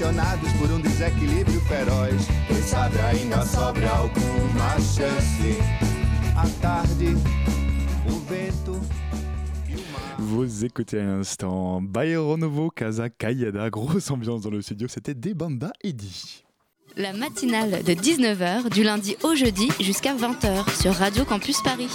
Impulsionados 0.08 0.52
por 0.54 0.70
um 0.70 0.80
desequilíbrio 0.80 1.60
feroz. 1.62 2.26
Quem 2.46 2.62
sabe 2.62 2.98
ainda 3.00 3.44
sobra 3.44 3.90
alguma 3.90 4.78
chance. 4.78 5.58
À 6.36 6.48
tarde, 6.60 7.16
o 8.06 8.18
vento. 8.28 8.80
Vous 10.18 10.64
écoutez 10.64 10.98
à 10.98 11.04
l'instant 11.04 11.80
Bayro 11.80 12.36
Novo, 12.36 12.70
Casa 12.70 13.08
Kayada, 13.08 13.70
grosse 13.70 14.10
ambiance 14.10 14.42
dans 14.42 14.50
le 14.50 14.62
studio, 14.62 14.88
c'était 14.88 15.14
Debanda 15.14 15.72
Eddy. 15.82 16.44
La 16.96 17.12
matinale 17.12 17.84
de 17.84 17.92
19h 17.92 18.70
du 18.70 18.82
lundi 18.82 19.16
au 19.22 19.34
jeudi 19.34 19.68
jusqu'à 19.80 20.14
20h 20.14 20.80
sur 20.80 20.92
Radio 20.94 21.24
Campus 21.24 21.62
Paris. 21.62 21.90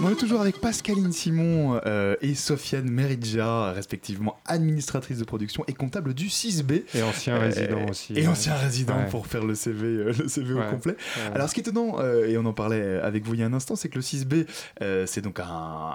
On 0.00 0.10
est 0.10 0.14
toujours 0.14 0.40
avec 0.40 0.60
Pascaline 0.60 1.12
Simon 1.12 1.80
euh, 1.84 2.14
et 2.22 2.36
Sofiane 2.36 2.88
Meridja, 2.88 3.72
respectivement 3.72 4.36
administratrice 4.46 5.18
de 5.18 5.24
production 5.24 5.64
et 5.66 5.72
comptable 5.74 6.14
du 6.14 6.28
6B. 6.28 6.84
Et 6.94 7.02
ancien 7.02 7.36
résident 7.38 7.84
aussi, 7.88 8.12
Et 8.14 8.20
ouais. 8.22 8.26
ancien 8.28 8.54
résident 8.54 8.96
Ouais. 8.96 9.06
pour 9.10 9.26
faire 9.26 9.44
le 9.44 9.56
CV, 9.56 9.86
euh, 9.86 10.12
le 10.16 10.28
CV 10.28 10.54
Ouais. 10.54 10.66
au 10.66 10.70
complet. 10.70 10.96
Alors 11.34 11.48
ce 11.48 11.54
qui 11.54 11.60
est 11.60 11.68
étonnant, 11.68 11.96
euh, 11.98 12.28
et 12.28 12.38
on 12.38 12.44
en 12.44 12.52
parlait 12.52 12.98
avec 13.00 13.24
vous 13.24 13.34
il 13.34 13.40
y 13.40 13.42
a 13.42 13.46
un 13.46 13.52
instant, 13.52 13.74
c'est 13.74 13.88
que 13.88 13.96
le 13.96 14.02
6B, 14.02 14.46
euh, 14.82 15.04
c'est 15.06 15.20
donc 15.20 15.40
un- 15.40 15.44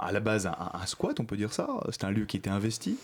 à 0.02 0.10
la 0.12 0.20
base 0.20 0.48
un, 0.48 0.56
un 0.74 0.86
squat, 0.86 1.18
on 1.22 1.26
peut 1.26 1.38
dire 1.38 1.54
ça. 1.54 1.68
C'est 1.92 2.04
un 2.04 2.12
lieu 2.12 2.26
qui 2.26 2.36
était 2.36 2.50
investi. 2.50 2.98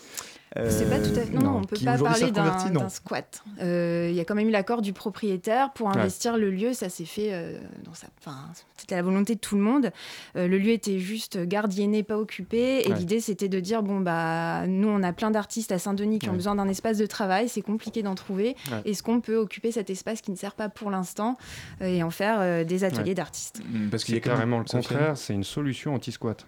C'est 0.68 0.88
pas 0.90 0.98
tout 0.98 1.10
à 1.16 1.22
fait. 1.22 1.32
Non, 1.32 1.42
non, 1.42 1.56
on 1.58 1.64
peut 1.64 1.76
qui 1.76 1.84
pas 1.84 1.96
parler 1.96 2.32
d'un 2.32 2.88
squat. 2.88 3.42
Euh, 3.62 4.08
Il 4.10 4.16
y 4.16 4.20
a 4.20 4.24
quand 4.24 4.34
même 4.34 4.48
eu 4.48 4.50
l'accord 4.50 4.82
du 4.82 4.92
propriétaire 4.92 5.72
pour 5.72 5.86
Ouais. 5.86 5.96
investir 5.96 6.36
le 6.36 6.50
lieu. 6.50 6.72
Ça 6.72 6.88
s'est 6.88 7.04
fait. 7.04 7.28
euh, 7.32 7.58
dans 7.84 7.94
sa... 7.94 8.08
enfin, 8.18 8.36
c'était 8.76 8.96
la 8.96 9.02
volonté 9.02 9.36
de 9.36 9.40
tout 9.40 9.54
le 9.56 9.62
monde. 9.62 9.90
Euh, 10.36 10.48
le 10.48 10.58
lieu 10.58 10.70
était 10.70 10.98
juste 10.98 11.38
gardienné, 11.46 12.02
pas 12.02 12.18
occupé. 12.18 12.84
Et 12.84 12.90
Ouais. 12.90 12.98
l'idée, 12.98 13.20
c'était 13.20 13.48
de 13.48 13.60
dire 13.60 13.82
bon 13.84 14.00
bah, 14.00 14.66
nous, 14.66 14.88
on 14.88 15.02
a 15.04 15.12
plein 15.12 15.30
d'artistes 15.30 15.70
à 15.70 15.78
Saint-Denis 15.78 16.18
qui 16.18 16.28
ont 16.28 16.34
besoin 16.34 16.56
d'un 16.56 16.68
espace 16.68 16.98
de 16.98 17.06
travail. 17.06 17.48
C'est 17.48 17.62
compliqué 17.62 18.02
d'en 18.02 18.16
trouver. 18.16 18.56
Ouais. 18.72 18.90
Est-ce 18.90 19.02
qu'on 19.04 19.20
peut 19.20 19.36
occuper 19.36 19.70
cet 19.70 19.88
espace 19.90 20.20
qui 20.20 20.32
ne 20.32 20.36
sert 20.36 20.54
pas 20.54 20.68
pour 20.68 20.90
l'instant 20.90 21.36
euh, 21.80 21.86
et 21.86 22.02
en 22.02 22.10
faire 22.10 22.38
euh, 22.40 22.64
des 22.64 22.82
ateliers 22.82 23.10
Ouais. 23.10 23.14
d'artistes? 23.14 23.62
Parce 23.90 24.02
qu'il 24.04 24.14
y 24.14 24.18
a 24.18 24.20
carrément 24.20 24.58
le 24.58 24.64
contraire, 24.64 25.16
c'est 25.16 25.34
une 25.34 25.44
solution 25.44 25.94
anti-squat. 25.94 26.44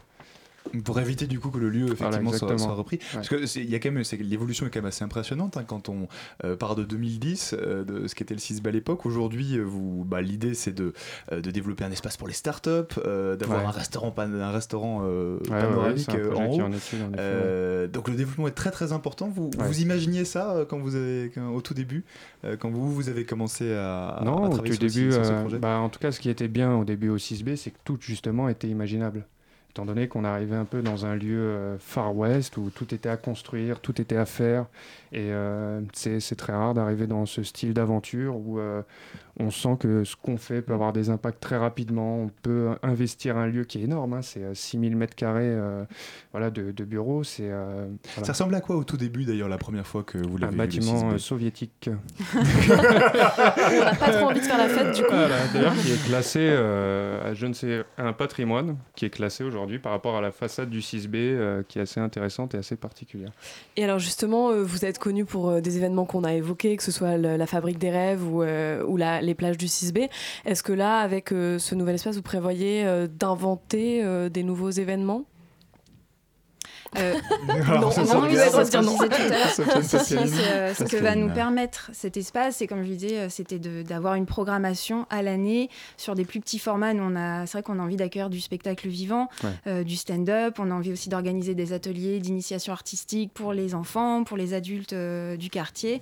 Pour 0.84 0.98
éviter 1.00 1.26
du 1.26 1.40
coup 1.40 1.50
que 1.50 1.58
le 1.58 1.68
lieu 1.68 1.92
effectivement 1.92 2.32
soit, 2.32 2.74
repris. 2.74 2.98
Parce 3.12 3.28
que 3.28 3.46
c'est- 3.46 3.60
il 3.60 3.68
y 3.68 3.74
a 3.74 3.78
quand 3.80 3.90
même, 3.90 4.02
l'évolution 4.20 4.64
est 4.66 4.70
quand 4.70 4.78
même 4.80 4.86
assez 4.86 5.04
impressionnante 5.04 5.56
hein, 5.56 5.64
quand 5.66 5.88
on 5.88 6.06
euh, 6.44 6.56
part 6.56 6.76
de 6.76 6.84
2010, 6.84 7.54
euh, 7.58 7.84
de 7.84 8.06
ce 8.06 8.14
qu'était 8.14 8.34
le 8.34 8.40
6B 8.40 8.68
à 8.68 8.70
l'époque. 8.70 9.04
Aujourd'hui, 9.04 9.58
euh, 9.58 9.62
vous, 9.64 10.04
bah, 10.04 10.22
l'idée 10.22 10.54
c'est 10.54 10.72
de, 10.72 10.92
de 11.32 11.50
développer 11.50 11.84
un 11.84 11.90
espace 11.90 12.16
pour 12.16 12.28
les 12.28 12.32
startups, 12.34 12.70
euh, 13.04 13.36
d'avoir 13.36 13.60
Ouais. 13.60 13.66
un 13.66 13.70
restaurant, 13.70 14.14
un 14.16 14.50
restaurant 14.50 15.00
Ouais, 15.02 15.08
ouais, 15.08 15.38
ouais, 15.50 15.60
panoramique 15.60 16.08
un 16.08 16.18
projet 16.18 16.42
en 16.42 16.46
haut. 16.50 16.60
en 16.62 16.72
étude, 16.72 16.98
en 17.02 17.12
effet, 17.12 17.88
Donc 17.88 18.08
le 18.08 18.14
développement 18.14 18.48
est 18.48 18.52
très 18.52 18.70
très 18.70 18.92
important. 18.92 19.28
Vous, 19.28 19.50
Ouais. 19.58 19.66
vous 19.66 19.80
imaginiez 19.80 20.24
ça 20.24 20.64
quand 20.68 20.78
vous 20.78 20.94
avez, 20.94 21.30
quand- 21.34 21.48
au 21.52 21.60
tout 21.60 21.74
début, 21.74 22.04
quand 22.60 22.70
vous, 22.70 22.92
vous 22.92 23.08
avez 23.08 23.24
commencé 23.24 23.72
à, 23.74 24.08
à 24.10 24.24
Non, 24.24 24.44
au 24.44 24.48
travailler 24.48 24.76
tout 24.76 24.88
sur, 24.88 25.00
début, 25.00 25.10
ce, 25.12 25.16
sur 25.16 25.26
ce 25.26 25.32
projet? 25.40 25.58
bah, 25.58 25.78
en 25.78 25.88
tout 25.88 25.98
cas, 25.98 26.12
ce 26.12 26.20
qui 26.20 26.30
était 26.30 26.48
bien 26.48 26.74
au 26.76 26.84
début 26.84 27.08
au 27.08 27.18
6B, 27.18 27.56
c'est 27.56 27.70
que 27.72 27.78
tout 27.84 27.98
justement 28.00 28.48
était 28.48 28.68
imaginable. 28.68 29.26
Étant 29.72 29.86
donné 29.86 30.06
qu'on 30.06 30.24
arrivait 30.24 30.56
un 30.56 30.66
peu 30.66 30.82
dans 30.82 31.06
un 31.06 31.16
lieu 31.16 31.40
euh, 31.40 31.78
Far 31.78 32.14
West 32.14 32.58
où 32.58 32.68
tout 32.68 32.94
était 32.94 33.08
à 33.08 33.16
construire, 33.16 33.80
tout 33.80 34.02
était 34.02 34.18
à 34.18 34.26
faire, 34.26 34.66
et 35.12 35.30
euh, 35.30 35.80
c'est 35.92 36.36
très 36.36 36.52
rare 36.54 36.72
d'arriver 36.74 37.06
dans 37.06 37.26
ce 37.26 37.42
style 37.42 37.74
d'aventure 37.74 38.34
où 38.36 38.58
euh, 38.58 38.82
on 39.38 39.50
sent 39.50 39.76
que 39.80 40.04
ce 40.04 40.16
qu'on 40.16 40.36
fait 40.38 40.62
peut 40.62 40.72
avoir 40.72 40.92
des 40.94 41.10
impacts 41.10 41.40
très 41.40 41.56
rapidement. 41.58 42.18
On 42.22 42.30
peut 42.42 42.70
investir 42.82 43.36
un 43.36 43.46
lieu 43.46 43.64
qui 43.64 43.78
est 43.78 43.82
énorme, 43.82 44.14
hein, 44.14 44.22
c'est 44.22 44.42
euh, 44.42 44.54
6000 44.54 44.96
mètres 44.96 45.14
carrés 45.14 45.42
euh, 45.44 45.84
voilà, 46.32 46.50
de, 46.50 46.70
de 46.70 46.84
bureaux. 46.84 47.24
C'est 47.24 47.50
euh, 47.50 47.88
voilà. 48.14 48.26
Ça 48.26 48.32
ressemble 48.32 48.54
à 48.54 48.60
quoi 48.62 48.76
au 48.76 48.84
tout 48.84 48.96
début 48.96 49.24
d'ailleurs 49.24 49.48
la 49.50 49.58
première 49.58 49.86
fois 49.86 50.02
que 50.02 50.16
vous 50.16 50.36
un 50.36 50.40
l'avez 50.40 50.52
vu, 50.52 50.52
le 50.52 50.56
bâtiment 50.56 51.10
6B? 51.10 51.12
euh, 51.14 51.18
soviétique. 51.18 51.90
On 52.34 53.84
n'a 53.84 53.94
pas 53.94 54.12
trop 54.12 54.26
envie 54.28 54.40
de 54.40 54.44
faire 54.44 54.58
la 54.58 54.68
fête 54.68 54.94
du 54.94 55.02
coup. 55.02 55.08
Voilà, 55.10 55.36
D'ailleurs, 55.52 55.74
qui 55.74 55.92
est 55.92 56.04
classé 56.06 56.40
euh, 56.42 57.30
à 57.30 57.34
je 57.34 57.46
ne 57.46 57.52
sais 57.52 57.84
un 57.98 58.12
patrimoine 58.12 58.76
qui 58.96 59.04
est 59.04 59.10
classé 59.10 59.44
aujourd'hui 59.44 59.78
par 59.78 59.92
rapport 59.92 60.16
à 60.16 60.20
la 60.20 60.30
façade 60.30 60.70
du 60.70 60.80
6B, 60.80 61.16
euh, 61.16 61.62
qui 61.66 61.78
est 61.78 61.82
assez 61.82 62.00
intéressante 62.00 62.54
et 62.54 62.58
assez 62.58 62.76
particulière. 62.76 63.30
Et 63.76 63.84
alors 63.84 63.98
justement, 63.98 64.50
euh, 64.50 64.62
vous 64.62 64.84
êtes 64.84 64.98
connu 65.02 65.24
pour 65.24 65.50
euh, 65.50 65.60
des 65.60 65.76
événements 65.78 66.04
qu'on 66.06 66.22
a 66.22 66.32
évoqués, 66.32 66.76
que 66.76 66.82
ce 66.84 66.92
soit 66.92 67.16
la 67.16 67.46
Fabrique 67.46 67.78
des 67.78 67.90
Rêves 67.90 68.24
ou, 68.24 68.42
euh, 68.42 68.84
les 69.20 69.34
plages 69.34 69.58
du 69.58 69.66
6B. 69.66 70.08
Est-ce 70.44 70.62
que 70.62 70.72
là, 70.72 71.00
avec 71.00 71.32
euh, 71.32 71.58
ce 71.58 71.74
nouvel 71.74 71.96
espace, 71.96 72.14
vous 72.14 72.22
prévoyez 72.22 72.86
d'inventer 73.08 74.04
des 74.30 74.42
nouveaux 74.44 74.70
événements 74.70 75.24
Euh, 75.24 75.24
Alors, 75.24 75.24
non, 75.24 75.24
ça, 75.24 75.24
non, 75.24 75.24
ça 75.24 75.26
oui, 75.26 75.30
regarde. 76.20 76.50
c'est 76.52 76.76
ce 76.76 76.81
qu'on 76.81 76.81
Sofiane 78.50 78.84
Si, 79.82 79.88
si, 79.88 79.96
Pascaline. 79.96 80.28
c'est, 80.28 80.52
euh, 80.52 80.74
ce 80.74 80.84
que 80.84 80.96
va 80.96 81.14
nous 81.16 81.30
permettre 81.32 81.90
cet 81.92 82.16
espace, 82.16 82.60
et 82.62 82.66
comme 82.66 82.82
je 82.84 82.88
disais, 82.90 83.18
euh, 83.18 83.28
c'était 83.28 83.58
d'avoir 83.58 84.14
une 84.14 84.26
programmation 84.26 85.06
à 85.10 85.22
l'année 85.22 85.70
sur 85.96 86.14
des 86.14 86.24
plus 86.24 86.40
petits 86.40 86.58
formats. 86.58 86.94
Nous, 86.94 87.02
on 87.02 87.16
a, 87.16 87.46
c'est 87.46 87.52
vrai 87.58 87.62
qu'on 87.62 87.78
a 87.78 87.82
envie 87.82 87.96
d'accueillir 87.96 88.30
du 88.30 88.40
spectacle 88.40 88.88
vivant, 88.88 89.28
Ouais. 89.42 89.50
euh, 89.66 89.84
du 89.84 89.96
stand-up. 89.96 90.56
On 90.58 90.70
a 90.70 90.74
envie 90.74 90.92
aussi 90.92 91.08
d'organiser 91.08 91.54
des 91.54 91.72
ateliers 91.72 92.18
d'initiation 92.20 92.72
artistique 92.72 93.32
pour 93.32 93.52
les 93.52 93.74
enfants, 93.74 94.24
pour 94.24 94.36
les 94.36 94.54
adultes 94.54 94.92
euh, 94.92 95.36
du 95.36 95.50
quartier. 95.50 96.00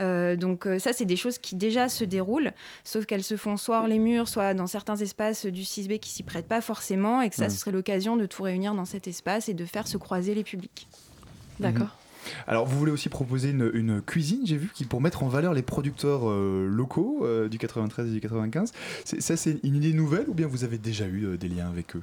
Euh, 0.00 0.36
donc 0.36 0.66
euh, 0.66 0.78
ça, 0.78 0.92
c'est 0.92 1.04
des 1.04 1.16
choses 1.16 1.38
qui 1.38 1.54
déjà 1.56 1.88
se 1.88 2.04
déroulent, 2.04 2.52
sauf 2.84 3.06
qu'elles 3.06 3.22
se 3.24 3.36
font 3.36 3.56
soit 3.56 3.78
hors 3.80 3.86
les 3.86 3.98
murs, 3.98 4.28
soit 4.28 4.54
dans 4.54 4.66
certains 4.66 4.96
espaces 4.96 5.46
du 5.46 5.62
6B 5.62 5.98
qui 5.98 6.10
s'y 6.10 6.22
prêtent 6.22 6.48
pas 6.48 6.60
forcément, 6.60 7.20
et 7.22 7.30
que 7.30 7.36
ça, 7.36 7.42
Ouais. 7.44 7.50
ce 7.50 7.58
serait 7.58 7.72
l'occasion 7.72 8.16
de 8.16 8.26
tout 8.26 8.42
réunir 8.44 8.74
dans 8.74 8.84
cet 8.84 9.08
espace 9.08 9.48
et 9.48 9.54
de 9.54 9.64
faire 9.64 9.88
se 9.88 9.96
croiser 9.96 10.31
les 10.34 10.44
publics. 10.44 10.88
D'accord. 11.60 11.82
Mhm. 11.82 11.88
Alors, 12.46 12.66
vous 12.66 12.78
voulez 12.78 12.92
aussi 12.92 13.08
proposer 13.08 13.50
une, 13.50 14.00
cuisine, 14.00 14.42
j'ai 14.44 14.56
vu, 14.56 14.70
qui 14.72 14.84
pour 14.84 15.00
mettre 15.00 15.22
en 15.22 15.28
valeur 15.28 15.54
les 15.54 15.62
producteurs 15.62 16.28
euh, 16.30 16.68
locaux 16.70 17.20
euh, 17.22 17.48
du 17.48 17.58
93 17.58 18.08
et 18.08 18.12
du 18.12 18.20
95. 18.20 18.72
C'est- 19.04 19.20
ça, 19.20 19.36
c'est 19.36 19.58
une 19.64 19.76
idée 19.76 19.92
nouvelle 19.92 20.26
ou 20.28 20.34
bien 20.34 20.46
vous 20.46 20.64
avez 20.64 20.78
déjà 20.78 21.06
eu 21.06 21.24
euh, 21.26 21.36
des 21.36 21.48
liens 21.48 21.68
avec 21.68 21.96
eux? 21.96 22.02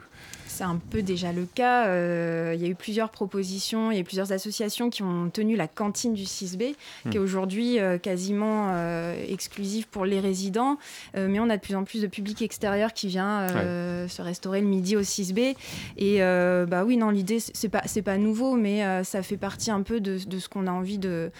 C'est 0.60 0.66
un 0.66 0.76
peu 0.89 1.01
déjà 1.01 1.32
le 1.32 1.45
cas. 1.45 1.88
Euh, 1.88 2.51
il 2.53 2.62
y 2.62 2.66
a 2.66 2.68
eu 2.68 2.76
plusieurs 2.76 3.12
propositions, 3.12 3.91
il 3.91 3.95
y 3.95 3.97
a 3.97 4.01
eu 4.01 4.03
plusieurs 4.03 4.34
associations 4.34 4.89
qui 4.89 5.03
ont 5.03 5.30
tenu 5.30 5.55
la 5.55 5.70
cantine 5.70 6.14
du 6.14 6.24
6B, 6.26 6.76
qui 7.10 7.16
est 7.16 7.20
Hmm. 7.20 7.24
aujourd'hui 7.24 7.80
euh, 7.80 7.97
quasiment 7.97 8.72
euh, 8.74 9.16
exclusive 9.30 9.88
pour 9.88 10.03
les 10.03 10.20
résidents. 10.20 10.78
Mais 11.16 11.39
on 11.39 11.49
a 11.49 11.55
de 11.55 11.62
plus 11.62 11.76
en 11.76 11.86
plus 11.86 12.01
de 12.01 12.07
public 12.07 12.41
extérieur 12.41 12.91
qui 12.93 13.07
vient 13.07 13.47
se 14.10 14.22
restaurer 14.22 14.60
le 14.60 14.68
midi 14.68 14.97
au 14.97 15.01
6B. 15.01 15.55
Et 15.97 16.20
bah 16.68 16.84
oui, 16.84 16.97
non, 16.97 17.10
l'idée, 17.10 17.39
c'est 17.39 17.70
pas, 17.70 17.84
c'est 17.86 18.01
pas 18.01 18.18
nouveau, 18.18 18.57
mais 18.57 19.03
ça 19.05 19.24
fait 19.24 19.38
partie 19.38 19.72
un 19.72 19.82
peu 19.82 20.01
de, 20.01 20.18
de 20.28 20.39
ce 20.39 20.49
qu'on 20.49 20.68
a 20.68 20.72
envie 20.72 20.97
de, 20.97 21.32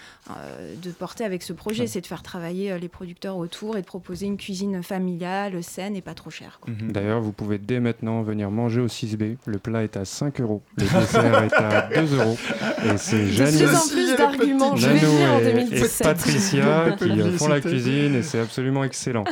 de 0.82 0.90
porter 0.92 1.24
avec 1.24 1.42
ce 1.42 1.52
projet. 1.52 1.82
Ouais. 1.82 1.86
C'est 1.88 2.00
de 2.00 2.06
faire 2.06 2.22
travailler 2.22 2.78
les 2.78 2.88
producteurs 2.88 3.36
autour 3.36 3.76
et 3.76 3.82
de 3.82 3.86
proposer 3.86 4.24
une 4.24 4.38
cuisine 4.38 4.82
familiale, 4.82 5.62
saine 5.62 5.94
et 5.94 6.00
pas 6.00 6.14
trop 6.14 6.30
chère. 6.30 6.58
quoi. 6.60 6.72
D'ailleurs, 6.88 7.20
vous 7.20 7.32
pouvez 7.32 7.58
dès 7.58 7.80
maintenant 7.80 8.22
venir 8.22 8.50
manger 8.50 8.80
au 8.80 8.88
6B. 9.16 9.36
Le 9.46 9.58
plat 9.58 9.82
est 9.82 9.96
à 9.96 10.04
5 10.04 10.40
euros, 10.40 10.62
le 10.76 10.84
dessert 10.84 11.42
est 11.44 11.52
à 11.54 11.88
2 12.02 12.16
euros. 12.16 12.36
Et 12.84 12.96
c'est 12.96 13.18
De 13.18 13.26
Jeanne 13.26 13.56
plus 13.56 13.74
en 13.76 13.88
plus 13.88 14.16
d'arguments, 14.16 14.76
je 14.76 14.86
vais 14.88 15.06
en 15.28 15.38
et- 15.38 15.42
et 15.42 15.52
2017. 15.52 16.02
Patricia 16.06 16.90
qui 16.98 17.10
euh, 17.10 17.32
font 17.36 17.48
la 17.48 17.60
cuisine 17.60 18.14
et 18.16 18.22
c'est 18.22 18.40
absolument 18.40 18.84
excellent. 18.84 19.24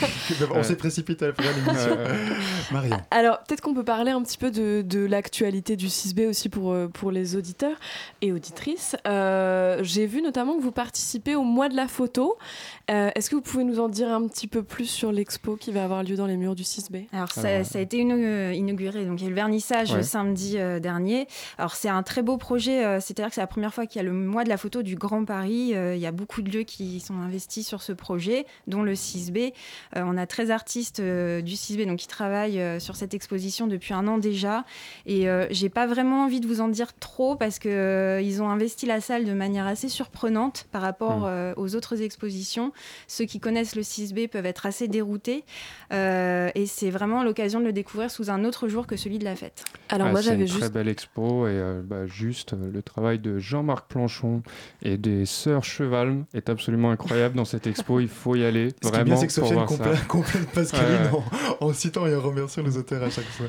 On 0.54 0.62
s'est 0.62 0.76
précipité 0.76 1.26
à 1.26 1.32
faire 1.32 1.52
l'émission. 1.56 1.96
Marion. 2.72 2.96
Alors, 3.10 3.38
peut-être 3.44 3.60
qu'on 3.60 3.74
peut 3.74 3.84
parler 3.84 4.10
un 4.10 4.22
petit 4.22 4.38
peu 4.38 4.50
de, 4.50 4.82
de 4.82 5.04
l'actualité 5.04 5.76
du 5.76 5.86
6B 5.86 6.28
aussi 6.28 6.48
pour, 6.48 6.72
euh, 6.72 6.88
pour 6.88 7.10
les 7.10 7.36
auditeurs 7.36 7.76
et 8.22 8.32
auditrices. 8.32 8.96
Euh, 9.06 9.78
J'ai 9.82 10.06
vu 10.06 10.22
notamment 10.22 10.56
que 10.56 10.62
vous 10.62 10.72
participez 10.72 11.34
au 11.36 11.42
mois 11.42 11.68
de 11.68 11.76
la 11.76 11.88
photo. 11.88 12.36
Euh, 12.90 13.10
Est-ce 13.14 13.30
que 13.30 13.36
vous 13.36 13.42
pouvez 13.42 13.64
nous 13.64 13.80
en 13.80 13.88
dire 13.88 14.08
un 14.12 14.26
petit 14.26 14.46
peu 14.48 14.62
plus 14.62 14.86
sur 14.86 15.12
l'expo 15.12 15.56
qui 15.56 15.72
va 15.72 15.84
avoir 15.84 16.02
lieu 16.02 16.16
dans 16.16 16.26
les 16.26 16.36
murs 16.36 16.54
du 16.54 16.62
6B 16.62 17.06
Alors 17.12 17.30
ça, 17.32 17.64
ça 17.64 17.78
a 17.78 17.82
été 17.82 17.98
inau- 17.98 18.52
inauguré, 18.52 19.04
donc 19.04 19.20
il 19.20 19.24
y 19.24 19.25
a 19.25 19.25
eu 19.26 19.30
le 19.30 19.34
vernissage 19.34 19.92
Ouais. 19.92 20.02
samedi 20.02 20.58
euh, 20.58 20.80
dernier. 20.80 21.26
Alors 21.58 21.74
c'est 21.74 21.88
un 21.88 22.02
très 22.02 22.22
beau 22.22 22.36
projet, 22.36 22.84
euh, 22.84 23.00
c'est-à-dire 23.00 23.28
que 23.28 23.34
c'est 23.34 23.40
la 23.40 23.46
première 23.46 23.74
fois 23.74 23.86
qu'il 23.86 24.00
y 24.02 24.04
a 24.04 24.08
le 24.08 24.12
mois 24.14 24.44
de 24.44 24.48
la 24.48 24.56
photo 24.56 24.82
du 24.82 24.96
Grand 24.96 25.24
Paris. 25.24 25.74
Euh, 25.74 25.94
il 25.94 26.00
y 26.00 26.06
a 26.06 26.12
beaucoup 26.12 26.42
de 26.42 26.50
lieux 26.50 26.62
qui 26.64 27.00
sont 27.00 27.14
investis 27.20 27.66
sur 27.66 27.82
ce 27.82 27.92
projet, 27.92 28.46
dont 28.66 28.82
le 28.82 28.94
6B. 28.94 29.52
Euh, 29.96 30.02
on 30.04 30.16
a 30.16 30.26
13 30.26 30.50
artistes 30.50 31.00
du 31.00 31.54
6B 31.54 31.86
donc, 31.86 31.98
qui 31.98 32.06
travaillent 32.08 32.80
sur 32.80 32.96
cette 32.96 33.14
exposition 33.14 33.66
depuis 33.66 33.94
un 33.94 34.06
an 34.08 34.18
déjà. 34.18 34.64
Et 35.06 35.26
j'ai 35.50 35.68
pas 35.68 35.86
vraiment 35.86 36.24
envie 36.24 36.40
de 36.40 36.46
vous 36.46 36.60
en 36.60 36.68
dire 36.68 36.94
trop 36.98 37.36
parce 37.36 37.58
euh, 37.66 38.20
ils 38.22 38.42
ont 38.42 38.48
investi 38.48 38.86
la 38.86 39.00
salle 39.00 39.24
de 39.24 39.32
manière 39.32 39.66
assez 39.66 39.88
surprenante 39.88 40.66
par 40.72 40.82
rapport 40.82 41.20
Mm. 41.20 41.24
euh, 41.26 41.54
aux 41.56 41.74
autres 41.76 42.02
expositions. 42.02 42.72
Ceux 43.08 43.24
qui 43.24 43.40
connaissent 43.40 43.76
le 43.76 43.82
6B 43.82 44.28
peuvent 44.28 44.46
être 44.46 44.66
assez 44.66 44.88
déroutés. 44.88 45.44
Et 45.92 46.66
c'est 46.66 46.90
vraiment 46.90 47.22
l'occasion 47.22 47.60
de 47.60 47.64
le 47.64 47.72
découvrir 47.72 48.10
sous 48.10 48.30
un 48.30 48.44
autre 48.44 48.68
jour 48.68 48.86
que 48.86 48.96
celui 48.96 49.05
de 49.18 49.24
la 49.24 49.36
fête. 49.36 49.64
Alors 49.88 50.08
Ah, 50.08 50.10
moi 50.10 50.20
c'est 50.20 50.26
j'avais 50.30 50.42
une 50.42 50.46
juste 50.48 50.60
très 50.60 50.70
belle 50.70 50.88
expo 50.88 51.46
et 51.46 51.50
euh, 51.52 51.80
bah, 51.84 52.06
juste 52.06 52.52
euh, 52.52 52.70
le 52.72 52.82
travail 52.82 53.18
de 53.18 53.38
Jean-Marc 53.38 53.86
Planchon 53.88 54.42
et 54.82 54.96
des 54.96 55.24
sœurs 55.26 55.64
Cheval 55.64 56.24
est 56.34 56.48
absolument 56.48 56.90
incroyable 56.90 57.36
dans 57.36 57.44
cette 57.44 57.66
expo. 57.66 58.00
Il 58.00 58.08
faut 58.08 58.34
y 58.36 58.44
aller 58.44 58.70
Ce 58.70 58.74
qui 58.74 58.86
est 58.88 58.90
vraiment 58.90 59.04
bien, 59.04 59.16
c'est 59.16 59.26
que 59.28 59.32
pour 59.40 59.48
Sofiane 59.48 59.66
voir 59.66 59.68
ça. 59.70 59.76
complète, 59.76 60.06
complète 60.08 60.48
Pascaline 60.50 60.86
Ouais, 60.96 61.10
ouais. 61.12 61.56
En, 61.60 61.66
en 61.68 61.72
citant 61.72 62.06
et 62.06 62.14
en 62.16 62.20
remerciant 62.20 62.62
les 62.62 62.76
auteurs 62.76 63.02
à 63.02 63.10
chaque 63.10 63.24
fois. 63.26 63.46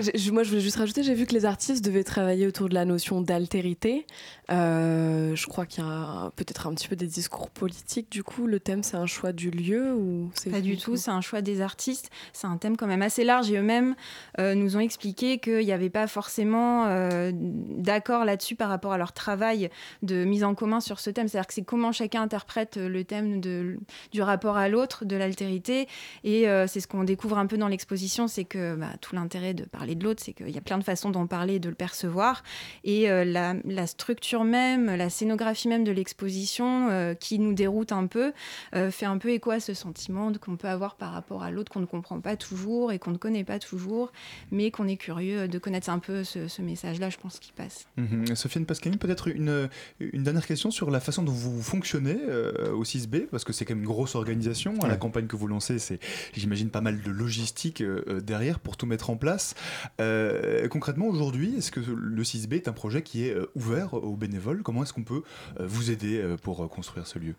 J'ai- 0.00 0.16
je- 0.18 0.30
Moi, 0.30 0.42
je 0.44 0.50
voulais 0.50 0.60
juste 0.60 0.76
rajouter, 0.76 1.02
j'ai 1.02 1.14
vu 1.14 1.26
que 1.26 1.34
les 1.34 1.44
artistes 1.44 1.84
devaient 1.84 2.04
travailler 2.04 2.46
autour 2.46 2.68
de 2.68 2.74
la 2.74 2.84
notion 2.84 3.20
d'altérité. 3.20 4.06
Euh, 4.50 5.34
je 5.36 5.46
crois 5.46 5.66
qu'il 5.66 5.82
y 5.84 5.86
a 5.86 6.30
peut-être 6.36 6.66
un 6.66 6.74
petit 6.74 6.88
peu 6.88 6.96
des 6.96 7.06
discours 7.06 7.50
politiques. 7.50 8.10
Du 8.10 8.22
coup, 8.22 8.46
le 8.46 8.58
thème, 8.60 8.82
c'est 8.82 8.96
un 8.96 9.06
choix 9.06 9.32
du 9.32 9.50
lieu 9.50 9.94
ou 9.94 10.30
c'est 10.34 10.50
Pas 10.50 10.60
du 10.60 10.76
tout, 10.76 10.96
c'est 10.96 11.10
un 11.10 11.20
choix 11.20 11.40
des 11.40 11.60
artistes. 11.60 12.10
C'est 12.32 12.46
un 12.46 12.56
thème 12.56 12.76
quand 12.76 12.86
même 12.86 13.02
assez 13.02 13.24
large 13.24 13.50
et 13.50 13.56
eux-mêmes 13.58 13.94
euh, 14.38 14.54
nous 14.54 14.76
ont 14.76 14.80
expliqué 14.80 14.99
qu'il 15.00 15.58
n'y 15.58 15.72
avait 15.72 15.90
pas 15.90 16.06
forcément 16.06 16.86
euh, 16.86 17.30
d'accord 17.34 18.24
là-dessus 18.24 18.56
par 18.56 18.68
rapport 18.68 18.92
à 18.92 18.98
leur 18.98 19.12
travail 19.12 19.70
de 20.02 20.24
mise 20.24 20.44
en 20.44 20.54
commun 20.54 20.80
sur 20.80 21.00
ce 21.00 21.10
thème. 21.10 21.28
C'est-à-dire 21.28 21.46
que 21.46 21.54
c'est 21.54 21.64
comment 21.64 21.92
chacun 21.92 22.22
interprète 22.22 22.76
le 22.76 23.04
thème 23.04 23.40
du 23.40 24.22
rapport 24.22 24.56
à 24.56 24.68
l'autre, 24.68 25.04
de 25.04 25.16
l'altérité. 25.16 25.88
Et 26.24 26.48
euh, 26.48 26.66
c'est 26.66 26.80
ce 26.80 26.88
qu'on 26.88 27.04
découvre 27.04 27.38
un 27.38 27.46
peu 27.46 27.56
dans 27.56 27.68
l'exposition, 27.68 28.28
c'est 28.28 28.44
que 28.44 28.76
bah, 28.76 28.90
tout 29.00 29.14
l'intérêt 29.14 29.54
de 29.54 29.64
parler 29.64 29.94
de 29.94 30.04
l'autre, 30.04 30.22
c'est 30.24 30.32
qu'il 30.32 30.50
y 30.50 30.58
a 30.58 30.62
plein 30.62 30.78
de 30.78 30.84
façons 30.84 31.10
d'en 31.10 31.26
parler 31.26 31.54
et 31.54 31.60
de 31.60 31.68
le 31.68 31.74
percevoir. 31.74 32.42
Et 32.84 33.10
euh, 33.10 33.24
la, 33.24 33.54
la 33.64 33.86
structure 33.86 34.44
même, 34.44 34.94
la 34.94 35.10
scénographie 35.10 35.68
même 35.68 35.84
de 35.84 35.92
l'exposition 35.92 36.70
qui 37.18 37.38
nous 37.38 37.52
déroute 37.52 37.92
un 37.92 38.06
peu, 38.06 38.32
fait 38.72 39.06
un 39.06 39.18
peu 39.18 39.30
écho 39.30 39.50
à 39.50 39.60
ce 39.60 39.74
sentiment 39.74 40.32
qu'on 40.40 40.56
peut 40.56 40.68
avoir 40.68 40.96
par 40.96 41.12
rapport 41.12 41.42
à 41.42 41.50
l'autre 41.50 41.72
qu'on 41.72 41.80
ne 41.80 41.86
comprend 41.86 42.20
pas 42.20 42.36
toujours 42.36 42.92
et 42.92 42.98
qu'on 42.98 43.10
ne 43.10 43.16
connaît 43.16 43.44
pas 43.44 43.58
toujours, 43.58 44.12
mais 44.50 44.70
qu'on 44.70 44.86
est 44.90 44.96
curieux 44.96 45.48
de 45.48 45.58
connaître 45.58 45.90
un 45.90 45.98
peu 45.98 46.24
ce, 46.24 46.48
ce 46.48 46.62
message-là, 46.62 47.10
je 47.10 47.18
pense, 47.18 47.38
qui 47.38 47.52
passe. 47.52 47.86
Mhm. 47.96 48.34
Sofiane 48.34 48.66
Pascaline, 48.66 48.98
peut-être 48.98 49.28
une, 49.28 49.68
une 50.00 50.22
dernière 50.22 50.46
question 50.46 50.70
sur 50.70 50.90
la 50.90 51.00
façon 51.00 51.22
dont 51.22 51.32
vous 51.32 51.62
fonctionnez 51.62 52.18
euh, 52.28 52.72
au 52.72 52.84
6B, 52.84 53.26
parce 53.26 53.44
que 53.44 53.52
c'est 53.52 53.64
quand 53.64 53.74
même 53.74 53.82
une 53.82 53.88
grosse 53.88 54.14
organisation. 54.14 54.74
La 54.82 54.96
campagne 54.96 55.26
que 55.26 55.36
vous 55.36 55.46
lancez, 55.46 55.78
c'est, 55.78 56.00
j'imagine, 56.34 56.70
pas 56.70 56.80
mal 56.80 57.02
de 57.02 57.10
logistique 57.10 57.80
euh, 57.80 58.20
derrière 58.20 58.58
pour 58.58 58.76
tout 58.76 58.86
mettre 58.86 59.10
en 59.10 59.16
place. 59.16 59.54
Euh, 60.00 60.68
concrètement, 60.68 61.06
aujourd'hui, 61.06 61.54
est-ce 61.56 61.70
que 61.70 61.80
le 61.80 62.22
6B 62.22 62.54
est 62.54 62.68
un 62.68 62.72
projet 62.72 63.02
qui 63.02 63.24
est 63.24 63.36
ouvert 63.54 63.94
aux 63.94 64.16
bénévoles? 64.16 64.62
Comment 64.62 64.82
est-ce 64.82 64.92
qu'on 64.92 65.04
peut 65.04 65.22
euh, 65.58 65.66
vous 65.66 65.90
aider 65.90 66.18
euh, 66.18 66.36
pour 66.36 66.68
construire 66.70 67.06
ce 67.06 67.18
lieu? 67.18 67.34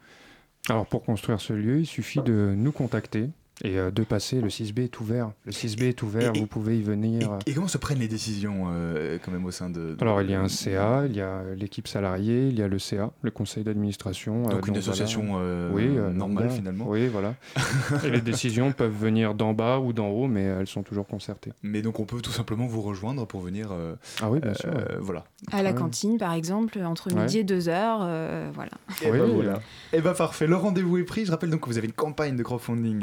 Alors 0.70 0.86
pour 0.86 1.04
construire 1.04 1.42
ce 1.42 1.54
lieu, 1.54 1.80
il 1.80 1.88
suffit 1.88 2.22
de 2.22 2.54
nous 2.56 2.72
contacter 2.72 3.30
et 3.64 3.78
euh, 3.78 3.92
de 3.92 4.04
passer. 4.04 4.42
Le 4.42 4.48
6B 4.48 4.82
est 4.86 5.00
ouvert. 5.00 5.32
Le 5.46 5.52
6B 5.52 5.84
est 5.84 6.02
ouvert, 6.02 6.32
Et- 6.36 6.40
vous 6.40 6.48
pouvez 6.48 6.78
y 6.80 6.82
venir. 6.82 7.38
Et 7.46 7.54
comment 7.54 7.68
se 7.68 7.78
prennent 7.78 8.00
les 8.00 8.08
décisions 8.08 8.66
euh, 8.72 9.18
quand 9.24 9.32
même 9.32 9.46
au 9.46 9.52
sein 9.52 9.70
de... 9.70 9.94
de- 9.94 9.98
Alors 10.02 10.22
il 10.22 10.32
y 10.32 10.34
a 10.34 10.42
un 10.42 10.48
CA, 10.48 11.04
il 11.06 11.16
y 11.16 11.22
a 11.22 11.42
l'équipe 11.56 11.88
salariée, 11.88 12.48
il 12.48 12.58
y 12.58 12.64
a 12.64 12.68
le 12.68 12.80
CA, 12.80 13.12
le 13.22 13.32
conseil 13.32 13.64
d'administration. 13.64 14.44
Donc, 14.44 14.68
une 14.68 14.78
association, 14.78 15.34
euh, 15.36 15.70
oui, 15.74 15.84
euh, 15.88 16.10
normale, 16.12 16.50
finalement. 16.50 16.86
Oui, 16.88 17.08
voilà. 17.08 17.36
et 18.04 18.10
les 18.10 18.22
décisions 18.22 18.72
peuvent 18.72 18.96
venir 18.98 19.36
d'en 19.36 19.54
bas 19.54 19.80
ou 19.80 19.94
d'en 19.94 20.08
haut, 20.10 20.28
mais 20.28 20.44
elles 20.44 20.68
sont 20.68 20.84
toujours 20.84 21.06
concertées. 21.08 21.52
Mais 21.64 21.82
donc 21.82 22.00
on 22.00 22.06
peut 22.06 22.22
tout 22.22 22.32
simplement 22.32 22.66
vous 22.66 22.82
rejoindre 22.82 23.26
pour 23.28 23.42
venir... 23.42 23.70
euh, 23.72 23.96
ah 24.22 24.30
oui, 24.32 24.40
bien 24.40 24.54
sûr. 24.54 24.70
euh, 24.74 24.98
Voilà. 25.00 25.26
À 25.52 25.62
la 25.64 25.74
cantine, 25.74 26.18
par 26.18 26.34
exemple, 26.34 26.80
entre 26.84 27.12
Ouais. 27.14 27.22
midi 27.22 27.40
et 27.40 27.44
2 27.44 27.68
heures, 27.70 28.00
euh, 28.04 28.50
voilà. 28.54 28.72
Et 29.04 29.12
ben 29.12 29.26
voilà. 29.26 29.60
Et 29.92 30.02
bah 30.02 30.14
parfait, 30.14 30.48
le 30.48 30.56
rendez-vous 30.56 30.98
est 30.98 31.04
pris. 31.04 31.26
Je 31.26 31.32
rappelle 31.32 31.50
donc 31.50 31.62
que 31.62 31.68
vous 31.68 31.78
avez 31.78 31.88
une 31.88 31.94
campagne 31.94 32.36
de 32.36 32.44
crowdfunding. 32.44 33.00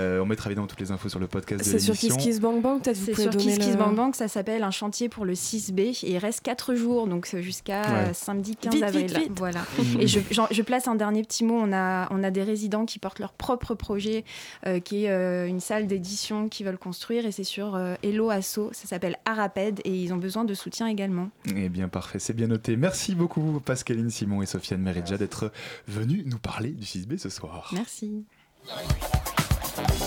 Euh, 0.00 0.20
on 0.20 0.26
mettra 0.26 0.48
évidemment 0.48 0.66
toutes 0.66 0.80
les 0.80 0.90
infos 0.90 1.08
sur 1.08 1.18
le 1.20 1.26
podcast 1.26 1.60
de 1.60 1.64
C'est 1.64 1.78
sur 1.78 1.92
l'émission. 1.94 2.16
KissKissBankBank, 2.16 2.82
peut-être 2.82 2.96
vous 2.96 3.04
C'est 3.04 3.12
pouvez 3.12 3.22
sur 3.30 3.36
Kiss 3.36 3.58
Kiss 3.58 3.76
Bank 3.76 3.94
Bank, 3.94 4.16
ça 4.16 4.28
s'appelle 4.28 4.62
un 4.62 4.70
chantier 4.70 5.08
pour 5.08 5.24
le 5.24 5.34
6B 5.34 5.80
et 6.04 6.10
il 6.12 6.18
reste 6.18 6.40
4 6.42 6.74
jours, 6.74 7.06
donc 7.06 7.28
jusqu'à 7.40 7.82
Ouais. 7.82 8.14
samedi 8.14 8.56
15 8.56 8.74
Vite, 8.74 8.82
avril. 8.82 9.06
vite, 9.06 9.18
vite. 9.18 9.32
Voilà. 9.36 9.60
Et 10.00 10.06
je, 10.06 10.62
place 10.62 10.88
un 10.88 10.94
dernier 10.94 11.22
petit 11.22 11.44
mot, 11.44 11.58
on 11.60 11.72
a, 11.72 12.08
on 12.12 12.22
a 12.24 12.30
des 12.30 12.42
résidents 12.42 12.86
qui 12.86 12.98
portent 12.98 13.18
leur 13.18 13.32
propre 13.32 13.74
projet, 13.74 14.24
euh, 14.66 14.80
qui 14.80 15.04
est 15.04 15.10
euh, 15.10 15.46
une 15.46 15.60
salle 15.60 15.86
d'édition 15.86 16.48
qu'ils 16.48 16.66
veulent 16.66 16.78
construire 16.78 17.26
et 17.26 17.32
c'est 17.32 17.44
sur 17.44 17.74
euh, 17.74 17.94
Hello 18.02 18.30
Asso, 18.30 18.70
ça 18.72 18.86
s'appelle 18.86 19.16
Araped 19.24 19.80
et 19.84 19.94
ils 19.94 20.12
ont 20.12 20.16
besoin 20.18 20.44
de 20.44 20.54
soutien 20.54 20.86
également. 20.86 21.30
Eh 21.54 21.68
bien 21.68 21.88
parfait, 21.88 22.18
c'est 22.18 22.32
bien 22.34 22.46
noté. 22.46 22.76
Merci 22.76 23.14
beaucoup 23.14 23.60
Pascaline 23.64 24.10
Simon 24.10 24.42
et 24.42 24.46
Sofiane 24.46 24.80
Meridja 24.80 25.16
d'être 25.18 25.52
venus 25.88 26.24
nous 26.26 26.38
parler 26.38 26.70
du 26.70 26.84
6B 26.86 27.18
ce 27.18 27.28
soir. 27.28 27.70
Merci. 27.74 28.24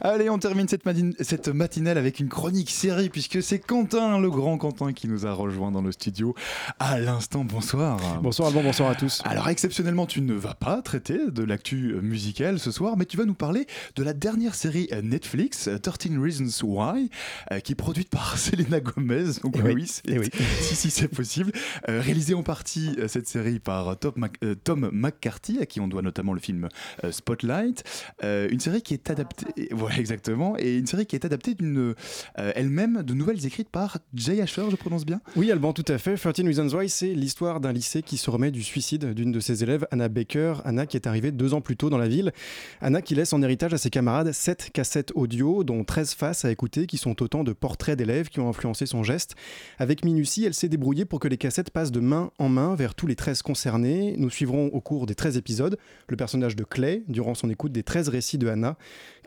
Allez, 0.00 0.30
on 0.30 0.38
termine 0.38 0.68
cette, 0.68 0.82
cette 1.20 1.48
matinale 1.48 1.98
avec 1.98 2.20
une 2.20 2.28
chronique 2.28 2.70
série 2.70 3.08
puisque 3.08 3.42
c'est 3.42 3.58
Quentin, 3.58 4.20
le 4.20 4.30
grand 4.30 4.56
Quentin, 4.56 4.92
qui 4.92 5.08
nous 5.08 5.26
a 5.26 5.32
rejoint 5.32 5.72
dans 5.72 5.82
le 5.82 5.90
studio 5.90 6.36
à 6.78 7.00
l'instant. 7.00 7.44
Bonsoir. 7.44 7.98
Bonsoir 8.22 8.48
Alban, 8.48 8.62
bonsoir 8.62 8.90
à 8.90 8.94
tous. 8.94 9.22
Alors 9.24 9.48
exceptionnellement, 9.48 10.06
tu 10.06 10.20
ne 10.20 10.34
vas 10.34 10.54
pas 10.54 10.82
traiter 10.82 11.18
de 11.30 11.42
l'actu 11.42 11.96
musicale 12.00 12.60
ce 12.60 12.70
soir, 12.70 12.96
mais 12.96 13.06
tu 13.06 13.16
vas 13.16 13.24
nous 13.24 13.34
parler 13.34 13.66
de 13.96 14.02
la 14.04 14.12
dernière 14.12 14.54
série 14.54 14.88
Netflix, 15.02 15.66
euh, 15.66 15.78
13 15.78 16.16
Reasons 16.18 16.64
Why, 16.66 17.10
euh, 17.50 17.58
qui 17.58 17.72
est 17.72 17.74
produite 17.74 18.08
par 18.08 18.38
Selena 18.38 18.78
Gomez. 18.80 19.24
Donc 19.42 19.54
Eh 19.58 19.62
oui, 19.62 19.74
oui, 19.74 19.90
eh 20.06 20.18
oui. 20.20 20.30
si, 20.60 20.76
si 20.76 20.90
c'est 20.90 21.08
possible. 21.08 21.50
Euh, 21.88 22.00
réalisée 22.00 22.34
en 22.34 22.44
partie 22.44 22.94
euh, 22.98 23.08
cette 23.08 23.26
série 23.26 23.58
par 23.58 23.98
Tom, 23.98 24.12
Mac- 24.16 24.38
Tom 24.62 24.90
McCarthy, 24.92 25.58
à 25.60 25.66
qui 25.66 25.80
on 25.80 25.88
doit 25.88 26.02
notamment 26.02 26.34
le 26.34 26.40
film 26.40 26.68
Spotlight. 27.10 27.82
Une 28.22 28.60
série 28.60 28.82
qui 28.82 28.94
est 28.94 29.10
adaptée, 29.10 29.68
voilà 29.72 29.87
exactement, 29.96 30.56
et 30.58 30.76
une 30.76 30.86
série 30.86 31.06
qui 31.06 31.16
est 31.16 31.24
adaptée 31.24 31.54
d'une 31.54 31.94
euh, 32.38 32.52
elle-même 32.54 33.02
de 33.02 33.14
nouvelles 33.14 33.44
écrites 33.46 33.68
par 33.68 33.98
Jay 34.14 34.40
Asher, 34.40 34.64
je 34.70 34.76
prononce 34.76 35.04
bien? 35.04 35.20
Oui, 35.36 35.50
Alban, 35.50 35.72
tout 35.72 35.84
à 35.88 35.98
fait. 35.98 36.16
13 36.16 36.46
Reasons 36.46 36.76
Why, 36.76 36.88
c'est 36.88 37.14
l'histoire 37.14 37.60
d'un 37.60 37.72
lycée 37.72 38.02
qui 38.02 38.16
se 38.16 38.30
remet 38.30 38.50
du 38.50 38.62
suicide 38.62 39.14
d'une 39.14 39.32
de 39.32 39.40
ses 39.40 39.62
élèves, 39.62 39.86
Anna 39.90 40.08
Baker. 40.08 40.54
Anna 40.64 40.86
qui 40.86 40.96
est 40.96 41.06
arrivée 41.06 41.32
deux 41.32 41.54
ans 41.54 41.60
plus 41.60 41.76
tôt 41.76 41.90
dans 41.90 41.98
la 41.98 42.08
ville. 42.08 42.32
Anna 42.80 43.02
qui 43.02 43.14
laisse 43.14 43.32
en 43.32 43.42
héritage 43.42 43.74
à 43.74 43.78
ses 43.78 43.90
camarades 43.90 44.32
7 44.32 44.70
cassettes 44.72 45.12
audio, 45.14 45.64
dont 45.64 45.84
13 45.84 46.14
faces 46.14 46.44
à 46.44 46.50
écouter, 46.50 46.86
qui 46.86 46.98
sont 46.98 47.22
autant 47.22 47.44
de 47.44 47.52
portraits 47.52 47.96
d'élèves 47.96 48.28
qui 48.28 48.40
ont 48.40 48.48
influencé 48.48 48.86
son 48.86 49.02
geste. 49.02 49.34
Avec 49.78 50.04
minutie, 50.04 50.44
elle 50.44 50.54
s'est 50.54 50.68
débrouillée 50.68 51.04
pour 51.04 51.20
que 51.20 51.28
les 51.28 51.38
cassettes 51.38 51.70
passent 51.70 51.92
de 51.92 52.00
main 52.00 52.30
en 52.38 52.48
main 52.48 52.74
vers 52.74 52.94
tous 52.94 53.06
les 53.06 53.16
13 53.16 53.42
concernés. 53.42 54.14
Nous 54.18 54.30
suivrons 54.30 54.66
au 54.66 54.80
cours 54.80 55.06
des 55.06 55.14
13 55.14 55.36
épisodes 55.36 55.78
le 56.08 56.16
personnage 56.16 56.56
de 56.56 56.64
Clay 56.64 57.02
durant 57.08 57.34
son 57.34 57.50
écoute 57.50 57.72
des 57.72 57.82
13 57.82 58.08
récits 58.08 58.38
de 58.38 58.48
Anna. 58.48 58.76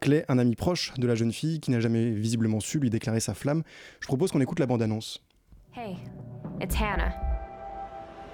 Clay, 0.01 0.25
un 0.29 0.39
ami 0.39 0.55
proche 0.55 0.93
de 0.97 1.05
la 1.05 1.13
jeune 1.13 1.31
fille 1.31 1.59
qui 1.59 1.69
n'a 1.69 1.79
jamais 1.79 2.09
visiblement 2.09 2.59
su 2.59 2.79
lui 2.79 2.89
déclarer 2.89 3.19
sa 3.19 3.35
flamme. 3.35 3.61
Je 3.99 4.07
propose 4.07 4.31
qu'on 4.31 4.41
écoute 4.41 4.57
la 4.57 4.65
bande-annonce. 4.65 5.19
Hey, 5.73 5.95
it's 6.59 6.75
Hannah. 6.75 7.13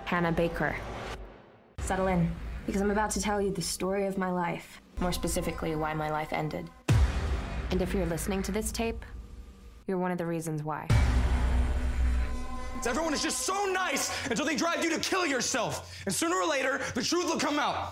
Hannah 0.05 0.31
Baker. 0.31 0.73
Settle 1.79 2.07
in, 2.07 2.29
because 2.65 2.81
I'm 2.81 2.89
about 2.89 3.09
to 3.11 3.21
tell 3.21 3.41
you 3.41 3.51
the 3.51 3.61
story 3.61 4.07
of 4.07 4.17
my 4.17 4.31
life. 4.31 4.81
More 5.01 5.11
specifically, 5.11 5.75
why 5.75 5.93
my 5.93 6.09
life 6.09 6.31
ended. 6.31 6.69
And 7.71 7.81
if 7.81 7.93
you're 7.93 8.05
listening 8.05 8.41
to 8.43 8.53
this 8.53 8.71
tape, 8.71 9.03
you're 9.87 9.97
one 9.97 10.13
of 10.13 10.17
the 10.17 10.25
reasons 10.25 10.63
why. 10.63 10.87
Everyone 12.87 13.13
is 13.13 13.21
just 13.21 13.39
so 13.39 13.65
nice 13.73 14.09
until 14.29 14.45
they 14.45 14.55
drive 14.55 14.85
you 14.85 14.89
to 14.91 14.99
kill 15.01 15.25
yourself. 15.25 16.01
And 16.05 16.15
sooner 16.15 16.37
or 16.37 16.47
later, 16.47 16.79
the 16.95 17.03
truth 17.03 17.25
will 17.25 17.39
come 17.39 17.59
out. 17.59 17.91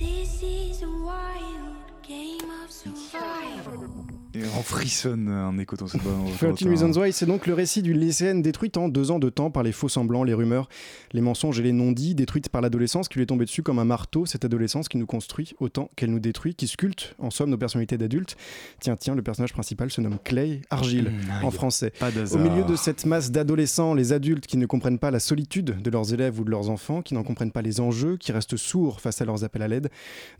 This 0.00 0.42
is 0.42 0.82
wild 0.82 1.71
game 2.12 2.50
of 2.62 2.70
survival. 2.70 4.11
Et 4.34 4.40
on 4.58 4.62
frissonne 4.62 5.28
en 5.30 5.58
écoutant 5.58 5.86
cette 5.86 6.02
bande. 6.02 6.32
13 6.38 6.66
Reasons 6.66 6.92
Why, 6.98 7.12
c'est 7.12 7.26
donc 7.26 7.46
le 7.46 7.52
récit 7.52 7.82
d'une 7.82 7.98
lycéenne 7.98 8.40
détruite 8.40 8.78
en 8.78 8.88
deux 8.88 9.10
ans 9.10 9.18
de 9.18 9.28
temps 9.28 9.50
par 9.50 9.62
les 9.62 9.72
faux 9.72 9.90
semblants, 9.90 10.24
les 10.24 10.32
rumeurs, 10.32 10.70
les 11.12 11.20
mensonges 11.20 11.60
et 11.60 11.62
les 11.62 11.72
non-dits, 11.72 12.14
détruite 12.14 12.48
par 12.48 12.62
l'adolescence 12.62 13.08
qui 13.08 13.16
lui 13.18 13.24
est 13.24 13.26
tombée 13.26 13.44
dessus 13.44 13.62
comme 13.62 13.78
un 13.78 13.84
marteau, 13.84 14.24
cette 14.24 14.46
adolescence 14.46 14.88
qui 14.88 14.96
nous 14.96 15.04
construit 15.06 15.54
autant 15.60 15.90
qu'elle 15.96 16.10
nous 16.10 16.18
détruit, 16.18 16.54
qui 16.54 16.66
sculpte 16.66 17.14
en 17.18 17.30
somme 17.30 17.50
nos 17.50 17.58
personnalités 17.58 17.98
d'adultes. 17.98 18.36
Tiens, 18.80 18.96
tiens, 18.96 19.14
le 19.14 19.22
personnage 19.22 19.52
principal 19.52 19.90
se 19.90 20.00
nomme 20.00 20.16
Clay 20.24 20.62
Argile 20.70 21.10
Mmh, 21.10 21.44
en 21.44 21.48
aïe. 21.48 21.52
français. 21.54 21.92
Pas 21.98 22.08
Au 22.32 22.38
milieu 22.38 22.64
de 22.64 22.74
cette 22.76 23.04
masse 23.04 23.30
d'adolescents, 23.32 23.92
les 23.92 24.12
adultes 24.14 24.46
qui 24.46 24.56
ne 24.56 24.64
comprennent 24.66 24.98
pas 24.98 25.10
la 25.10 25.20
solitude 25.20 25.82
de 25.82 25.90
leurs 25.90 26.14
élèves 26.14 26.40
ou 26.40 26.44
de 26.44 26.50
leurs 26.50 26.70
enfants, 26.70 27.02
qui 27.02 27.12
n'en 27.12 27.22
comprennent 27.22 27.52
pas 27.52 27.60
les 27.62 27.80
enjeux, 27.80 28.16
qui 28.16 28.32
restent 28.32 28.56
sourds 28.56 29.00
face 29.02 29.20
à 29.20 29.24
leurs 29.26 29.44
appels 29.44 29.62
à 29.62 29.68
l'aide. 29.68 29.90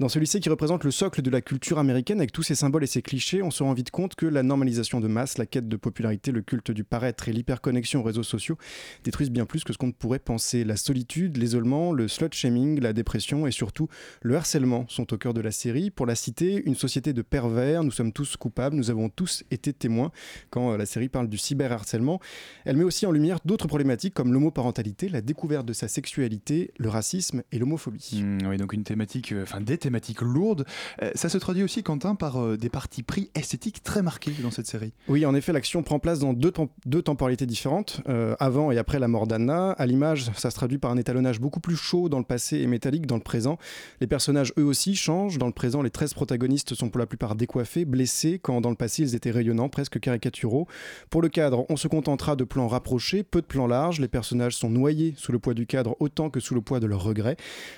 Dans 0.00 0.08
ce 0.08 0.18
lycée 0.18 0.40
qui 0.40 0.48
représente 0.48 0.84
le 0.84 0.90
socle 0.90 1.20
de 1.20 1.30
la 1.30 1.42
culture 1.42 1.78
américaine 1.78 2.18
avec 2.18 2.32
tous 2.32 2.42
ses 2.42 2.54
symboles 2.54 2.84
et 2.84 2.86
ses 2.86 3.02
clichés, 3.02 3.42
on 3.42 3.50
se 3.50 3.62
rend 3.62 3.74
compte 3.90 4.14
que 4.14 4.26
la 4.26 4.42
normalisation 4.42 5.00
de 5.00 5.08
masse, 5.08 5.38
la 5.38 5.46
quête 5.46 5.68
de 5.68 5.76
popularité, 5.76 6.32
le 6.32 6.42
culte 6.42 6.70
du 6.70 6.84
paraître 6.84 7.28
et 7.28 7.32
l'hyperconnexion 7.32 8.00
aux 8.00 8.04
réseaux 8.04 8.22
sociaux 8.22 8.56
détruisent 9.04 9.30
bien 9.30 9.46
plus 9.46 9.64
que 9.64 9.72
ce 9.72 9.78
qu'on 9.78 9.88
ne 9.88 9.92
pourrait 9.92 10.18
penser. 10.18 10.64
La 10.64 10.76
solitude, 10.76 11.36
l'isolement, 11.36 11.92
le 11.92 12.08
slut 12.08 12.32
shaming, 12.32 12.80
la 12.80 12.92
dépression 12.92 13.46
et 13.46 13.50
surtout 13.50 13.88
le 14.20 14.36
harcèlement 14.36 14.86
sont 14.88 15.12
au 15.12 15.18
cœur 15.18 15.34
de 15.34 15.40
la 15.40 15.50
série. 15.50 15.90
Pour 15.90 16.06
la 16.06 16.14
citer, 16.14 16.62
une 16.66 16.74
société 16.74 17.12
de 17.12 17.22
pervers, 17.22 17.84
nous 17.84 17.90
sommes 17.90 18.12
tous 18.12 18.36
coupables, 18.36 18.76
nous 18.76 18.90
avons 18.90 19.08
tous 19.08 19.44
été 19.50 19.72
témoins 19.72 20.10
quand 20.50 20.72
euh, 20.72 20.76
la 20.76 20.86
série 20.86 21.08
parle 21.08 21.28
du 21.28 21.38
cyberharcèlement. 21.38 22.20
Elle 22.64 22.76
met 22.76 22.84
aussi 22.84 23.06
en 23.06 23.12
lumière 23.12 23.38
d'autres 23.44 23.66
problématiques 23.66 24.14
comme 24.14 24.32
l'homoparentalité, 24.32 25.08
la 25.08 25.20
découverte 25.20 25.66
de 25.66 25.72
sa 25.72 25.88
sexualité, 25.88 26.72
le 26.78 26.88
racisme 26.88 27.42
et 27.52 27.58
l'homophobie. 27.58 28.22
Mm, 28.22 28.46
oui, 28.48 28.56
donc 28.56 28.72
une 28.72 28.84
thématique, 28.84 29.32
euh, 29.32 29.42
enfin 29.42 29.60
des 29.60 29.78
thématiques 29.78 30.20
lourdes. 30.20 30.64
Euh, 31.02 31.10
ça 31.14 31.28
se 31.28 31.38
traduit 31.38 31.62
aussi, 31.62 31.82
Quentin, 31.82 32.14
par 32.14 32.56
des 32.56 32.68
parties 32.68 33.02
pris 33.02 33.30
esthétiques 33.34 33.71
très 33.80 34.02
marquées 34.02 34.32
dans 34.42 34.50
cette 34.50 34.66
série. 34.66 34.92
Oui, 35.08 35.24
en 35.26 35.34
effet, 35.34 35.52
l'action 35.52 35.82
prend 35.82 35.98
place 35.98 36.18
dans 36.20 36.32
deux, 36.32 36.50
tem- 36.50 36.68
deux 36.86 37.02
temporalités 37.02 37.46
différentes, 37.46 38.00
euh, 38.08 38.34
avant 38.40 38.70
et 38.70 38.78
après 38.78 38.98
la 38.98 39.08
mort 39.08 39.26
d'Anna. 39.26 39.70
À 39.72 39.86
l'image, 39.86 40.30
ça 40.36 40.50
se 40.50 40.56
traduit 40.56 40.78
par 40.78 40.90
un 40.90 40.96
étalonnage 40.96 41.40
beaucoup 41.40 41.60
plus 41.60 41.76
chaud 41.76 42.08
dans 42.08 42.18
le 42.18 42.24
passé 42.24 42.58
et 42.58 42.66
métallique 42.66 43.06
dans 43.06 43.16
le 43.16 43.22
présent. 43.22 43.58
Les 44.00 44.06
personnages, 44.06 44.52
eux 44.58 44.64
aussi, 44.64 44.94
changent. 44.96 45.38
Dans 45.38 45.46
le 45.46 45.52
présent, 45.52 45.82
les 45.82 45.90
13 45.90 46.14
protagonistes 46.14 46.74
sont 46.74 46.90
pour 46.90 46.98
la 46.98 47.06
plupart 47.06 47.34
décoiffés, 47.34 47.84
blessés, 47.84 48.38
quand 48.42 48.60
dans 48.60 48.70
le 48.70 48.76
passé, 48.76 49.02
ils 49.02 49.14
étaient 49.14 49.30
rayonnants, 49.30 49.68
presque 49.68 49.98
caricaturaux. 50.00 50.66
Pour 51.10 51.22
le 51.22 51.28
cadre, 51.28 51.64
on 51.68 51.76
se 51.76 51.88
contentera 51.88 52.36
de 52.36 52.44
plans 52.44 52.68
rapprochés, 52.68 53.22
peu 53.22 53.40
de 53.40 53.46
plans 53.46 53.66
larges. 53.66 54.00
Les 54.00 54.08
personnages 54.08 54.56
sont 54.56 54.70
noyés 54.70 55.14
sous 55.16 55.32
le 55.32 55.38
poids 55.38 55.54
du 55.54 55.66
cadre 55.66 55.96
autant 56.00 56.30
que 56.30 56.40
sous 56.40 56.54
le 56.54 56.60
poids 56.60 56.80
de 56.80 56.86
leurs 56.86 57.02
regrets. 57.02 57.36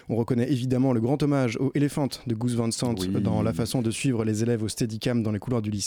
On 0.08 0.16
reconnaît 0.16 0.50
évidemment 0.50 0.92
le 0.92 1.00
grand 1.00 1.22
hommage 1.22 1.56
au 1.58 1.70
Elephant 1.74 2.08
de 2.26 2.34
Goose 2.34 2.56
Van 2.56 2.70
Sant 2.70 2.94
Oui. 3.00 3.08
dans 3.22 3.42
la 3.42 3.52
façon 3.52 3.82
de 3.82 3.90
suivre 3.90 4.24
les 4.24 4.42
élèves 4.42 4.62
au 4.62 4.68
Steadicam 4.68 5.22
dans 5.22 5.32
les 5.32 5.38
couloirs 5.38 5.62
du 5.62 5.70
lycée. 5.70 5.83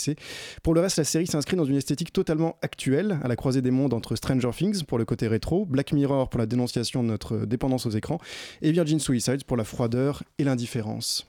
Pour 0.62 0.74
le 0.74 0.80
reste, 0.80 0.98
la 0.98 1.04
série 1.04 1.26
s'inscrit 1.26 1.56
dans 1.56 1.64
une 1.64 1.76
esthétique 1.76 2.12
totalement 2.12 2.56
actuelle, 2.62 3.18
à 3.22 3.28
la 3.28 3.36
croisée 3.36 3.62
des 3.62 3.70
mondes 3.70 3.94
entre 3.94 4.16
Stranger 4.16 4.50
Things 4.56 4.84
pour 4.84 4.98
le 4.98 5.04
côté 5.04 5.28
rétro, 5.28 5.66
Black 5.66 5.92
Mirror 5.92 6.28
pour 6.28 6.38
la 6.38 6.46
dénonciation 6.46 7.02
de 7.02 7.08
notre 7.08 7.46
dépendance 7.46 7.86
aux 7.86 7.90
écrans, 7.90 8.18
et 8.62 8.72
Virgin 8.72 8.98
Suicides 8.98 9.44
pour 9.44 9.56
la 9.56 9.64
froideur 9.64 10.22
et 10.38 10.44
l'indifférence. 10.44 11.27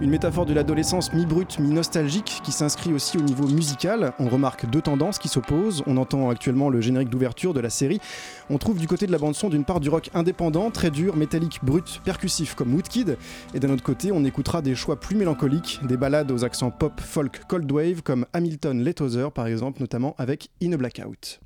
Une 0.00 0.08
métaphore 0.08 0.46
de 0.46 0.54
l'adolescence 0.54 1.12
mi-brute, 1.12 1.58
mi-nostalgique 1.58 2.40
qui 2.42 2.52
s'inscrit 2.52 2.94
aussi 2.94 3.18
au 3.18 3.20
niveau 3.20 3.46
musical. 3.46 4.14
On 4.18 4.30
remarque 4.30 4.64
deux 4.64 4.80
tendances 4.80 5.18
qui 5.18 5.28
s'opposent. 5.28 5.82
On 5.86 5.98
entend 5.98 6.30
actuellement 6.30 6.70
le 6.70 6.80
générique 6.80 7.10
d'ouverture 7.10 7.52
de 7.52 7.60
la 7.60 7.68
série. 7.68 8.00
On 8.48 8.56
trouve 8.56 8.78
du 8.78 8.88
côté 8.88 9.06
de 9.06 9.12
la 9.12 9.18
bande-son 9.18 9.50
d'une 9.50 9.66
part 9.66 9.78
du 9.78 9.90
rock 9.90 10.08
indépendant, 10.14 10.70
très 10.70 10.90
dur, 10.90 11.16
métallique, 11.16 11.60
brut, 11.62 12.00
percussif 12.02 12.54
comme 12.54 12.72
Woodkid. 12.74 13.18
Et 13.52 13.60
d'un 13.60 13.68
autre 13.68 13.84
côté, 13.84 14.10
on 14.10 14.24
écoutera 14.24 14.62
des 14.62 14.74
choix 14.74 14.98
plus 14.98 15.16
mélancoliques, 15.16 15.80
des 15.86 15.98
ballades 15.98 16.30
aux 16.30 16.44
accents 16.46 16.70
pop, 16.70 16.98
folk, 16.98 17.42
cold 17.46 17.70
wave 17.70 18.00
comme 18.02 18.24
Hamilton 18.32 18.82
Lethoser 18.82 19.28
par 19.34 19.48
exemple, 19.48 19.80
notamment 19.82 20.14
avec 20.16 20.48
In 20.62 20.72
a 20.72 20.78
Blackout. 20.78 21.40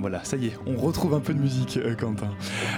Voilà, 0.00 0.24
ça 0.24 0.36
y 0.36 0.46
est, 0.46 0.52
on 0.66 0.76
retrouve 0.76 1.14
un 1.14 1.20
peu 1.20 1.34
de 1.34 1.38
musique, 1.38 1.76
euh, 1.76 1.94
Quentin. 1.94 2.30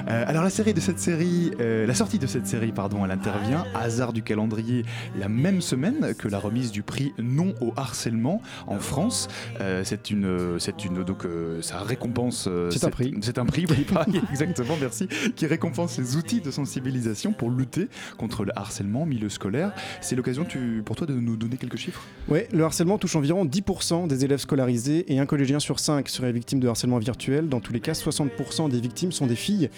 Euh, 0.09 0.25
alors 0.27 0.43
la 0.43 0.51
série 0.51 0.75
de 0.75 0.81
cette 0.81 0.99
série, 0.99 1.53
euh, 1.61 1.87
la 1.87 1.95
sortie 1.95 2.19
de 2.19 2.27
cette 2.27 2.47
série, 2.47 2.73
pardon, 2.73 3.05
elle 3.05 3.11
intervient, 3.11 3.65
hasard 3.75 4.13
du 4.13 4.23
calendrier, 4.23 4.85
la 5.17 5.29
même 5.29 5.61
semaine 5.61 6.15
que 6.15 6.29
la 6.29 6.39
remise 6.39 6.73
du 6.73 6.83
prix 6.83 7.13
Non 7.19 7.55
au 7.61 7.73
harcèlement 7.77 8.43
en 8.67 8.79
France. 8.79 9.29
C'est 9.85 10.11
une, 10.11 10.59
c'est 10.59 10.85
une, 10.85 11.05
donc 11.05 11.27
ça 11.61 11.81
récompense. 11.81 12.49
C'est 12.71 12.85
un 12.85 12.91
prix. 12.91 13.15
C'est 13.21 13.39
un 13.39 13.47
prix, 13.47 13.67
oui, 13.69 13.85
pareil, 13.93 14.21
exactement, 14.31 14.75
merci, 14.81 15.09
qui 15.37 15.47
récompense 15.47 15.99
les 15.99 16.17
outils 16.17 16.41
de 16.41 16.51
sensibilisation 16.51 17.33
pour 17.33 17.51
lutter 17.51 17.89
contre 18.17 18.45
le 18.45 18.57
harcèlement 18.59 19.07
milieu 19.07 19.29
scolaire. 19.29 19.73
C'est 20.01 20.17
l'occasion, 20.17 20.47
pour 20.85 20.97
toi, 20.97 21.07
de 21.07 21.15
nous 21.15 21.37
donner 21.37 21.57
quelques 21.57 21.77
chiffres? 21.77 22.03
Ouais, 22.29 22.49
le 22.53 22.65
harcèlement 22.65 22.99
touche 22.99 23.17
environ 23.17 23.45
10% 23.45 24.07
des 24.07 24.25
élèves 24.25 24.41
scolarisés 24.41 25.13
et 25.13 25.19
un 25.19 25.27
collégien 25.27 25.61
sur 25.61 25.79
5 25.79 26.09
serait 26.09 26.33
victime 26.33 26.61
de 26.61 26.69
harcèlement 26.69 26.92
virtuel. 26.99 27.49
Dans 27.49 27.61
tous 27.61 27.73
les 27.73 27.81
cas, 27.81 27.93
60% 27.93 28.69
des 28.71 28.81
victimes 28.81 29.13
sont 29.13 29.27
des 29.27 29.37
filles. 29.37 29.71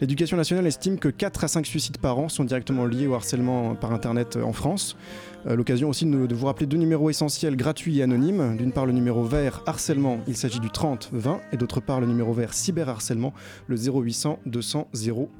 L'éducation 0.00 0.36
nationale 0.36 0.66
estime 0.66 0.98
que 0.98 1.08
4 1.08 1.44
à 1.44 1.48
5 1.48 1.66
suicides 1.66 1.98
par 1.98 2.18
an 2.18 2.28
sont 2.28 2.44
directement 2.44 2.84
liés 2.84 3.06
au 3.06 3.14
harcèlement 3.14 3.74
par 3.74 3.92
Internet 3.92 4.36
en 4.36 4.52
France. 4.52 4.96
Euh, 5.46 5.56
L'occasion 5.56 5.88
aussi 5.88 6.04
de 6.06 6.34
vous 6.34 6.46
rappeler 6.46 6.66
deux 6.66 6.76
numéros 6.76 7.10
essentiels 7.10 7.56
gratuits 7.56 7.98
et 7.98 8.02
anonymes. 8.02 8.56
D'une 8.56 8.72
part, 8.72 8.86
le 8.86 8.92
numéro 8.92 9.22
vert 9.24 9.62
harcèlement, 9.66 10.18
il 10.26 10.36
s'agit 10.36 10.60
du 10.60 10.70
30 10.70 11.10
20, 11.12 11.40
et 11.52 11.56
d'autre 11.56 11.80
part, 11.80 12.00
le 12.00 12.06
numéro 12.06 12.32
vert 12.32 12.52
cyberharcèlement, 12.52 13.32
le 13.66 13.76
0800 13.76 14.38
200 14.44 14.88
000. 14.92 15.30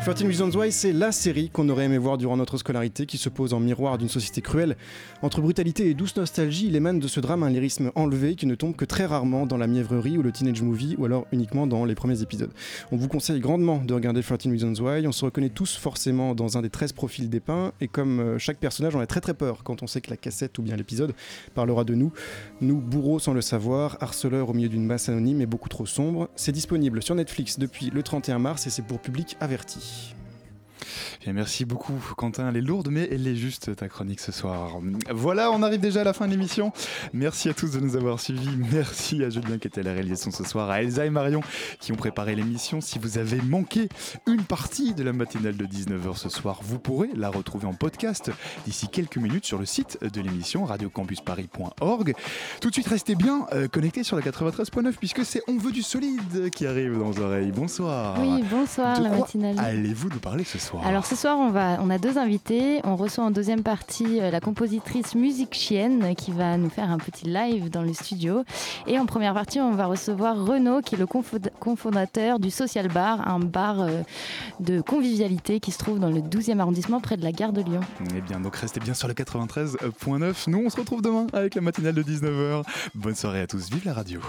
13 0.00 0.22
Reasons 0.26 0.50
Why, 0.58 0.72
c'est 0.72 0.92
la 0.92 1.12
série 1.12 1.50
qu'on 1.50 1.68
aurait 1.68 1.84
aimé 1.84 1.98
voir 1.98 2.18
durant 2.18 2.36
notre 2.36 2.56
scolarité 2.56 3.04
qui 3.04 3.18
se 3.18 3.28
pose 3.28 3.52
en 3.52 3.60
miroir 3.60 3.98
d'une 3.98 4.08
société 4.08 4.40
cruelle. 4.40 4.76
Entre 5.22 5.42
brutalité 5.42 5.90
et 5.90 5.94
douce 5.94 6.16
nostalgie, 6.16 6.68
il 6.68 6.76
émane 6.76 6.98
de 6.98 7.08
ce 7.08 7.20
drame 7.20 7.42
un 7.42 7.50
lyrisme 7.50 7.90
enlevé 7.94 8.34
qui 8.34 8.46
ne 8.46 8.54
tombe 8.54 8.74
que 8.74 8.84
très 8.84 9.04
rarement 9.04 9.44
dans 9.44 9.58
la 9.58 9.66
mièvrerie 9.66 10.16
ou 10.16 10.22
le 10.22 10.32
teenage 10.32 10.62
movie 10.62 10.94
ou 10.98 11.04
alors 11.04 11.26
uniquement 11.32 11.66
dans 11.66 11.84
les 11.84 11.94
premiers 11.94 12.22
épisodes. 12.22 12.50
On 12.90 12.96
vous 12.96 13.08
conseille 13.08 13.40
grandement 13.40 13.82
de 13.84 13.92
regarder 13.92 14.22
13 14.22 14.46
Reasons 14.46 14.82
Why. 14.82 15.06
On 15.06 15.12
se 15.12 15.24
reconnaît 15.24 15.50
tous 15.50 15.76
forcément 15.76 16.34
dans 16.34 16.56
un 16.56 16.62
des 16.62 16.70
13 16.70 16.92
profils 16.92 17.28
dépeints 17.28 17.72
et 17.80 17.88
comme 17.88 18.20
euh, 18.20 18.38
chaque 18.38 18.58
personnage, 18.58 18.96
on 18.96 19.00
a 19.00 19.06
très 19.06 19.20
très 19.20 19.34
peur 19.34 19.62
quand 19.62 19.82
on 19.82 19.86
sait 19.86 20.00
que 20.00 20.10
la 20.10 20.16
cassette 20.16 20.58
ou 20.58 20.62
bien 20.62 20.76
l'épisode 20.76 21.12
parlera 21.54 21.84
de 21.84 21.94
nous. 21.94 22.12
Nous, 22.60 22.78
bourreaux 22.80 23.18
sans 23.18 23.34
le 23.34 23.42
savoir, 23.42 23.98
harceleurs 24.00 24.48
au 24.48 24.54
milieu 24.54 24.68
d'une 24.68 24.86
masse 24.86 25.08
anonyme 25.08 25.40
et 25.40 25.46
beaucoup 25.46 25.68
trop 25.68 25.86
sombre. 25.86 26.28
C'est 26.36 26.52
disponible 26.52 27.02
sur 27.02 27.14
Netflix 27.14 27.58
depuis 27.58 27.90
le 27.90 28.02
31 28.02 28.38
mars 28.38 28.66
et 28.66 28.70
c'est 28.70 28.82
pour 28.82 29.00
public 29.00 29.36
averti. 29.40 29.97
Merci. 29.98 30.14
Merci 31.32 31.64
beaucoup, 31.64 31.94
Quentin. 32.16 32.48
Elle 32.48 32.56
est 32.56 32.60
lourde, 32.62 32.88
mais 32.90 33.08
elle 33.10 33.26
est 33.26 33.36
juste 33.36 33.74
ta 33.76 33.88
chronique 33.88 34.20
ce 34.20 34.32
soir. 34.32 34.78
Voilà, 35.10 35.50
on 35.50 35.62
arrive 35.62 35.80
déjà 35.80 36.00
à 36.00 36.04
la 36.04 36.12
fin 36.12 36.26
de 36.26 36.32
l'émission. 36.32 36.72
Merci 37.12 37.48
à 37.48 37.54
tous 37.54 37.72
de 37.72 37.80
nous 37.80 37.96
avoir 37.96 38.20
suivis. 38.20 38.50
Merci 38.72 39.22
à 39.24 39.30
Julien 39.30 39.58
qui 39.58 39.68
était 39.68 39.80
à 39.80 39.84
la 39.84 39.92
réalisation 39.92 40.30
ce 40.30 40.44
soir, 40.44 40.70
à 40.70 40.82
Elsa 40.82 41.06
et 41.06 41.10
Marion 41.10 41.40
qui 41.80 41.92
ont 41.92 41.96
préparé 41.96 42.34
l'émission. 42.34 42.80
Si 42.80 42.98
vous 42.98 43.18
avez 43.18 43.40
manqué 43.42 43.88
une 44.26 44.42
partie 44.42 44.94
de 44.94 45.02
la 45.02 45.12
matinale 45.12 45.56
de 45.56 45.66
19h 45.66 46.16
ce 46.16 46.28
soir, 46.28 46.60
vous 46.62 46.78
pourrez 46.78 47.10
la 47.14 47.30
retrouver 47.30 47.66
en 47.66 47.74
podcast 47.74 48.30
d'ici 48.64 48.88
quelques 48.88 49.18
minutes 49.18 49.44
sur 49.44 49.58
le 49.58 49.66
site 49.66 49.98
de 50.02 50.20
l'émission 50.20 50.64
radiocampusparis.org. 50.64 52.14
Tout 52.60 52.68
de 52.68 52.74
suite, 52.74 52.88
restez 52.88 53.14
bien 53.14 53.46
euh, 53.52 53.68
connectés 53.68 54.02
sur 54.02 54.16
la 54.16 54.22
93.9 54.22 54.92
puisque 54.98 55.24
c'est 55.24 55.42
On 55.48 55.56
veut 55.56 55.72
du 55.72 55.82
solide 55.82 56.50
qui 56.50 56.66
arrive 56.66 56.98
dans 56.98 57.10
vos 57.10 57.22
oreilles. 57.22 57.52
Bonsoir. 57.52 58.16
Oui, 58.20 58.42
bonsoir, 58.50 58.98
De 58.98 59.04
la 59.04 59.10
quoi 59.10 59.18
matinale. 59.20 59.58
Allez-vous 59.58 60.08
nous 60.10 60.18
parler 60.18 60.44
ce 60.44 60.58
soir? 60.58 60.86
Alors 60.86 61.06
ce 61.06 61.16
soir, 61.18 61.36
on, 61.36 61.90
a 61.90 61.98
deux 61.98 62.16
invités. 62.16 62.80
On 62.84 62.94
reçoit 62.94 63.24
en 63.24 63.32
deuxième 63.32 63.62
partie 63.62 64.20
euh, 64.20 64.30
la 64.30 64.40
compositrice 64.40 65.16
Musique 65.16 65.52
Chienne 65.52 66.14
qui 66.14 66.30
va 66.30 66.56
nous 66.56 66.70
faire 66.70 66.90
un 66.90 66.98
petit 66.98 67.26
live 67.26 67.70
dans 67.70 67.82
le 67.82 67.92
studio. 67.92 68.44
Et 68.86 69.00
en 69.00 69.06
première 69.06 69.34
partie, 69.34 69.58
on 69.58 69.72
va 69.72 69.86
recevoir 69.86 70.36
Renaud 70.44 70.80
qui 70.80 70.94
est 70.94 70.98
le 70.98 71.06
cofondateur 71.06 72.38
du 72.38 72.50
Social 72.50 72.86
Bar, 72.86 73.26
un 73.28 73.40
bar 73.40 73.80
euh, 73.80 74.02
de 74.60 74.80
convivialité 74.80 75.58
qui 75.58 75.72
se 75.72 75.78
trouve 75.78 75.98
dans 75.98 76.10
le 76.10 76.20
12e 76.20 76.60
arrondissement 76.60 77.00
près 77.00 77.16
de 77.16 77.24
la 77.24 77.32
gare 77.32 77.52
de 77.52 77.62
Lyon. 77.62 77.80
Eh 78.14 78.20
bien, 78.20 78.38
donc 78.38 78.54
restez 78.54 78.78
bien 78.78 78.94
sur 78.94 79.08
le 79.08 79.14
93.9. 79.14 80.50
Nous, 80.50 80.62
on 80.64 80.70
se 80.70 80.76
retrouve 80.76 81.02
demain 81.02 81.26
avec 81.32 81.56
la 81.56 81.62
matinale 81.62 81.94
de 81.94 82.02
19h. 82.04 82.62
Bonne 82.94 83.16
soirée 83.16 83.40
à 83.40 83.48
tous. 83.48 83.70
Vive 83.70 83.84
la 83.86 83.92
radio. 83.92 84.20